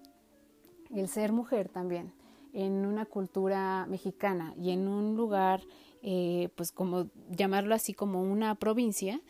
el 0.95 1.09
ser 1.09 1.33
mujer 1.33 1.69
también 1.69 2.12
en 2.53 2.87
una 2.87 3.05
cultura 3.05 3.87
mexicana 3.87 4.55
y 4.57 4.71
en 4.71 4.87
un 4.87 5.17
lugar, 5.17 5.61
eh, 6.03 6.51
pues 6.55 6.73
como 6.73 7.09
llamarlo 7.31 7.75
así 7.75 7.95
como 7.95 8.23
una 8.23 8.55
provincia, 8.55 9.21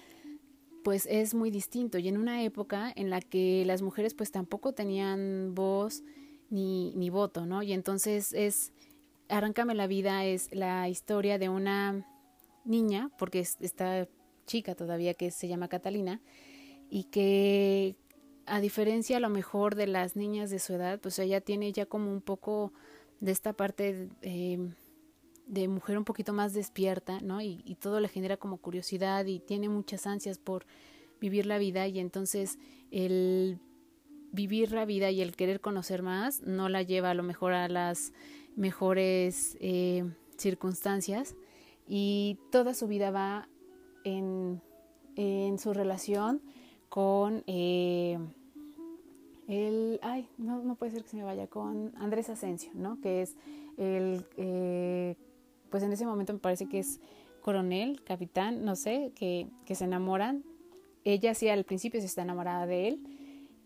pues 0.85 1.09
es 1.11 1.35
muy 1.35 1.51
distinto 1.51 1.99
y 1.99 2.07
en 2.07 2.19
una 2.19 2.45
época 2.45 2.93
en 2.95 3.11
la 3.11 3.21
que 3.21 3.65
las 3.67 3.83
mujeres 3.83 4.15
pues 4.15 4.31
tampoco 4.31 4.75
tenían 4.75 5.55
voz 5.55 6.05
ni, 6.51 6.95
ni 6.95 7.11
voto, 7.11 7.47
¿no? 7.47 7.63
Y 7.63 7.73
entonces 7.73 8.33
es, 8.35 8.73
Arráncame 9.29 9.75
la 9.75 9.87
vida 9.87 10.25
es 10.27 10.55
la 10.55 10.89
historia 10.91 11.39
de 11.39 11.49
una 11.49 12.07
niña, 12.65 13.11
porque 13.19 13.41
está 13.41 14.07
chica 14.47 14.75
todavía 14.75 15.15
que 15.15 15.31
se 15.31 15.49
llama 15.49 15.69
Catalina, 15.69 16.21
y 16.91 17.05
que 17.05 17.97
a 18.45 18.61
diferencia 18.61 19.17
a 19.17 19.21
lo 19.21 19.31
mejor 19.31 19.77
de 19.77 19.87
las 19.87 20.17
niñas 20.17 20.51
de 20.51 20.59
su 20.59 20.75
edad, 20.75 21.01
pues 21.01 21.19
ella 21.19 21.41
tiene 21.41 21.73
ya 21.73 21.87
como 21.87 22.13
un 22.13 22.21
poco 22.21 22.75
de 23.21 23.33
esta 23.33 23.55
parte 23.55 24.11
eh, 24.21 24.59
de 25.47 25.69
mujer 25.69 25.99
un 25.99 26.05
poquito 26.05 26.33
más 26.33 26.53
despierta, 26.55 27.21
¿no? 27.21 27.41
Y, 27.41 27.77
todo 27.81 28.01
le 28.01 28.09
genera 28.09 28.37
como 28.37 28.59
curiosidad 28.59 29.27
y 29.27 29.41
tiene 29.41 29.69
muchas 29.69 30.07
ansias 30.07 30.39
por 30.39 30.67
vivir 31.21 31.47
la 31.47 31.59
vida 31.59 31.87
y 31.87 31.99
entonces 31.99 32.59
el 32.91 33.59
vivir 34.33 34.73
la 34.73 34.85
vida 34.85 35.11
y 35.11 35.21
el 35.21 35.37
querer 35.37 35.61
conocer 35.61 36.03
más 36.03 36.43
no 36.43 36.69
la 36.69 36.83
lleva 36.83 37.11
a 37.11 37.15
lo 37.15 37.23
mejor 37.23 37.53
a 37.53 37.69
las 37.69 38.13
mejores 38.57 39.57
eh, 39.61 40.05
circunstancias 40.37 41.37
y 41.87 42.39
toda 42.51 42.75
su 42.75 42.89
vida 42.89 43.11
va 43.11 43.49
en, 44.05 44.61
en 45.17 45.59
su 45.59 45.73
relación 45.73 46.41
con 46.89 47.45
eh, 47.47 48.19
el, 49.47 49.99
ay, 50.03 50.29
no, 50.39 50.63
no 50.63 50.75
puede 50.77 50.93
ser 50.93 51.03
que 51.03 51.11
se 51.11 51.17
me 51.17 51.25
vaya, 51.25 51.47
con 51.49 51.93
Andrés 51.97 52.31
Asensio, 52.31 52.71
¿no? 52.75 53.01
Que 53.01 53.23
es 53.23 53.37
el 53.77 54.25
eh, 54.37 55.17
pues 55.75 55.83
en 55.83 55.93
ese 55.93 56.07
momento 56.07 56.33
me 56.33 56.39
parece 56.39 56.67
que 56.67 56.79
es 56.79 57.01
coronel, 57.43 58.01
capitán, 58.05 58.65
no 58.65 58.77
sé, 58.77 59.11
que, 59.17 59.49
que 59.67 59.75
se 59.75 59.87
enamoran. 59.87 60.45
Ella 61.03 61.35
sí 61.35 61.49
al 61.49 61.65
principio 61.65 61.99
se 61.99 62.07
está 62.07 62.23
enamorada 62.23 62.65
de 62.65 62.87
él 62.87 63.01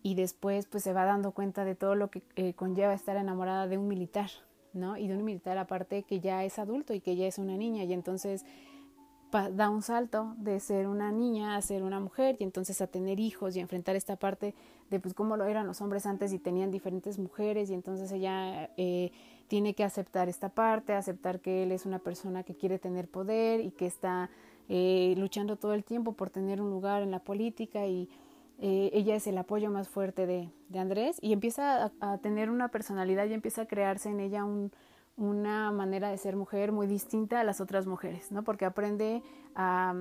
y 0.02 0.14
después 0.14 0.64
pues 0.64 0.82
se 0.84 0.94
va 0.94 1.04
dando 1.04 1.32
cuenta 1.32 1.66
de 1.66 1.74
todo 1.74 1.96
lo 1.96 2.10
que 2.10 2.22
eh, 2.36 2.54
conlleva 2.54 2.94
estar 2.94 3.18
enamorada 3.18 3.66
de 3.66 3.76
un 3.76 3.88
militar, 3.88 4.30
¿no? 4.72 4.96
Y 4.96 5.06
de 5.06 5.18
un 5.18 5.22
militar 5.22 5.58
aparte 5.58 6.02
que 6.04 6.18
ya 6.20 6.44
es 6.44 6.58
adulto 6.58 6.94
y 6.94 7.00
que 7.02 7.14
ya 7.14 7.26
es 7.26 7.36
una 7.36 7.58
niña 7.58 7.84
y 7.84 7.92
entonces 7.92 8.46
da 9.30 9.68
un 9.68 9.82
salto 9.82 10.34
de 10.38 10.60
ser 10.60 10.86
una 10.86 11.12
niña 11.12 11.56
a 11.56 11.60
ser 11.60 11.82
una 11.82 12.00
mujer 12.00 12.36
y 12.38 12.44
entonces 12.44 12.80
a 12.80 12.86
tener 12.86 13.20
hijos 13.20 13.54
y 13.54 13.60
enfrentar 13.60 13.96
esta 13.96 14.16
parte 14.16 14.54
de 14.88 14.98
pues 14.98 15.12
cómo 15.12 15.36
lo 15.36 15.44
eran 15.44 15.66
los 15.66 15.82
hombres 15.82 16.06
antes 16.06 16.32
y 16.32 16.38
tenían 16.38 16.70
diferentes 16.70 17.18
mujeres 17.18 17.68
y 17.68 17.74
entonces 17.74 18.10
ella 18.12 18.70
eh, 18.78 19.12
tiene 19.48 19.74
que 19.74 19.82
aceptar 19.82 20.28
esta 20.28 20.50
parte, 20.50 20.92
aceptar 20.92 21.40
que 21.40 21.62
él 21.62 21.72
es 21.72 21.86
una 21.86 21.98
persona 21.98 22.42
que 22.42 22.54
quiere 22.54 22.78
tener 22.78 23.08
poder 23.08 23.60
y 23.60 23.70
que 23.70 23.86
está 23.86 24.30
eh, 24.68 25.14
luchando 25.16 25.56
todo 25.56 25.74
el 25.74 25.84
tiempo 25.84 26.12
por 26.12 26.30
tener 26.30 26.60
un 26.60 26.70
lugar 26.70 27.02
en 27.02 27.10
la 27.10 27.20
política 27.20 27.86
y 27.86 28.08
eh, 28.60 28.90
ella 28.92 29.16
es 29.16 29.26
el 29.26 29.38
apoyo 29.38 29.70
más 29.70 29.88
fuerte 29.88 30.26
de, 30.26 30.50
de 30.68 30.78
Andrés 30.78 31.18
y 31.22 31.32
empieza 31.32 31.92
a, 32.00 32.18
tener 32.18 32.50
una 32.50 32.68
personalidad 32.68 33.26
y 33.26 33.32
empieza 33.32 33.62
a 33.62 33.66
crearse 33.66 34.10
en 34.10 34.20
ella 34.20 34.44
un, 34.44 34.70
una 35.16 35.72
manera 35.72 36.10
de 36.10 36.18
ser 36.18 36.36
mujer 36.36 36.70
muy 36.70 36.86
distinta 36.86 37.40
a 37.40 37.44
las 37.44 37.60
otras 37.60 37.86
mujeres, 37.86 38.30
¿no? 38.30 38.44
Porque 38.44 38.64
aprende 38.66 39.22
a, 39.54 39.94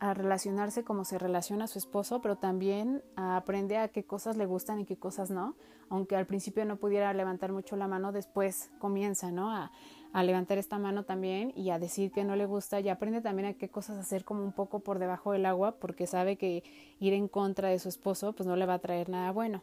a 0.00 0.14
relacionarse 0.14 0.84
como 0.84 1.04
se 1.04 1.18
relaciona 1.18 1.66
su 1.66 1.78
esposo, 1.78 2.20
pero 2.20 2.36
también 2.36 3.02
aprende 3.16 3.78
a 3.78 3.88
qué 3.88 4.04
cosas 4.04 4.36
le 4.36 4.46
gustan 4.46 4.80
y 4.80 4.84
qué 4.84 4.96
cosas 4.96 5.30
no. 5.30 5.56
Aunque 5.90 6.16
al 6.16 6.26
principio 6.26 6.64
no 6.64 6.76
pudiera 6.76 7.12
levantar 7.14 7.52
mucho 7.52 7.76
la 7.76 7.88
mano, 7.88 8.12
después 8.12 8.70
comienza, 8.78 9.30
¿no? 9.30 9.50
A, 9.50 9.72
a 10.12 10.22
levantar 10.22 10.58
esta 10.58 10.78
mano 10.78 11.04
también 11.04 11.52
y 11.56 11.70
a 11.70 11.78
decir 11.78 12.12
que 12.12 12.24
no 12.24 12.36
le 12.36 12.46
gusta 12.46 12.80
y 12.80 12.88
aprende 12.88 13.20
también 13.20 13.48
a 13.48 13.54
qué 13.54 13.68
cosas 13.68 13.98
hacer 13.98 14.24
como 14.24 14.42
un 14.42 14.52
poco 14.52 14.80
por 14.80 14.98
debajo 14.98 15.32
del 15.32 15.46
agua 15.46 15.76
porque 15.78 16.06
sabe 16.06 16.36
que 16.36 16.62
ir 16.98 17.12
en 17.12 17.28
contra 17.28 17.68
de 17.68 17.78
su 17.78 17.88
esposo 17.88 18.32
pues 18.32 18.46
no 18.46 18.56
le 18.56 18.66
va 18.66 18.74
a 18.74 18.78
traer 18.78 19.08
nada 19.08 19.32
bueno. 19.32 19.62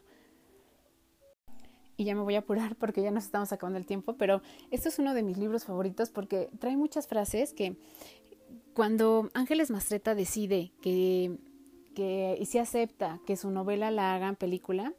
Y 1.96 2.04
ya 2.04 2.14
me 2.14 2.20
voy 2.20 2.34
a 2.34 2.40
apurar 2.40 2.76
porque 2.78 3.02
ya 3.02 3.10
nos 3.10 3.24
estamos 3.24 3.52
acabando 3.52 3.78
el 3.78 3.86
tiempo, 3.86 4.16
pero 4.16 4.42
esto 4.70 4.88
es 4.88 4.98
uno 4.98 5.14
de 5.14 5.22
mis 5.22 5.38
libros 5.38 5.64
favoritos 5.64 6.10
porque 6.10 6.50
trae 6.58 6.76
muchas 6.76 7.08
frases 7.08 7.52
que 7.52 7.76
cuando 8.76 9.30
Ángeles 9.32 9.70
Mastreta 9.70 10.14
decide 10.14 10.70
que, 10.82 11.38
que 11.94 12.36
y 12.38 12.44
se 12.44 12.60
acepta 12.60 13.20
que 13.26 13.34
su 13.38 13.50
novela 13.50 13.90
la 13.90 14.14
hagan 14.14 14.36
película, 14.36 14.92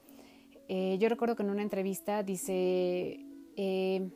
eh, 0.68 0.98
yo 1.00 1.10
recuerdo 1.10 1.36
que 1.36 1.44
en 1.44 1.52
una 1.52 1.62
entrevista 1.62 2.24
dice, 2.24 3.24
eh, 3.56 4.10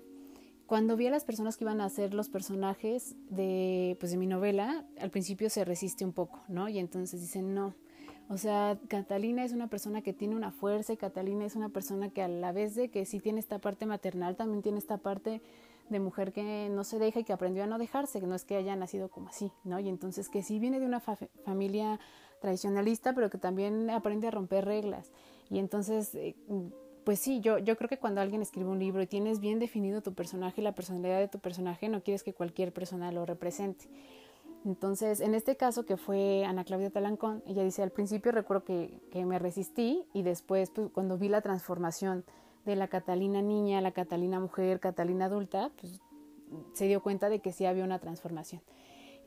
cuando 0.65 0.97
vi 0.97 1.05
a 1.05 1.11
las 1.11 1.25
personas 1.25 1.57
que 1.57 1.65
iban 1.65 1.79
a 1.79 1.87
ser 1.89 2.15
los 2.15 2.27
personajes 2.27 3.15
de, 3.29 3.97
pues, 3.99 4.11
de 4.11 4.17
mi 4.17 4.25
novela, 4.25 4.83
al 4.99 5.11
principio 5.11 5.47
se 5.51 5.63
resiste 5.63 6.03
un 6.05 6.13
poco, 6.13 6.39
¿no? 6.47 6.67
Y 6.67 6.79
entonces 6.79 7.21
dicen, 7.21 7.53
no, 7.53 7.75
o 8.29 8.39
sea, 8.39 8.79
Catalina 8.87 9.43
es 9.43 9.51
una 9.51 9.67
persona 9.67 10.01
que 10.01 10.11
tiene 10.11 10.35
una 10.35 10.51
fuerza 10.51 10.93
y 10.93 10.97
Catalina 10.97 11.45
es 11.45 11.55
una 11.55 11.69
persona 11.69 12.09
que 12.09 12.23
a 12.23 12.27
la 12.27 12.51
vez 12.51 12.73
de 12.73 12.89
que 12.89 13.05
sí 13.05 13.19
tiene 13.19 13.39
esta 13.39 13.59
parte 13.59 13.85
maternal, 13.85 14.35
también 14.35 14.63
tiene 14.63 14.79
esta 14.79 14.97
parte 14.97 15.39
de 15.91 15.99
mujer 15.99 16.31
que 16.31 16.69
no 16.69 16.83
se 16.83 16.97
deja 16.97 17.19
y 17.19 17.23
que 17.23 17.33
aprendió 17.33 17.63
a 17.63 17.67
no 17.67 17.77
dejarse, 17.77 18.19
que 18.19 18.27
no 18.27 18.35
es 18.35 18.45
que 18.45 18.55
haya 18.55 18.75
nacido 18.75 19.09
como 19.09 19.29
así, 19.29 19.51
¿no? 19.63 19.79
Y 19.79 19.89
entonces 19.89 20.29
que 20.29 20.41
sí 20.41 20.57
viene 20.57 20.79
de 20.79 20.85
una 20.85 20.99
familia 20.99 21.99
tradicionalista, 22.39 23.13
pero 23.13 23.29
que 23.29 23.37
también 23.37 23.89
aprende 23.89 24.27
a 24.27 24.31
romper 24.31 24.65
reglas. 24.65 25.11
Y 25.49 25.59
entonces, 25.59 26.15
eh, 26.15 26.35
pues 27.03 27.19
sí, 27.19 27.41
yo, 27.41 27.57
yo 27.57 27.77
creo 27.77 27.89
que 27.89 27.97
cuando 27.97 28.21
alguien 28.21 28.41
escribe 28.41 28.69
un 28.69 28.79
libro 28.79 29.01
y 29.01 29.07
tienes 29.07 29.39
bien 29.39 29.59
definido 29.59 30.01
tu 30.01 30.13
personaje 30.13 30.61
y 30.61 30.63
la 30.63 30.73
personalidad 30.73 31.19
de 31.19 31.27
tu 31.27 31.39
personaje, 31.39 31.89
no 31.89 32.01
quieres 32.01 32.23
que 32.23 32.33
cualquier 32.33 32.71
persona 32.73 33.11
lo 33.11 33.25
represente. 33.25 33.85
Entonces, 34.63 35.21
en 35.21 35.33
este 35.33 35.57
caso 35.57 35.85
que 35.85 35.97
fue 35.97 36.45
Ana 36.45 36.63
Claudia 36.63 36.91
Talancón, 36.91 37.43
ella 37.47 37.63
dice, 37.63 37.81
al 37.81 37.91
principio 37.91 38.31
recuerdo 38.31 38.63
que, 38.63 39.01
que 39.11 39.25
me 39.25 39.39
resistí 39.39 40.05
y 40.13 40.21
después, 40.21 40.69
pues, 40.69 40.89
cuando 40.93 41.17
vi 41.17 41.29
la 41.29 41.41
transformación 41.41 42.23
de 42.65 42.75
la 42.75 42.87
Catalina 42.87 43.41
niña, 43.41 43.81
la 43.81 43.91
Catalina 43.91 44.39
mujer, 44.39 44.79
Catalina 44.79 45.25
adulta, 45.25 45.71
pues 45.79 45.99
se 46.73 46.87
dio 46.87 47.01
cuenta 47.01 47.29
de 47.29 47.39
que 47.39 47.51
sí 47.51 47.65
había 47.65 47.83
una 47.83 47.99
transformación. 47.99 48.61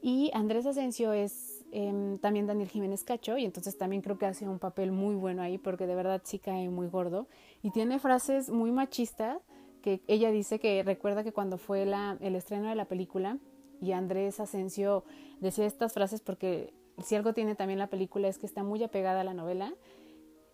Y 0.03 0.31
Andrés 0.35 0.67
Asensio 0.67 1.15
es 1.15 1.65
em, 1.73 2.19
también 2.19 2.47
Daniel 2.47 2.69
Jiménez 2.69 3.05
Cacho 3.05 3.39
y 3.39 3.45
entonces 3.47 3.79
también 3.79 4.03
creo 4.03 4.19
que 4.19 4.27
hace 4.27 4.47
un 4.47 4.59
papel 4.59 4.93
muy 4.93 5.15
bueno 5.15 5.43
ahí 5.43 5.57
porque 5.57 5.87
de 5.87 5.95
verdad 5.95 6.21
sí 6.25 6.39
cae 6.39 6.69
muy 6.69 6.89
gordo 6.89 7.27
y 7.63 7.71
tiene 7.71 7.99
frases 7.99 8.51
muy 8.51 8.71
machistas 8.71 9.39
que 9.81 10.03
ella 10.07 10.31
dice 10.31 10.59
que 10.59 10.83
recuerda 10.83 11.25
que 11.25 11.33
cuando 11.33 11.57
fue 11.57 11.87
la, 11.87 12.19
el 12.21 12.37
estreno 12.37 12.69
de 12.69 12.75
la 12.75 12.85
película 12.85 13.39
y 13.81 13.93
Andrés 13.93 14.41
Asensio 14.41 15.05
decía 15.41 15.65
estas 15.65 15.95
frases 15.95 16.21
porque 16.21 16.75
si 17.03 17.17
algo 17.17 17.33
tiene 17.33 17.55
también 17.55 17.79
la 17.79 17.89
película 17.89 18.29
es 18.29 18.39
que 18.39 18.47
está 18.47 18.63
muy 18.63 18.83
apegada 18.83 19.23
a 19.23 19.25
la 19.25 19.35
novela 19.35 19.75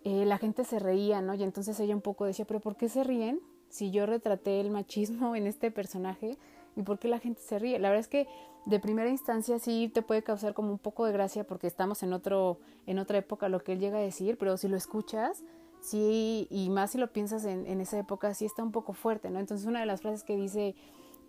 eh, 0.04 0.24
la 0.24 0.38
gente 0.38 0.64
se 0.64 0.78
reía, 0.78 1.20
¿no? 1.20 1.34
Y 1.34 1.42
entonces 1.42 1.78
ella 1.80 1.94
un 1.94 2.00
poco 2.00 2.24
decía, 2.24 2.44
pero 2.46 2.60
¿por 2.60 2.76
qué 2.76 2.88
se 2.88 3.04
ríen 3.04 3.40
si 3.68 3.90
yo 3.90 4.06
retraté 4.06 4.60
el 4.60 4.70
machismo 4.70 5.36
en 5.36 5.46
este 5.46 5.70
personaje? 5.70 6.38
¿Y 6.76 6.82
por 6.82 6.98
qué 6.98 7.08
la 7.08 7.18
gente 7.18 7.40
se 7.42 7.58
ríe? 7.58 7.78
La 7.78 7.90
verdad 7.90 8.00
es 8.00 8.08
que 8.08 8.26
de 8.66 8.78
primera 8.78 9.08
instancia 9.10 9.58
sí 9.58 9.90
te 9.92 10.02
puede 10.02 10.22
causar 10.22 10.54
como 10.54 10.70
un 10.70 10.78
poco 10.78 11.04
de 11.04 11.12
gracia 11.12 11.44
porque 11.44 11.66
estamos 11.66 12.02
en 12.02 12.12
otro 12.12 12.58
en 12.86 12.98
otra 12.98 13.18
época 13.18 13.48
lo 13.48 13.60
que 13.62 13.72
él 13.72 13.80
llega 13.80 13.98
a 13.98 14.02
decir, 14.02 14.36
pero 14.38 14.56
si 14.56 14.68
lo 14.68 14.76
escuchas, 14.76 15.42
sí, 15.80 16.46
y 16.50 16.70
más 16.70 16.92
si 16.92 16.98
lo 16.98 17.12
piensas 17.12 17.44
en, 17.44 17.80
esa 17.80 17.98
época, 17.98 18.34
sí 18.34 18.44
está 18.44 18.62
un 18.62 18.72
poco 18.72 18.92
fuerte, 18.92 19.30
¿no? 19.30 19.38
Entonces 19.38 19.66
una 19.66 19.80
de 19.80 19.86
las 19.86 20.00
frases 20.02 20.24
que 20.24 20.36
dice 20.36 20.74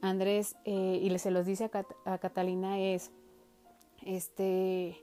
Andrés 0.01 0.55
eh, 0.65 0.99
y 1.01 1.17
se 1.19 1.31
los 1.31 1.45
dice 1.45 1.69
a 2.05 2.17
Catalina 2.17 2.79
es, 2.79 3.11
este, 4.05 4.97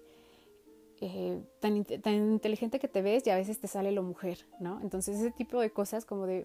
eh, 1.01 1.41
tan, 1.61 1.85
tan 1.85 2.15
inteligente 2.15 2.81
que 2.81 2.89
te 2.89 3.03
ves 3.03 3.27
y 3.27 3.31
a 3.31 3.37
veces 3.37 3.61
te 3.61 3.69
sale 3.69 3.93
lo 3.93 4.03
mujer, 4.03 4.47
¿no? 4.59 4.81
Entonces 4.81 5.19
ese 5.19 5.31
tipo 5.31 5.61
de 5.61 5.71
cosas 5.71 6.05
como 6.05 6.27
de, 6.27 6.45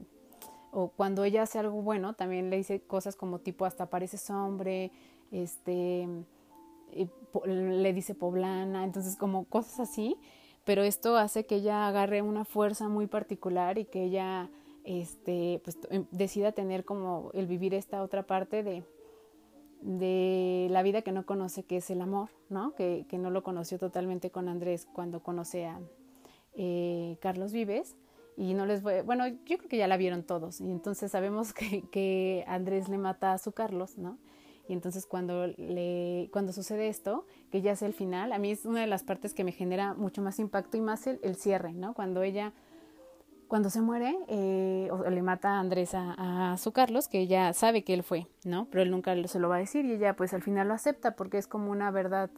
o 0.72 0.90
cuando 0.90 1.24
ella 1.24 1.44
hace 1.44 1.60
algo 1.60 1.82
bueno, 1.82 2.14
también 2.14 2.50
le 2.50 2.58
dice 2.58 2.82
cosas 2.82 3.16
como 3.16 3.40
tipo 3.40 3.66
hasta 3.66 3.90
pareces 3.90 4.30
hombre, 4.30 4.92
este, 5.32 6.08
le 7.46 7.94
dice 7.94 8.14
poblana, 8.14 8.84
entonces 8.84 9.16
como 9.16 9.46
cosas 9.46 9.80
así, 9.80 10.18
pero 10.64 10.84
esto 10.84 11.18
hace 11.18 11.46
que 11.46 11.56
ella 11.56 11.88
agarre 11.88 12.22
una 12.22 12.46
fuerza 12.46 12.88
muy 12.88 13.08
particular 13.08 13.78
y 13.78 13.86
que 13.86 14.04
ella, 14.04 14.50
este, 14.84 15.62
pues 15.64 15.78
decida 16.12 16.52
tener 16.52 16.86
como 16.86 17.32
el 17.34 17.48
vivir 17.48 17.74
esta 17.74 18.04
otra 18.04 18.28
parte 18.28 18.64
de, 18.64 18.84
de 19.84 20.68
la 20.72 20.82
vida 20.82 21.02
que 21.02 21.12
no 21.12 21.26
conoce, 21.26 21.64
que 21.64 21.78
es 21.78 21.90
el 21.90 22.02
amor, 22.02 22.30
¿no? 22.50 22.74
Que, 22.76 23.06
que 23.10 23.18
no 23.18 23.30
lo 23.30 23.44
conoció 23.44 23.78
totalmente 23.78 24.32
con 24.32 24.48
Andrés 24.48 24.88
cuando 24.92 25.22
conoce 25.22 25.66
a 25.66 25.80
eh, 26.56 27.18
Carlos 27.22 27.52
Vives. 27.52 27.96
Y 28.36 28.56
no 28.56 28.66
les 28.66 28.82
voy, 28.82 29.02
bueno, 29.02 29.28
yo 29.28 29.58
creo 29.58 29.70
que 29.70 29.78
ya 29.78 29.88
la 29.88 29.98
vieron 29.98 30.24
todos. 30.24 30.60
Y 30.60 30.72
entonces 30.72 31.12
sabemos 31.12 31.54
que, 31.54 31.84
que 31.92 32.44
Andrés 32.48 32.90
le 32.90 32.98
mata 32.98 33.34
a 33.34 33.38
su 33.38 33.52
Carlos, 33.52 33.98
¿no? 33.98 34.18
Y 34.68 34.74
entonces 34.74 35.06
cuando, 35.06 35.48
le, 35.48 36.30
cuando 36.32 36.54
sucede 36.54 36.88
esto, 36.88 37.26
que 37.52 37.62
ya 37.62 37.74
es 37.74 37.82
el 37.82 37.94
final, 37.94 38.32
a 38.32 38.40
mí 38.40 38.52
es 38.52 38.66
una 38.66 38.80
de 38.80 38.88
las 38.88 39.04
partes 39.04 39.34
que 39.34 39.44
me 39.44 39.52
genera 39.52 39.94
mucho 39.94 40.22
más 40.22 40.40
impacto 40.40 40.78
y 40.78 40.82
más 40.82 41.06
el, 41.06 41.20
el 41.22 41.36
cierre, 41.36 41.74
¿no? 41.74 41.94
Cuando 41.94 42.24
ella 42.24 42.54
cuando 43.54 43.70
se 43.70 43.82
muere, 43.82 44.18
eh, 44.30 44.90
o 44.90 45.08
le 45.12 45.22
mata 45.22 45.60
Andrés 45.60 45.92
a, 45.94 46.56
su 46.58 46.72
Carlos, 46.72 47.08
que 47.08 47.20
ella 47.20 47.54
sabe 47.54 47.84
que 47.84 47.94
él 47.94 48.02
fue, 48.02 48.26
¿no? 48.44 48.66
Pero 48.72 48.82
él 48.82 48.90
nunca 48.90 49.16
se 49.28 49.38
lo 49.38 49.48
va 49.48 49.58
a 49.58 49.60
decir 49.60 49.86
y 49.86 49.92
ella 49.92 50.16
pues 50.16 50.34
al 50.34 50.42
final 50.42 50.70
lo 50.70 50.74
acepta 50.74 51.16
porque 51.16 51.38
es 51.38 51.46
como 51.46 51.70
una 51.70 51.92
verdad 51.92 52.32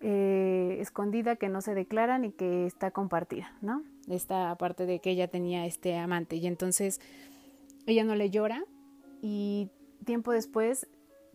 eh, 0.00 0.76
escondida 0.78 1.34
que 1.34 1.48
no 1.48 1.60
se 1.60 1.74
declara 1.74 2.18
ni 2.18 2.30
que 2.30 2.66
está 2.66 2.92
compartida, 2.92 3.52
¿no? 3.62 3.82
Esta 4.08 4.54
parte 4.54 4.86
de 4.86 5.00
que 5.00 5.10
ella 5.10 5.26
tenía 5.26 5.66
este 5.66 5.98
amante 5.98 6.36
y 6.36 6.46
entonces 6.46 7.00
ella 7.86 8.04
no 8.04 8.14
le 8.14 8.30
llora 8.30 8.62
y 9.22 9.70
tiempo 10.04 10.30
después, 10.30 10.86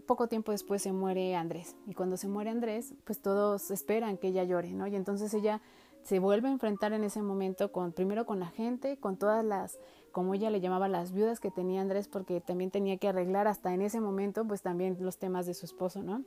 poco 0.07 0.29
tiempo 0.29 0.53
después 0.53 0.81
se 0.81 0.93
muere 0.93 1.35
Andrés 1.35 1.75
y 1.87 1.93
cuando 1.93 2.15
se 2.15 2.29
muere 2.29 2.51
Andrés 2.51 2.93
pues 3.03 3.21
todos 3.21 3.69
esperan 3.69 4.15
que 4.17 4.29
ella 4.29 4.45
llore, 4.45 4.71
¿no? 4.71 4.87
Y 4.87 4.95
entonces 4.95 5.33
ella 5.33 5.59
se 6.03 6.19
vuelve 6.19 6.47
a 6.47 6.51
enfrentar 6.51 6.93
en 6.93 7.03
ese 7.03 7.21
momento 7.21 7.71
con 7.71 7.91
primero 7.91 8.25
con 8.25 8.39
la 8.39 8.47
gente, 8.47 8.97
con 8.97 9.17
todas 9.17 9.43
las 9.43 9.79
como 10.11 10.33
ella 10.33 10.49
le 10.49 10.59
llamaba 10.59 10.87
las 10.87 11.11
viudas 11.11 11.39
que 11.39 11.51
tenía 11.51 11.81
Andrés 11.81 12.07
porque 12.07 12.41
también 12.41 12.71
tenía 12.71 12.97
que 12.97 13.07
arreglar 13.07 13.47
hasta 13.47 13.73
en 13.73 13.81
ese 13.81 14.01
momento 14.01 14.45
pues 14.45 14.61
también 14.61 14.97
los 14.99 15.17
temas 15.17 15.45
de 15.45 15.53
su 15.53 15.65
esposo, 15.65 16.01
¿no? 16.01 16.23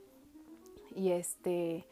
Y 0.95 1.11
este 1.11 1.85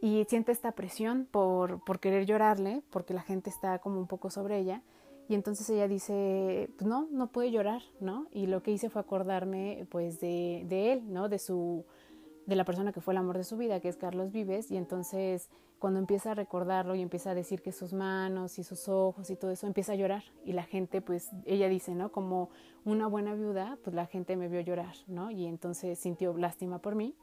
y 0.00 0.24
siente 0.28 0.52
esta 0.52 0.72
presión 0.72 1.26
por, 1.30 1.82
por 1.84 1.98
querer 1.98 2.24
llorarle, 2.24 2.82
porque 2.90 3.14
la 3.14 3.22
gente 3.22 3.50
está 3.50 3.80
como 3.80 3.98
un 3.98 4.06
poco 4.06 4.30
sobre 4.30 4.58
ella, 4.58 4.82
y 5.28 5.34
entonces 5.34 5.68
ella 5.68 5.88
dice, 5.88 6.70
pues 6.76 6.88
no, 6.88 7.06
no 7.10 7.26
puede 7.26 7.50
llorar, 7.50 7.82
¿no? 8.00 8.26
Y 8.32 8.46
lo 8.46 8.62
que 8.62 8.70
hice 8.70 8.88
fue 8.88 9.02
acordarme 9.02 9.86
pues 9.90 10.20
de, 10.20 10.64
de 10.68 10.92
él, 10.92 11.12
¿no? 11.12 11.28
De 11.28 11.38
su, 11.38 11.84
de 12.48 12.56
la 12.56 12.64
persona 12.64 12.92
que 12.92 13.02
fue 13.02 13.12
el 13.12 13.18
amor 13.18 13.36
de 13.36 13.44
su 13.44 13.58
vida, 13.58 13.78
que 13.78 13.90
es 13.90 13.98
Carlos 13.98 14.32
Vives, 14.32 14.70
y 14.70 14.78
entonces 14.78 15.50
cuando 15.78 16.00
empieza 16.00 16.30
a 16.30 16.34
recordarlo 16.34 16.94
y 16.94 17.02
empieza 17.02 17.32
a 17.32 17.34
decir 17.34 17.60
que 17.60 17.72
sus 17.72 17.92
manos 17.92 18.58
y 18.58 18.64
sus 18.64 18.88
ojos 18.88 19.28
y 19.28 19.36
todo 19.36 19.50
eso, 19.50 19.66
empieza 19.66 19.92
a 19.92 19.96
llorar 19.96 20.24
y 20.46 20.54
la 20.54 20.62
gente, 20.62 21.02
pues 21.02 21.28
ella 21.44 21.68
dice, 21.68 21.94
¿no? 21.94 22.10
Como 22.10 22.48
una 22.86 23.06
buena 23.06 23.34
viuda, 23.34 23.76
pues 23.84 23.94
la 23.94 24.06
gente 24.06 24.34
me 24.36 24.48
vio 24.48 24.62
llorar, 24.62 24.94
¿no? 25.08 25.30
Y 25.30 25.44
entonces 25.44 25.98
sintió 25.98 26.34
lástima 26.38 26.78
por 26.78 26.94
mí. 26.94 27.14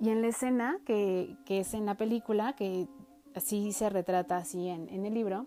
Y 0.00 0.08
en 0.08 0.22
la 0.22 0.28
escena, 0.28 0.78
que, 0.86 1.36
que 1.44 1.60
es 1.60 1.74
en 1.74 1.84
la 1.84 1.96
película, 1.96 2.54
que 2.54 2.88
así 3.34 3.72
se 3.72 3.90
retrata 3.90 4.38
así 4.38 4.68
en, 4.68 4.88
en 4.88 5.04
el 5.04 5.12
libro, 5.12 5.44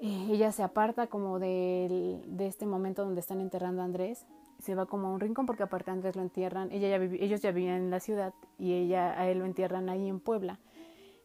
eh, 0.00 0.26
ella 0.28 0.50
se 0.50 0.64
aparta 0.64 1.06
como 1.06 1.38
de, 1.38 2.20
de 2.26 2.46
este 2.48 2.66
momento 2.66 3.04
donde 3.04 3.20
están 3.20 3.40
enterrando 3.40 3.82
a 3.82 3.84
Andrés, 3.84 4.26
se 4.58 4.74
va 4.74 4.86
como 4.86 5.08
a 5.08 5.10
un 5.10 5.20
rincón 5.20 5.46
porque 5.46 5.62
aparte 5.62 5.90
Andrés 5.90 6.16
lo 6.16 6.22
entierran, 6.22 6.70
ella 6.72 6.88
ya 6.88 6.96
ellos 6.96 7.40
ya 7.40 7.52
vivían 7.52 7.76
en 7.76 7.90
la 7.90 8.00
ciudad 8.00 8.34
y 8.58 8.72
ella 8.72 9.18
a 9.18 9.28
él 9.28 9.38
lo 9.38 9.44
entierran 9.44 9.88
ahí 9.88 10.08
en 10.08 10.20
Puebla 10.20 10.58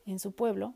en 0.06 0.20
su 0.20 0.34
pueblo 0.34 0.74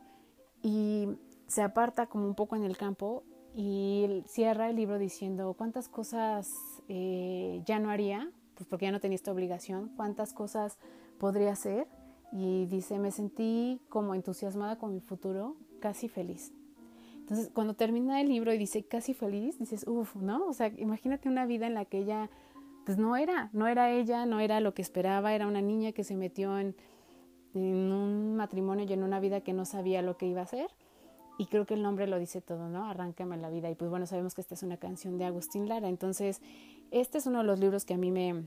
y 0.61 1.07
se 1.47 1.61
aparta 1.61 2.07
como 2.07 2.25
un 2.25 2.35
poco 2.35 2.55
en 2.55 2.63
el 2.63 2.77
campo 2.77 3.23
y 3.55 4.23
cierra 4.27 4.69
el 4.69 4.75
libro 4.75 4.99
diciendo 4.99 5.53
cuántas 5.57 5.89
cosas 5.89 6.53
eh, 6.87 7.61
ya 7.65 7.79
no 7.79 7.89
haría, 7.89 8.31
pues 8.55 8.67
porque 8.67 8.85
ya 8.85 8.91
no 8.91 8.99
tenía 8.99 9.15
esta 9.15 9.31
obligación, 9.31 9.91
cuántas 9.95 10.33
cosas 10.33 10.77
podría 11.19 11.51
hacer 11.51 11.87
y 12.31 12.65
dice 12.67 12.99
me 12.99 13.11
sentí 13.11 13.81
como 13.89 14.13
entusiasmada 14.13 14.77
con 14.77 14.93
mi 14.93 14.99
futuro, 14.99 15.55
casi 15.79 16.07
feliz. 16.07 16.53
Entonces 17.19 17.49
cuando 17.53 17.73
termina 17.73 18.21
el 18.21 18.29
libro 18.29 18.53
y 18.53 18.57
dice 18.57 18.83
casi 18.83 19.13
feliz, 19.13 19.59
dices, 19.59 19.85
uff, 19.87 20.15
¿no? 20.15 20.45
O 20.47 20.53
sea, 20.53 20.67
imagínate 20.77 21.27
una 21.27 21.45
vida 21.45 21.67
en 21.67 21.73
la 21.73 21.83
que 21.83 21.99
ella, 21.99 22.29
pues 22.87 22.97
no 22.97 23.17
era, 23.17 23.49
no 23.51 23.67
era 23.67 23.91
ella, 23.91 24.25
no 24.25 24.39
era 24.39 24.61
lo 24.61 24.73
que 24.73 24.81
esperaba, 24.81 25.33
era 25.35 25.45
una 25.45 25.61
niña 25.61 25.91
que 25.91 26.05
se 26.05 26.15
metió 26.15 26.57
en 26.57 26.73
un 27.53 28.37
matrimonio 28.37 28.85
y 28.87 28.93
en 28.93 29.03
una 29.03 29.19
vida 29.19 29.41
que 29.41 29.51
no 29.51 29.65
sabía 29.65 30.01
lo 30.01 30.15
que 30.15 30.25
iba 30.25 30.39
a 30.39 30.45
hacer. 30.45 30.69
Y 31.37 31.47
creo 31.47 31.65
que 31.65 31.73
el 31.73 31.83
nombre 31.83 32.07
lo 32.07 32.17
dice 32.17 32.39
todo, 32.39 32.69
¿no? 32.69 32.85
Arráncame 32.85 33.35
la 33.35 33.49
vida. 33.49 33.69
Y 33.69 33.75
pues 33.75 33.89
bueno, 33.89 34.05
sabemos 34.05 34.33
que 34.33 34.39
esta 34.39 34.53
es 34.53 34.63
una 34.63 34.77
canción 34.77 35.17
de 35.17 35.25
Agustín 35.25 35.67
Lara. 35.67 35.89
Entonces, 35.89 36.41
este 36.89 37.17
es 37.17 37.25
uno 37.25 37.39
de 37.39 37.43
los 37.43 37.59
libros 37.59 37.83
que 37.83 37.93
a 37.93 37.97
mí 37.97 38.09
me, 38.09 38.45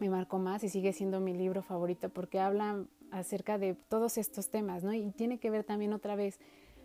me 0.00 0.10
marcó 0.10 0.40
más 0.40 0.64
y 0.64 0.68
sigue 0.68 0.92
siendo 0.92 1.20
mi 1.20 1.32
libro 1.32 1.62
favorito 1.62 2.08
porque 2.08 2.40
habla 2.40 2.84
acerca 3.12 3.56
de 3.56 3.74
todos 3.74 4.18
estos 4.18 4.50
temas, 4.50 4.82
¿no? 4.82 4.92
Y 4.92 5.12
tiene 5.12 5.38
que 5.38 5.50
ver 5.50 5.62
también 5.62 5.92
otra 5.92 6.16
vez 6.16 6.40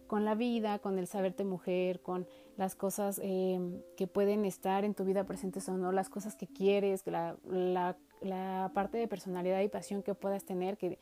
con 0.05 0.23
la 0.23 0.35
vida, 0.35 0.77
con 0.77 0.99
el 0.99 1.07
saberte 1.07 1.45
mujer, 1.45 2.03
con 2.03 2.27
las 2.59 2.75
cosas 2.75 3.19
eh, 3.23 3.59
que 3.97 4.05
pueden 4.05 4.45
estar 4.45 4.85
en 4.85 4.93
tu 4.93 5.05
vida 5.05 5.23
presentes 5.23 5.67
o 5.69 5.77
no, 5.77 5.91
las 5.91 6.09
cosas 6.09 6.35
que 6.35 6.45
quieres, 6.45 7.07
la, 7.07 7.37
la, 7.49 7.97
la 8.21 8.71
parte 8.75 8.97
de 8.97 9.07
personalidad 9.07 9.61
y 9.61 9.69
pasión 9.69 10.03
que 10.03 10.13
puedas 10.13 10.43
tener, 10.43 10.77
que 10.77 10.99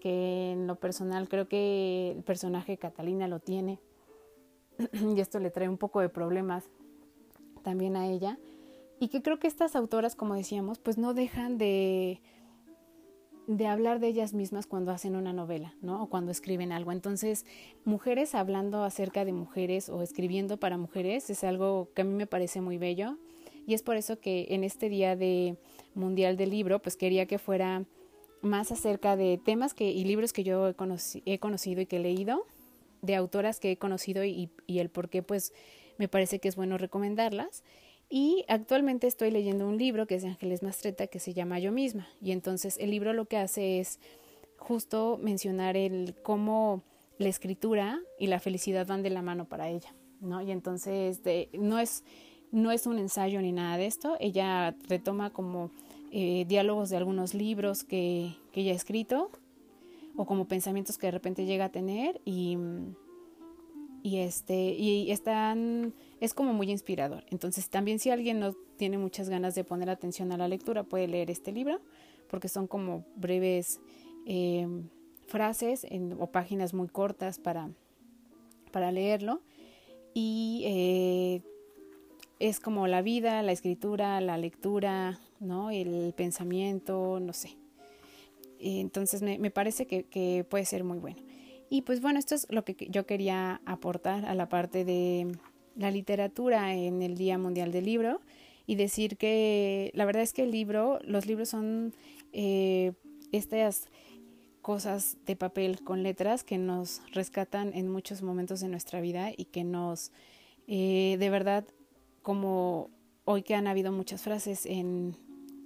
que 0.00 0.52
en 0.52 0.66
lo 0.66 0.76
personal 0.76 1.28
creo 1.28 1.48
que 1.48 2.12
el 2.16 2.22
personaje 2.22 2.76
Catalina 2.76 3.28
lo 3.28 3.40
tiene 3.40 3.80
y 4.92 5.20
esto 5.20 5.38
le 5.38 5.50
trae 5.50 5.68
un 5.68 5.78
poco 5.78 6.00
de 6.00 6.08
problemas 6.08 6.64
también 7.62 7.96
a 7.96 8.06
ella 8.06 8.38
y 8.98 9.08
que 9.08 9.22
creo 9.22 9.38
que 9.38 9.46
estas 9.46 9.76
autoras, 9.76 10.14
como 10.14 10.34
decíamos, 10.34 10.78
pues 10.78 10.96
no 10.96 11.12
dejan 11.12 11.58
de 11.58 12.22
de 13.46 13.66
hablar 13.66 14.00
de 14.00 14.08
ellas 14.08 14.34
mismas 14.34 14.66
cuando 14.66 14.90
hacen 14.90 15.14
una 15.14 15.32
novela, 15.32 15.74
¿no? 15.80 16.02
O 16.02 16.06
cuando 16.08 16.32
escriben 16.32 16.72
algo. 16.72 16.92
Entonces, 16.92 17.46
mujeres 17.84 18.34
hablando 18.34 18.82
acerca 18.82 19.24
de 19.24 19.32
mujeres 19.32 19.88
o 19.88 20.02
escribiendo 20.02 20.56
para 20.56 20.78
mujeres 20.78 21.30
es 21.30 21.44
algo 21.44 21.88
que 21.94 22.02
a 22.02 22.04
mí 22.04 22.14
me 22.14 22.26
parece 22.26 22.60
muy 22.60 22.78
bello 22.78 23.16
y 23.66 23.74
es 23.74 23.82
por 23.82 23.96
eso 23.96 24.20
que 24.20 24.46
en 24.50 24.64
este 24.64 24.88
día 24.88 25.16
de 25.16 25.56
Mundial 25.94 26.36
del 26.36 26.50
Libro, 26.50 26.80
pues 26.80 26.96
quería 26.96 27.26
que 27.26 27.38
fuera 27.38 27.84
más 28.40 28.70
acerca 28.70 29.16
de 29.16 29.38
temas 29.44 29.74
que, 29.74 29.90
y 29.90 30.04
libros 30.04 30.32
que 30.32 30.44
yo 30.44 30.68
he, 30.68 30.74
conocido 31.38 31.80
y 31.80 31.86
que 31.86 31.96
he 31.96 32.00
leído, 32.00 32.46
de 33.02 33.16
autoras 33.16 33.58
que 33.58 33.72
he 33.72 33.76
conocido 33.76 34.24
y, 34.24 34.50
y, 34.66 34.78
el 34.78 34.88
por 34.88 35.08
qué 35.08 35.22
pues 35.22 35.52
me 35.98 36.08
parece 36.08 36.38
que 36.38 36.48
es 36.48 36.56
bueno 36.56 36.78
recomendarlas. 36.78 37.64
Y 38.08 38.44
actualmente 38.48 39.06
estoy 39.06 39.30
leyendo 39.30 39.66
un 39.66 39.78
libro 39.78 40.06
que 40.06 40.14
es 40.14 40.22
de 40.22 40.28
Ángeles 40.28 40.62
Mastreta 40.62 41.06
que 41.08 41.18
se 41.18 41.34
llama 41.34 41.58
Yo 41.58 41.72
misma. 41.72 42.08
Y 42.20 42.32
entonces 42.32 42.78
el 42.78 42.90
libro 42.90 43.12
lo 43.12 43.26
que 43.26 43.36
hace 43.36 43.80
es 43.80 43.98
justo 44.58 45.18
mencionar 45.20 45.76
el 45.76 46.14
cómo 46.22 46.82
la 47.18 47.28
escritura 47.28 48.00
y 48.18 48.28
la 48.28 48.40
felicidad 48.40 48.86
van 48.86 49.02
de 49.02 49.10
la 49.10 49.22
mano 49.22 49.46
para 49.46 49.68
ella, 49.68 49.94
¿no? 50.20 50.40
Y 50.42 50.50
entonces 50.50 51.20
no 51.52 51.78
es 51.78 52.04
no 52.52 52.70
es 52.70 52.86
un 52.86 52.98
ensayo 52.98 53.42
ni 53.42 53.52
nada 53.52 53.76
de 53.76 53.86
esto, 53.86 54.16
ella 54.20 54.74
retoma 54.88 55.30
como 55.30 55.70
eh, 56.12 56.44
diálogos 56.46 56.90
de 56.90 56.96
algunos 56.96 57.34
libros 57.34 57.84
que, 57.84 58.36
que 58.52 58.60
ella 58.60 58.72
ha 58.72 58.76
escrito 58.76 59.30
o 60.16 60.24
como 60.26 60.46
pensamientos 60.46 60.96
que 60.96 61.08
de 61.08 61.10
repente 61.10 61.44
llega 61.44 61.66
a 61.66 61.68
tener 61.70 62.20
y, 62.24 62.56
y 64.06 64.18
este 64.18 64.54
y 64.54 65.10
están 65.10 65.92
es 66.20 66.32
como 66.32 66.52
muy 66.52 66.70
inspirador 66.70 67.24
entonces 67.30 67.68
también 67.68 67.98
si 67.98 68.10
alguien 68.10 68.38
no 68.38 68.54
tiene 68.76 68.98
muchas 68.98 69.28
ganas 69.28 69.56
de 69.56 69.64
poner 69.64 69.90
atención 69.90 70.30
a 70.30 70.36
la 70.36 70.46
lectura 70.46 70.84
puede 70.84 71.08
leer 71.08 71.28
este 71.28 71.50
libro 71.50 71.80
porque 72.30 72.48
son 72.48 72.68
como 72.68 73.04
breves 73.16 73.80
eh, 74.26 74.68
frases 75.26 75.84
o 76.20 76.26
páginas 76.28 76.72
muy 76.72 76.86
cortas 76.86 77.40
para 77.40 77.68
para 78.70 78.92
leerlo 78.92 79.40
y 80.14 80.62
eh, 80.66 81.42
es 82.38 82.60
como 82.60 82.86
la 82.86 83.02
vida, 83.02 83.42
la 83.42 83.52
escritura, 83.52 84.20
la 84.20 84.38
lectura, 84.38 85.18
¿no? 85.40 85.70
El 85.70 86.12
pensamiento, 86.14 87.18
no 87.20 87.32
sé. 87.32 87.56
Entonces 88.58 89.22
me, 89.22 89.38
me 89.38 89.50
parece 89.50 89.86
que, 89.86 90.04
que, 90.04 90.44
puede 90.48 90.64
ser 90.64 90.84
muy 90.84 90.98
bueno. 90.98 91.18
Y 91.68 91.82
pues 91.82 92.00
bueno, 92.00 92.18
esto 92.18 92.34
es 92.34 92.46
lo 92.50 92.64
que 92.64 92.76
yo 92.90 93.06
quería 93.06 93.60
aportar 93.64 94.24
a 94.24 94.34
la 94.34 94.48
parte 94.48 94.84
de 94.84 95.36
la 95.74 95.90
literatura 95.90 96.74
en 96.74 97.02
el 97.02 97.16
Día 97.16 97.38
Mundial 97.38 97.72
del 97.72 97.84
Libro 97.84 98.20
y 98.66 98.76
decir 98.76 99.16
que 99.16 99.90
la 99.94 100.04
verdad 100.04 100.22
es 100.22 100.32
que 100.32 100.42
el 100.42 100.50
libro, 100.50 100.98
los 101.02 101.26
libros 101.26 101.48
son 101.48 101.92
eh, 102.32 102.92
estas 103.32 103.88
cosas 104.62 105.16
de 105.26 105.36
papel 105.36 105.82
con 105.82 106.02
letras 106.02 106.42
que 106.42 106.58
nos 106.58 107.02
rescatan 107.12 107.72
en 107.74 107.88
muchos 107.88 108.22
momentos 108.22 108.60
de 108.60 108.68
nuestra 108.68 109.00
vida 109.00 109.30
y 109.36 109.46
que 109.46 109.62
nos 109.62 110.10
eh, 110.66 111.16
de 111.18 111.30
verdad 111.30 111.64
como 112.22 112.90
hoy 113.24 113.42
que 113.42 113.54
han 113.54 113.68
habido 113.68 113.92
muchas 113.92 114.22
frases 114.22 114.66
en 114.66 115.16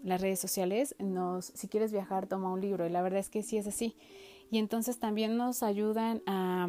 las 0.03 0.20
redes 0.20 0.40
sociales, 0.40 0.94
nos, 0.98 1.46
si 1.46 1.68
quieres 1.68 1.92
viajar, 1.92 2.26
toma 2.26 2.53
un 2.53 2.61
libro. 2.61 2.86
Y 2.86 2.90
la 2.90 3.03
verdad 3.03 3.20
es 3.20 3.30
que 3.30 3.42
sí 3.42 3.57
es 3.57 3.66
así. 3.66 3.96
Y 4.51 4.59
entonces 4.59 4.98
también 4.98 5.36
nos 5.36 5.62
ayudan 5.62 6.22
a 6.26 6.68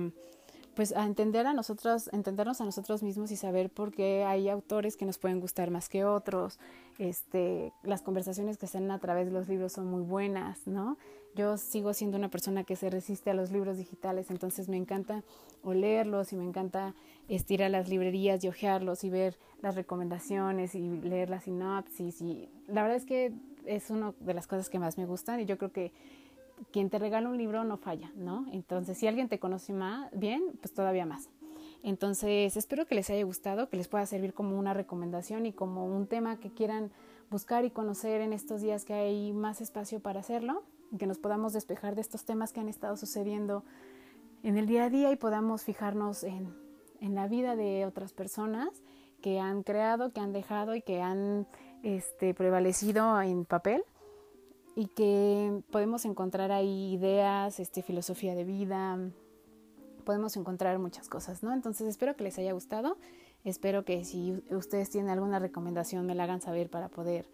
pues 0.75 0.93
a 0.93 1.05
entender 1.05 1.47
a 1.47 1.53
nosotros, 1.53 2.09
entendernos 2.13 2.61
a 2.61 2.65
nosotros 2.65 3.03
mismos 3.03 3.31
y 3.31 3.35
saber 3.35 3.69
por 3.69 3.91
qué 3.91 4.23
hay 4.23 4.47
autores 4.47 4.95
que 4.95 5.05
nos 5.05 5.17
pueden 5.17 5.39
gustar 5.39 5.69
más 5.69 5.89
que 5.89 6.05
otros. 6.05 6.59
Este, 6.97 7.73
las 7.83 8.01
conversaciones 8.01 8.57
que 8.57 8.65
están 8.65 8.89
a 8.91 8.99
través 8.99 9.25
de 9.27 9.33
los 9.33 9.47
libros 9.47 9.73
son 9.73 9.87
muy 9.87 10.01
buenas, 10.01 10.65
¿no? 10.67 10.97
Yo 11.35 11.57
sigo 11.57 11.93
siendo 11.93 12.17
una 12.17 12.29
persona 12.29 12.63
que 12.63 12.75
se 12.75 12.89
resiste 12.89 13.29
a 13.31 13.33
los 13.33 13.51
libros 13.51 13.77
digitales, 13.77 14.29
entonces 14.31 14.69
me 14.69 14.77
encanta 14.77 15.23
olerlos 15.63 16.33
y 16.33 16.35
me 16.35 16.43
encanta 16.43 16.93
ir 17.27 17.63
a 17.63 17.69
las 17.69 17.87
librerías 17.87 18.43
y 18.43 18.49
ojearlos 18.49 19.03
y 19.03 19.09
ver 19.09 19.37
las 19.61 19.75
recomendaciones 19.75 20.75
y 20.75 20.89
leer 21.01 21.29
la 21.29 21.39
sinopsis 21.39 22.21
y 22.21 22.49
la 22.67 22.81
verdad 22.81 22.97
es 22.97 23.05
que 23.05 23.33
es 23.65 23.89
una 23.89 24.13
de 24.19 24.33
las 24.33 24.47
cosas 24.47 24.69
que 24.69 24.79
más 24.79 24.97
me 24.97 25.05
gustan 25.05 25.39
y 25.39 25.45
yo 25.45 25.57
creo 25.57 25.71
que 25.71 25.93
quien 26.71 26.89
te 26.89 26.99
regala 26.99 27.29
un 27.29 27.37
libro 27.37 27.63
no 27.63 27.77
falla, 27.77 28.11
¿no? 28.15 28.45
Entonces, 28.51 28.97
si 28.97 29.07
alguien 29.07 29.29
te 29.29 29.39
conoce 29.39 29.73
más 29.73 30.09
bien, 30.11 30.43
pues 30.61 30.73
todavía 30.73 31.05
más. 31.05 31.29
Entonces, 31.83 32.55
espero 32.57 32.85
que 32.85 32.95
les 32.95 33.09
haya 33.09 33.23
gustado, 33.23 33.69
que 33.69 33.77
les 33.77 33.87
pueda 33.87 34.05
servir 34.05 34.33
como 34.33 34.57
una 34.57 34.73
recomendación 34.73 35.45
y 35.45 35.53
como 35.53 35.85
un 35.85 36.07
tema 36.07 36.39
que 36.39 36.51
quieran 36.51 36.91
buscar 37.31 37.65
y 37.65 37.71
conocer 37.71 38.21
en 38.21 38.33
estos 38.33 38.61
días 38.61 38.85
que 38.85 38.93
hay 38.93 39.33
más 39.33 39.61
espacio 39.61 39.99
para 39.99 40.19
hacerlo, 40.19 40.63
que 40.99 41.07
nos 41.07 41.17
podamos 41.17 41.53
despejar 41.53 41.95
de 41.95 42.01
estos 42.01 42.25
temas 42.25 42.53
que 42.53 42.59
han 42.59 42.67
estado 42.67 42.97
sucediendo 42.97 43.63
en 44.43 44.57
el 44.57 44.67
día 44.67 44.85
a 44.85 44.89
día 44.89 45.11
y 45.11 45.15
podamos 45.15 45.63
fijarnos 45.63 46.23
en, 46.23 46.53
en 46.99 47.15
la 47.15 47.27
vida 47.27 47.55
de 47.55 47.85
otras 47.85 48.13
personas 48.13 48.69
que 49.21 49.39
han 49.39 49.63
creado, 49.63 50.11
que 50.11 50.19
han 50.19 50.33
dejado 50.33 50.75
y 50.75 50.81
que 50.81 51.01
han 51.01 51.47
este, 51.83 52.33
prevalecido 52.33 53.19
en 53.21 53.45
papel 53.45 53.83
y 54.75 54.87
que 54.87 55.63
podemos 55.71 56.05
encontrar 56.05 56.51
ahí 56.51 56.93
ideas, 56.93 57.59
este, 57.59 57.81
filosofía 57.81 58.35
de 58.35 58.43
vida, 58.43 58.97
podemos 60.01 60.35
encontrar 60.37 60.79
muchas 60.79 61.09
cosas, 61.09 61.43
¿no? 61.43 61.53
Entonces 61.53 61.87
espero 61.87 62.15
que 62.15 62.23
les 62.23 62.37
haya 62.39 62.53
gustado, 62.53 62.97
espero 63.43 63.85
que 63.85 64.03
si 64.05 64.43
ustedes 64.49 64.89
tienen 64.89 65.09
alguna 65.09 65.39
recomendación 65.39 66.05
me 66.05 66.15
la 66.15 66.23
hagan 66.23 66.41
saber 66.41 66.69
para 66.69 66.89
poder 66.89 67.29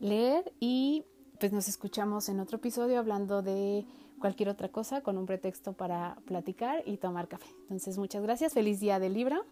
leer 0.00 0.52
y 0.60 1.04
pues 1.38 1.52
nos 1.52 1.68
escuchamos 1.68 2.28
en 2.28 2.40
otro 2.40 2.58
episodio 2.58 2.98
hablando 2.98 3.42
de 3.42 3.84
cualquier 4.18 4.48
otra 4.48 4.68
cosa 4.68 5.02
con 5.02 5.18
un 5.18 5.26
pretexto 5.26 5.72
para 5.72 6.16
platicar 6.24 6.82
y 6.86 6.96
tomar 6.96 7.28
café. 7.28 7.48
Entonces 7.62 7.98
muchas 7.98 8.22
gracias, 8.22 8.54
feliz 8.54 8.80
día 8.80 8.98
del 8.98 9.14
libro 9.14 9.44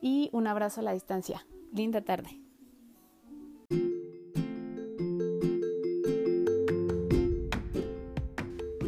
y 0.00 0.28
un 0.32 0.46
abrazo 0.46 0.80
a 0.80 0.84
la 0.84 0.92
distancia. 0.92 1.46
Linda 1.72 2.02
tarde. 2.02 2.41